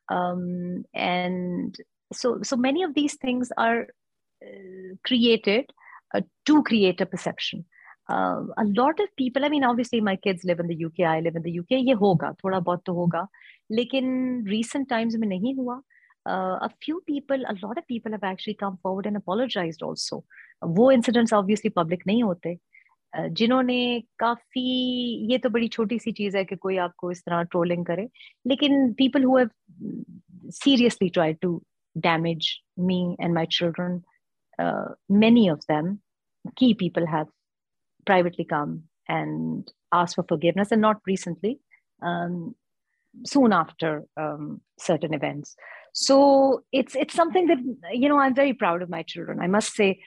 [0.10, 1.76] um, and
[2.14, 3.88] so so many of these things are
[4.42, 5.66] uh, created
[6.14, 7.66] uh, to create a perception.
[8.10, 11.22] Uh, a lot of people, I mean, obviously my kids live in the UK, I
[11.22, 13.28] live in the UK, ये होगा, थोड़ा बहुत तो होगा,
[13.72, 15.82] लेकिन recent times में नहीं हुआ.
[16.26, 20.24] Uh, a few people, a lot of people have actually come forward and apologized also.
[20.64, 22.58] वो इंसिडेंट्स ऑब्वियसली पब्लिक नहीं होते
[23.18, 23.80] जिन्होंने
[24.20, 24.62] काफी
[25.32, 28.08] ये तो बड़ी छोटी सी चीज है कि कोई आपको इस तरह ट्रोलिंग करे
[28.48, 29.50] लेकिन people who have
[30.56, 31.50] seriously tried to
[32.06, 32.48] damage
[32.88, 33.94] me and my children
[34.64, 34.90] uh,
[35.24, 35.88] many of them
[36.60, 37.28] key people have
[38.07, 41.59] privately come and ask for forgiveness and not recently
[42.03, 42.55] um,
[43.25, 45.57] soon after um, certain events
[45.93, 47.59] so it's it's something that
[47.93, 49.99] you know i'm very proud of my children i must say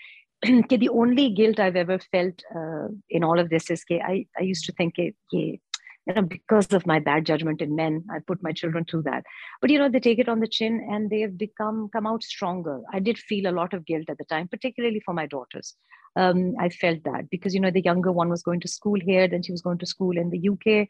[0.70, 4.42] the only guilt I've ever felt uh, in all of this is that I, I
[4.42, 5.60] used to think it, you
[6.08, 9.24] know, because of my bad judgment in men, I put my children through that.
[9.62, 12.24] But you know, they take it on the chin and they have become come out
[12.24, 12.82] stronger.
[12.92, 15.76] I did feel a lot of guilt at the time, particularly for my daughters.
[16.16, 19.28] Um, I felt that because you know the younger one was going to school here,
[19.28, 20.88] then she was going to school in the UK,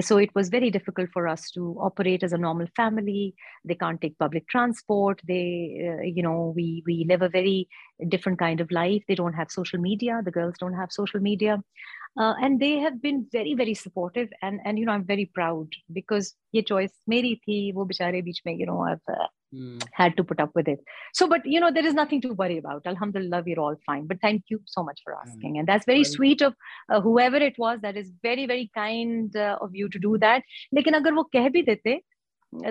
[0.00, 3.34] so it was very difficult for us to operate as a normal family.
[3.64, 5.20] They can't take public transport.
[5.26, 7.68] They, uh, you know, we we live a very
[8.08, 9.04] different kind of life.
[9.06, 10.20] They don't have social media.
[10.24, 11.62] The girls don't have social media,
[12.18, 15.80] uh, and they have been very very supportive and and you know i'm very proud
[15.92, 19.82] because ye choice meri thi wo bechare beech mein you know i've uh, mm.
[19.92, 20.80] had to put up with it.
[21.12, 22.86] So but you know there is nothing to worry about.
[22.86, 24.06] Alhamdulillah we're all fine.
[24.06, 25.28] But thank you so much for hmm.
[25.28, 25.54] asking.
[25.54, 25.58] Mm.
[25.60, 26.54] and that's very well, sweet of
[26.90, 30.42] uh, whoever it was that is very very kind uh, of you to do that.
[30.76, 32.00] Lekin agar wo keh bhi dete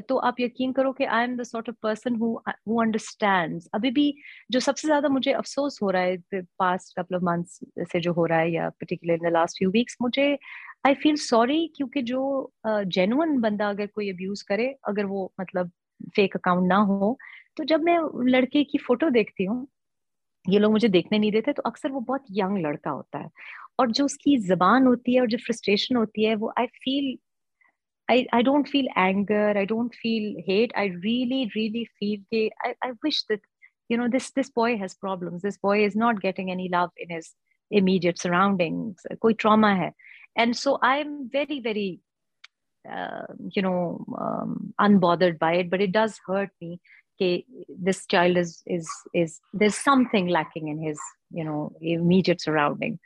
[0.09, 2.35] तो आप यकीन करो कि I am the sort of person who
[2.81, 4.13] understands अभी भी
[4.51, 6.17] जो सबसे ज़्यादा मुझे अफसोस हो रहा है
[6.59, 9.69] पास्ट कपल ऑफ़ मंथ्स से जो हो रहा है या particular in the last few
[9.69, 10.37] weeks मुझे
[10.85, 15.71] आई फील सॉरी क्योंकि जो जेनुअन uh, बंदा अगर कोई अब्यूज करे अगर वो मतलब
[16.15, 17.17] फेक अकाउंट ना हो
[17.57, 17.99] तो जब मैं
[18.29, 19.67] लड़के की फ़ोटो देखती हूँ
[20.49, 23.29] ये लोग मुझे देखने नहीं देते तो अक्सर वो बहुत यंग लड़का होता है।
[23.79, 27.17] और जो उसकी जबान होती है और जो फ्रस्ट्रेशन होती है वो I feel
[28.09, 29.57] I, I don't feel anger.
[29.57, 30.71] I don't feel hate.
[30.75, 32.19] I really, really feel
[32.63, 33.39] I, I wish that
[33.89, 37.15] you know this this boy has problems this boy is not getting any love in
[37.15, 37.33] his
[37.71, 39.91] immediate surroundings koi trauma hai
[40.35, 41.99] and so i'm very very
[42.91, 46.79] uh, you know um, unbothered by it but it does hurt me
[47.15, 50.99] okay, this child is is is there's something lacking in his
[51.34, 52.98] you know immediate surrounding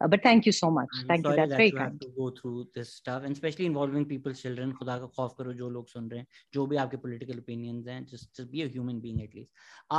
[0.00, 2.00] uh, but thank you so much I'm thank you that's that very you kind have
[2.00, 5.68] to go through this stuff and especially involving people's children खुदा का खौफ करो जो
[5.70, 9.00] लोग सुन रहे हैं जो भी आपके political opinions हैं just just be a human
[9.04, 9.50] being at least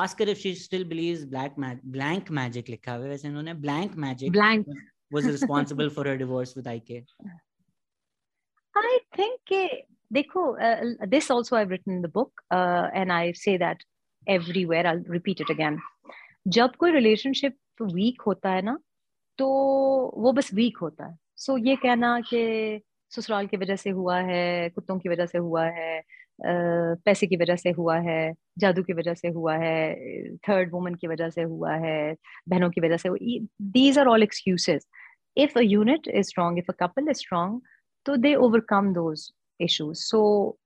[0.03, 3.53] ask her if she still believes black mag blank magic लिखा हुआ है वैसे इन्होंने
[3.67, 4.73] blank magic blank
[5.17, 7.05] was responsible for her divorce with IK
[8.75, 9.55] I think
[10.13, 10.43] देखो
[11.07, 13.77] this also I've written in the book uh, and I say that
[14.27, 15.79] everywhere I'll repeat it again
[16.47, 18.78] जब कोई relationship week होता है ना
[19.38, 19.46] तो
[20.18, 22.80] वो बस week होता है। सो so, ये कहना कि
[23.10, 26.02] ससुराल की वजह से हुआ है कुत्तों की वजह से हुआ है
[26.42, 29.96] पैसे की वजह से हुआ है जादू की वजह से हुआ है
[30.36, 32.16] थर्ड वुमन की वजह से हुआ है
[32.48, 33.10] बहनों की वजह से
[33.62, 34.86] these are all excuses
[35.36, 37.60] if a unit is strong if a couple is strong
[38.06, 40.58] तो they overcome those issues So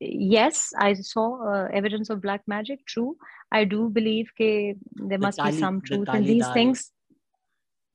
[0.00, 2.84] yes, I saw uh, evidence of black magic.
[2.86, 3.16] True,
[3.52, 6.54] I do believe that there the must Kali, be some truth in these dal.
[6.54, 6.90] things.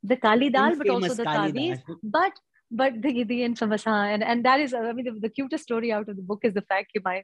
[0.04, 1.80] The Kali dal, but also the Taviz.
[2.04, 2.34] But
[2.72, 6.10] but the the infamous and and that is I mean the, the cutest story out
[6.10, 7.24] of the book is the fact that my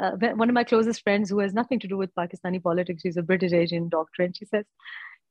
[0.00, 3.16] uh, one of my closest friends who has nothing to do with Pakistani politics, she's
[3.16, 4.64] a British Asian doctor, and she says,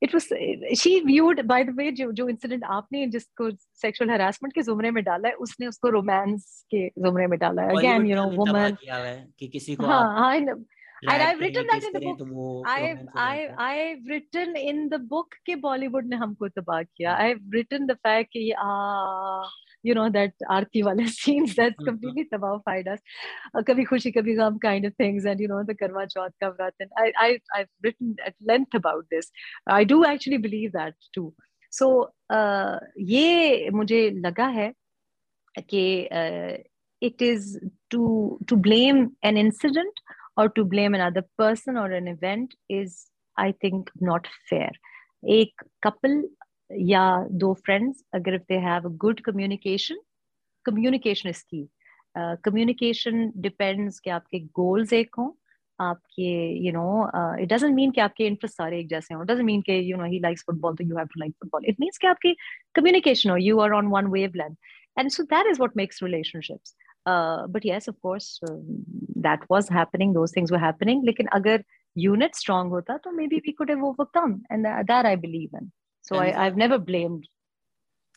[0.04, 3.50] it was she viewed by the way जो जो incident आपने जिसको
[3.82, 7.78] sexual harassment के जुमरे में डाला है उसने उसको रोमांस के जुमरे में डाला है
[7.78, 8.78] अगेन यू नो वुमन
[9.40, 10.36] कि किसी को हाँ हाँ
[11.04, 12.68] and I've written that in the book.
[12.68, 17.18] I've I I've written in the book कि बॉलीवुड ने हमको तबाह किया.
[17.18, 19.48] I've written द fact कि ah
[19.84, 21.86] you know that arti wale scenes that's mm-hmm.
[21.86, 23.00] completely tabafied us.
[23.54, 26.52] Uh, kabhi khushi kabhi gham kind of things and you know the karva chauth ka
[26.52, 26.74] vrat.
[26.80, 29.32] And I, I i've written at length about this.
[29.68, 31.34] I do actually believe that too.
[31.70, 34.74] So uh, ye mujhe laga hai
[36.20, 36.58] uh
[37.02, 37.60] it is
[37.90, 40.02] to to blame an incident
[40.38, 44.72] or to blame another person or an event is i think not fair.
[45.30, 45.52] A
[45.84, 46.24] couple
[46.71, 50.01] या दो friends अगर if they have good communication
[50.67, 51.69] communication is की
[52.45, 55.31] communication depends कि आपके goals एक हों
[55.79, 56.31] आपके
[56.67, 56.87] you know
[57.43, 60.05] it doesn't mean कि आपके इंटरेस्ट सारे एक जैसे हों डजंट मीन कि you know
[60.05, 62.35] he likes football तो you have to like football it means कि आपकी
[62.75, 64.57] कम्युनिकेशन हो you are on one wavelength
[64.99, 66.77] and so that is what makes relationships
[67.09, 71.65] but yes of course that was happening those things were happening लेकिन अगर
[71.97, 75.71] unit strong होता तो may be we could have overcome and that I believe in
[76.05, 77.27] so I, I've never blamed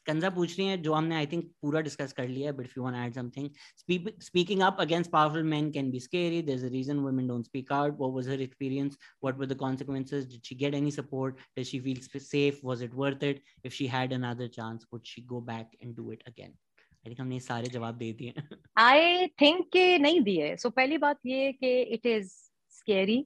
[0.07, 2.77] कंजा पूछ रही है जो हमने I think पूरा डिस्कस कर लिया है but if
[2.77, 3.49] you want add something
[4.27, 7.71] speaking up against powerful main can be scary there is a reason women don't speak
[7.71, 11.67] out what was her experience what were the consequences did she get any support did
[11.71, 15.41] she feel safe was it worth it if she had another chance would she go
[15.51, 16.57] back and do it again
[17.05, 18.33] I think हमने सारे जवाब दे दिए
[18.77, 22.31] I think के नहीं दिए सो so, पहली बात ये कि it is
[22.77, 23.25] scary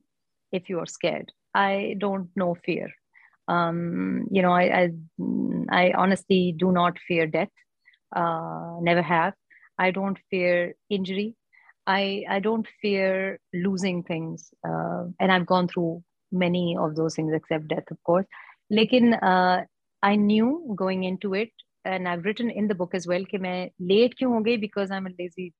[0.53, 2.93] if you are scared I don't no fear
[3.47, 4.89] um, you know, I, I,
[5.69, 7.49] I, honestly do not fear death.
[8.15, 9.33] Uh, never have.
[9.77, 11.35] I don't fear injury.
[11.85, 14.53] I, I don't fear losing things.
[14.67, 18.25] Uh, and I've gone through many of those things except death, of course.
[18.71, 19.65] Lekin, uh,
[20.01, 21.49] I knew going into it,
[21.85, 24.89] and I've written in the book as well कि मैं late क्यों हो गई because
[24.89, 25.53] I'm a lazy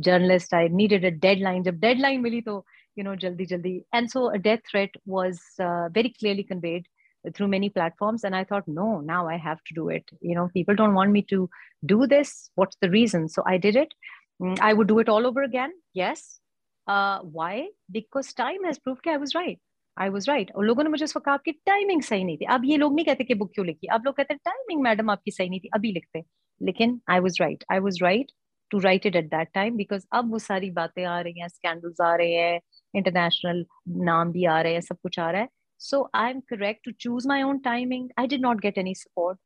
[0.00, 0.54] journalist.
[0.54, 1.62] I needed a deadline.
[1.64, 2.64] जब deadline मिली तो
[2.96, 3.84] you know jaldi jaldi.
[3.92, 6.86] And so a death threat was uh, very clearly conveyed
[7.34, 10.48] through many platforms and i thought no now i have to do it you know
[10.54, 11.48] people don't want me to
[11.84, 13.94] do this what's the reason so i did it
[14.42, 16.40] mm, i would do it all over again yes
[16.86, 19.60] uh, why because time has proved that i was right
[19.96, 22.64] I was right और लोगों ने मुझे उस वक्त आपकी timing सही नहीं थी अब
[22.64, 25.30] ये लोग नहीं कहते कि बुक क्यों लिखी अब लोग कहते हैं टाइमिंग मैडम आपकी
[25.30, 26.22] सही नहीं थी अभी लिखते
[26.60, 28.30] लेकिन I was right I was right
[28.70, 32.00] to right it at that time because अब वो सारी बातें आ रही हैं स्कैंडल्स
[32.00, 32.60] आ रहे हैं
[32.94, 33.64] इंटरनेशनल
[34.10, 35.48] नाम भी आ रहे हैं सब कुछ आ रहा है
[35.82, 39.38] so i'm correct to choose my own timing i did not get any support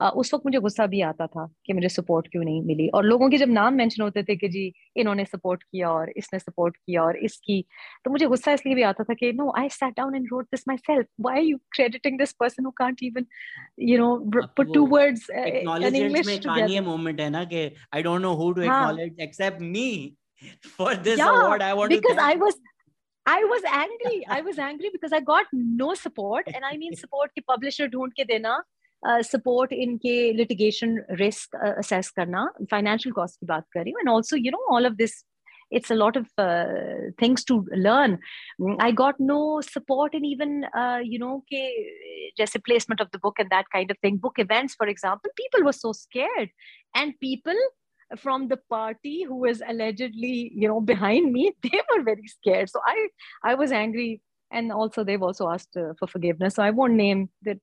[0.00, 3.04] uh, उस वक्त मुझे गुस्सा भी आता था कि मुझे सपोर्ट क्यों नहीं मिली और
[3.04, 4.62] लोगों के जब नाम मेंशन होते थे कि जी
[4.96, 7.60] इन्होंने सपोर्ट किया और इसने सपोर्ट किया और इसकी
[8.04, 10.64] तो मुझे गुस्सा इसलिए भी आता था कि no I sat down and wrote this
[10.68, 13.26] my self why are you crediting this person who can't even
[13.90, 14.16] you know
[14.56, 18.50] put two words in English में कानी मोमेंट है ना कि I don't know who
[18.52, 19.88] to acknowledge except me
[20.78, 22.54] for this award I want to because I was I was
[23.25, 24.25] I was angry.
[24.29, 26.47] I was angry because I got no support.
[26.53, 28.57] And I mean support ki publisher dhoond ke dena,
[29.07, 34.09] uh, support in ke litigation risk uh, assess karna, financial cost ki baat kar And
[34.09, 35.23] also, you know, all of this
[35.71, 36.65] it's a lot of uh,
[37.19, 38.19] things to learn
[38.59, 41.43] mm, i got no support in even uh, you know
[42.37, 45.63] just placement of the book and that kind of thing book events for example people
[45.63, 46.49] were so scared
[46.95, 47.55] and people
[48.18, 52.80] from the party who was allegedly you know behind me they were very scared so
[52.86, 53.08] i
[53.44, 54.20] i was angry
[54.50, 57.58] and also they've also asked uh, for forgiveness so i won't name the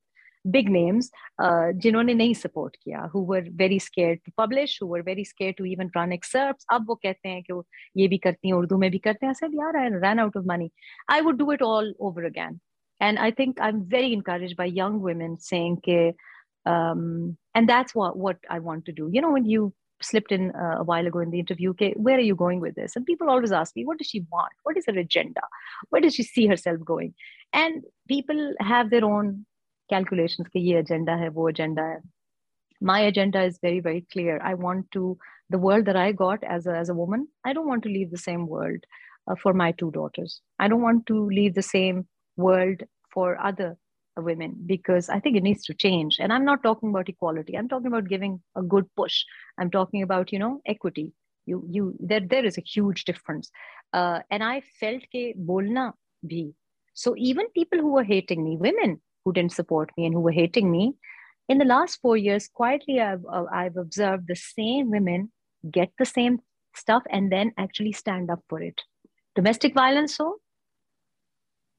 [0.50, 1.10] big names
[1.44, 5.58] uh, जिन्होंने नहीं support किया who were very scared to publish who were very scared
[5.58, 7.62] to even run excerpts अब वो कहते हैं कि
[8.02, 10.36] ये भी करती हैं उर्दू में भी करते हैं I said यार I ran out
[10.36, 10.72] of money
[11.10, 12.60] I would do it all over again
[13.02, 16.16] and I think I'm very encouraged by young women saying ke,
[16.66, 19.74] um, and that's what what I want to do you know when you
[20.05, 22.75] slipped in uh, a while ago in the interview, okay, where are you going with
[22.75, 22.97] this?
[22.97, 24.53] And people always ask me, what does she want?
[24.63, 25.41] What is her agenda?
[25.91, 27.15] Where does she see herself going?
[27.53, 29.47] And people have their own
[29.91, 31.97] calculations, okay, ye agenda hai, wo agenda hai.
[32.81, 34.41] My agenda is very, very clear.
[34.43, 35.19] I want to,
[35.51, 38.11] the world that I got as a, as a woman, I don't want to leave
[38.11, 38.85] the same world
[39.29, 40.41] uh, for my two daughters.
[40.59, 42.07] I don't want to leave the same
[42.37, 43.77] world for other
[44.17, 47.69] women because i think it needs to change and i'm not talking about equality i'm
[47.69, 49.25] talking about giving a good push
[49.59, 51.13] i'm talking about you know equity
[51.47, 53.51] you you there there is a huge difference
[53.95, 55.87] uh, and i felt ke bolna
[56.27, 56.45] bhi
[56.95, 60.33] so even people who were hating me women who didn't support me and who were
[60.33, 60.95] hating me.
[61.49, 65.31] In the last four years, quietly, I've, uh, I've observed the same women
[65.71, 66.41] get the same
[66.75, 68.81] stuff and then actually stand up for it.
[69.35, 70.39] Domestic violence, so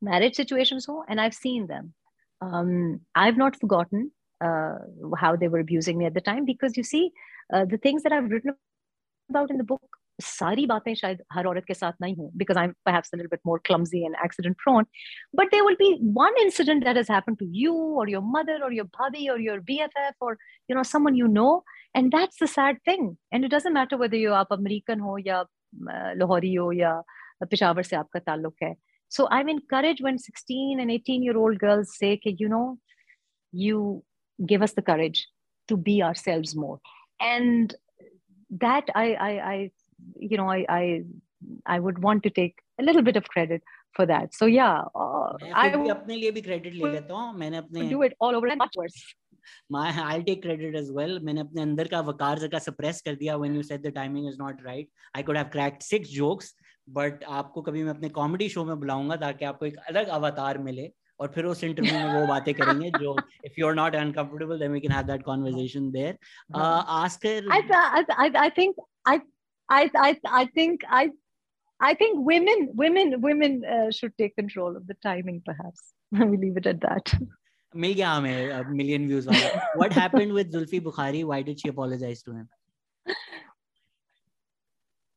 [0.02, 1.94] marriage situations, so, and I've seen them
[2.43, 4.11] Um, I've not forgotten
[4.41, 4.79] uh,
[5.17, 7.11] how they were abusing me at the time because you see,
[7.53, 8.55] uh, the things that I've written
[9.31, 9.83] about in the book
[10.23, 13.41] सारी बातें शायद हर औरत के साथ नहीं हो because I'm perhaps a little bit
[13.45, 14.87] more clumsy and accident prone.
[15.33, 18.73] But there will be one incident that has happened to you or your mother or
[18.73, 20.37] your buddy or your BFF or
[20.69, 21.63] you know someone you know,
[21.95, 23.17] and that's the sad thing.
[23.31, 25.45] And it doesn't matter whether you're आप American हो या
[26.19, 26.93] लाहौरी हो या
[27.51, 28.75] पेशावर से आपका ताल्लुक है.
[29.13, 32.79] So I'm encouraged when 16 and 18 year old girls say, okay, you know,
[33.53, 34.05] you
[34.45, 35.27] give us the courage
[35.69, 36.81] to be ourselves more.
[37.21, 37.75] And
[38.51, 39.71] that I, I, I
[40.17, 41.03] you know, I, I,
[41.67, 43.63] I would want to take a little bit of credit
[43.95, 44.35] for that.
[44.35, 47.39] So yeah, uh, I अपने लिए भी credit ले लेता हूँ.
[47.39, 48.99] मैंने अपने do it all over and much worse.
[49.71, 51.19] My, I'll take credit as well.
[51.21, 54.39] मैंने अपने अंदर का वकार जगह suppress कर दिया when you said the timing is
[54.39, 54.89] not right.
[55.15, 56.55] I could have cracked six jokes,
[56.88, 60.92] but आपको कभी मैं अपने कॉमेडी शो में बुलाऊँगा ताकि आपको एक अलग अवतार मिले
[61.20, 63.16] और फिर उस इंटरव्यू में वो बातें करेंगे जो
[63.46, 66.18] if you are not uncomfortable then we can have that conversation there
[67.00, 68.76] Oscar I I think
[69.08, 69.20] I
[69.70, 71.10] I I think I
[71.80, 76.12] I think women women women should take control of the timing perhaps timing.
[76.12, 76.12] Perhaps.
[76.12, 77.28] We we'll leave it
[77.74, 82.32] मिल गया हमें million views what happened with Zulfi Bukhari why did she apologize to
[82.32, 82.46] him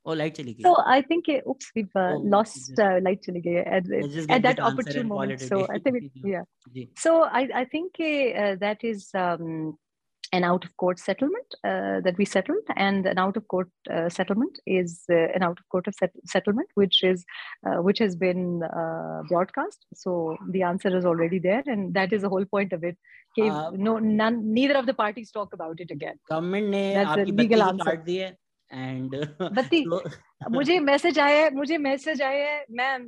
[0.06, 3.42] Oh, light chali So I think, uh, oops, we've uh, oh, lost uh, light chali
[3.58, 3.84] at,
[4.28, 5.40] at that opportune moment.
[5.40, 6.42] So I think, yeah.
[6.96, 9.76] So I, I think uh, that is um,
[10.32, 14.08] an out of court settlement uh, that we settled and an out of court uh,
[14.08, 17.24] settlement is uh, an out of court of set- settlement which is
[17.66, 19.86] uh, which has been uh, broadcast.
[19.94, 22.96] So the answer is already there and that is the whole point of it.
[23.38, 26.18] Okay, no none neither of the parties talk about it again.
[26.28, 27.96] government ne That's a legal answer
[28.70, 29.14] and
[29.52, 29.84] बत्ती
[30.50, 32.98] मुझे message आया है मुझे message आया है मैं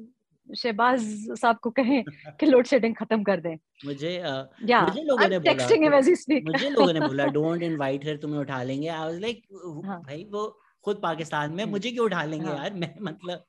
[0.49, 1.01] शहबाज
[1.41, 2.03] साहब को कहें
[2.41, 3.57] कि लोड शेडिंग खत्म कर दें।
[3.87, 8.07] मुझे या मुझे लोगों ने टेक्स्टिंग एज ही स्पीक मुझे लोगों ने बोला डोंट इनवाइट
[8.07, 9.43] हर तुम्हें उठा लेंगे। आई वाज लाइक
[10.07, 10.47] भाई वो
[10.85, 12.75] खुद पाकिस्तान में मुझे क्यों उठा लेंगे यार?
[12.75, 13.45] मैं मतलब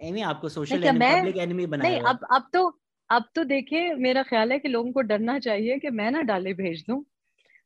[0.00, 2.66] एमी आपको सोशल पब्लिक एनिमी बनाया नहीं अब अब तो
[3.10, 6.54] अब तो देखिए मेरा ख्याल है कि लोगों को डरना चाहिए कि मैं ना डाले
[6.54, 7.02] भेज दूँ।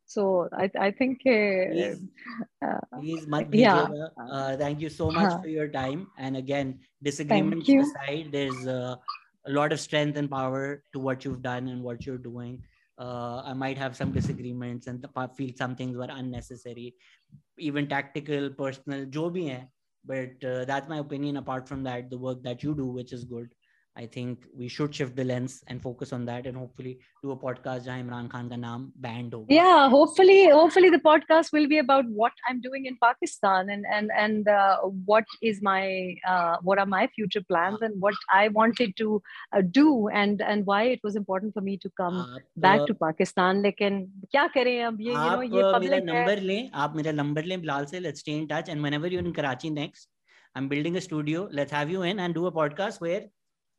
[0.08, 2.00] So I, I think uh, please,
[2.64, 3.88] uh, please yeah.
[4.16, 6.08] Uh, thank you so much for your time.
[6.18, 8.98] And again, disagreements aside, there's a
[9.46, 12.62] lot of strength and power to what you've done and what you're doing.
[12.98, 15.06] Uh, I might have some disagreements and
[15.36, 16.94] feel some things were unnecessary,
[17.58, 19.68] even tactical, personal, jo bhi hai.
[20.04, 21.36] But uh, that's my opinion.
[21.36, 23.52] Apart from that, the work that you do, which is good.
[23.97, 27.37] I think we should shift the lens and focus on that and hopefully do a
[27.37, 29.47] podcast जहाँ Imran Khan का नाम banned होगा.
[29.49, 34.09] Yeah, hopefully, hopefully the podcast will be about what I'm doing in Pakistan and and
[34.17, 34.77] and uh,
[35.11, 39.21] what is my uh, what are my future plans and what I wanted to
[39.51, 42.95] uh, do and and why it was important for me to come आप, back to
[43.03, 43.61] Pakistan.
[43.61, 44.01] लेकिन
[44.31, 47.59] क्या करें अब ये you know ये public मेरा number लें आप मेरा नंबर लें
[47.61, 50.09] बिलाल से let's stay in touch and whenever you're in Karachi next
[50.55, 51.47] I'm building a studio.
[51.51, 53.23] Let's have you in and do a podcast where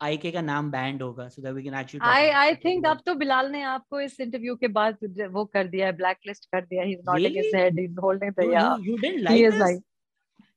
[0.01, 3.15] आईके का नाम बैंड होगा so that we can actually I I think अब तो
[3.23, 4.97] बिलाल ने आपको इस interview के बाद
[5.31, 7.85] वो कर दिया है ब्लैक लिस्ट कर दिया he is not in his head he
[7.85, 9.81] is holding the या you didn't like this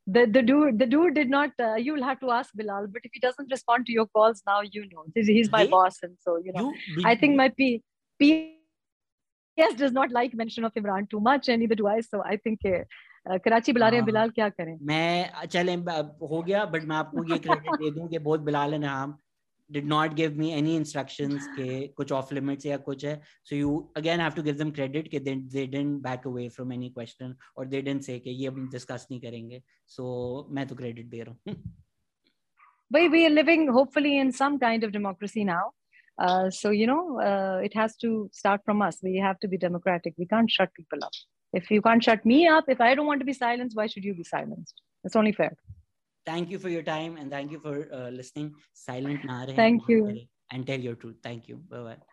[0.07, 3.05] the the dude the dude did not uh, you will have to ask bilal but
[3.05, 6.35] if he doesn't respond to your calls now you know he's, my boss and so
[6.39, 7.69] you know you, i think my p
[8.21, 8.31] p
[9.59, 12.37] ps does not like mention of imran too much and neither do i so i
[12.37, 12.83] think uh,
[13.45, 17.39] Karachi बुला रहे हैं बिलाल क्या करें मैं चले हो गया but मैं आपको ये
[17.39, 19.17] क्रेडिट दे दूँ कि बहुत बिलाल ने हम
[19.73, 21.69] did not give me any instructions ke
[22.01, 23.15] kuch off limits ya kuch hai.
[23.51, 26.73] So you again have to give them credit ke they, they didn't back away from
[26.73, 29.63] any question or they didn't say ke ye hum discuss nahi karenge.
[29.87, 31.57] So main to credit de raha hu.
[32.95, 35.63] But we are living hopefully in some kind of democracy now.
[36.19, 38.99] Uh, so you know uh, it has to start from us.
[39.03, 40.15] We have to be democratic.
[40.19, 41.13] We can't shut people up.
[41.53, 44.05] If you can't shut me up if i don't want to be silenced why should
[44.05, 44.81] you be silenced?
[45.05, 45.57] It's only fair
[46.27, 48.55] thank you for your time and thank you for uh, listening.
[48.73, 49.21] Silent
[49.57, 50.19] thank you.
[50.51, 51.17] and tell your truth.
[51.23, 51.57] Thank you.
[51.69, 52.12] Bye bye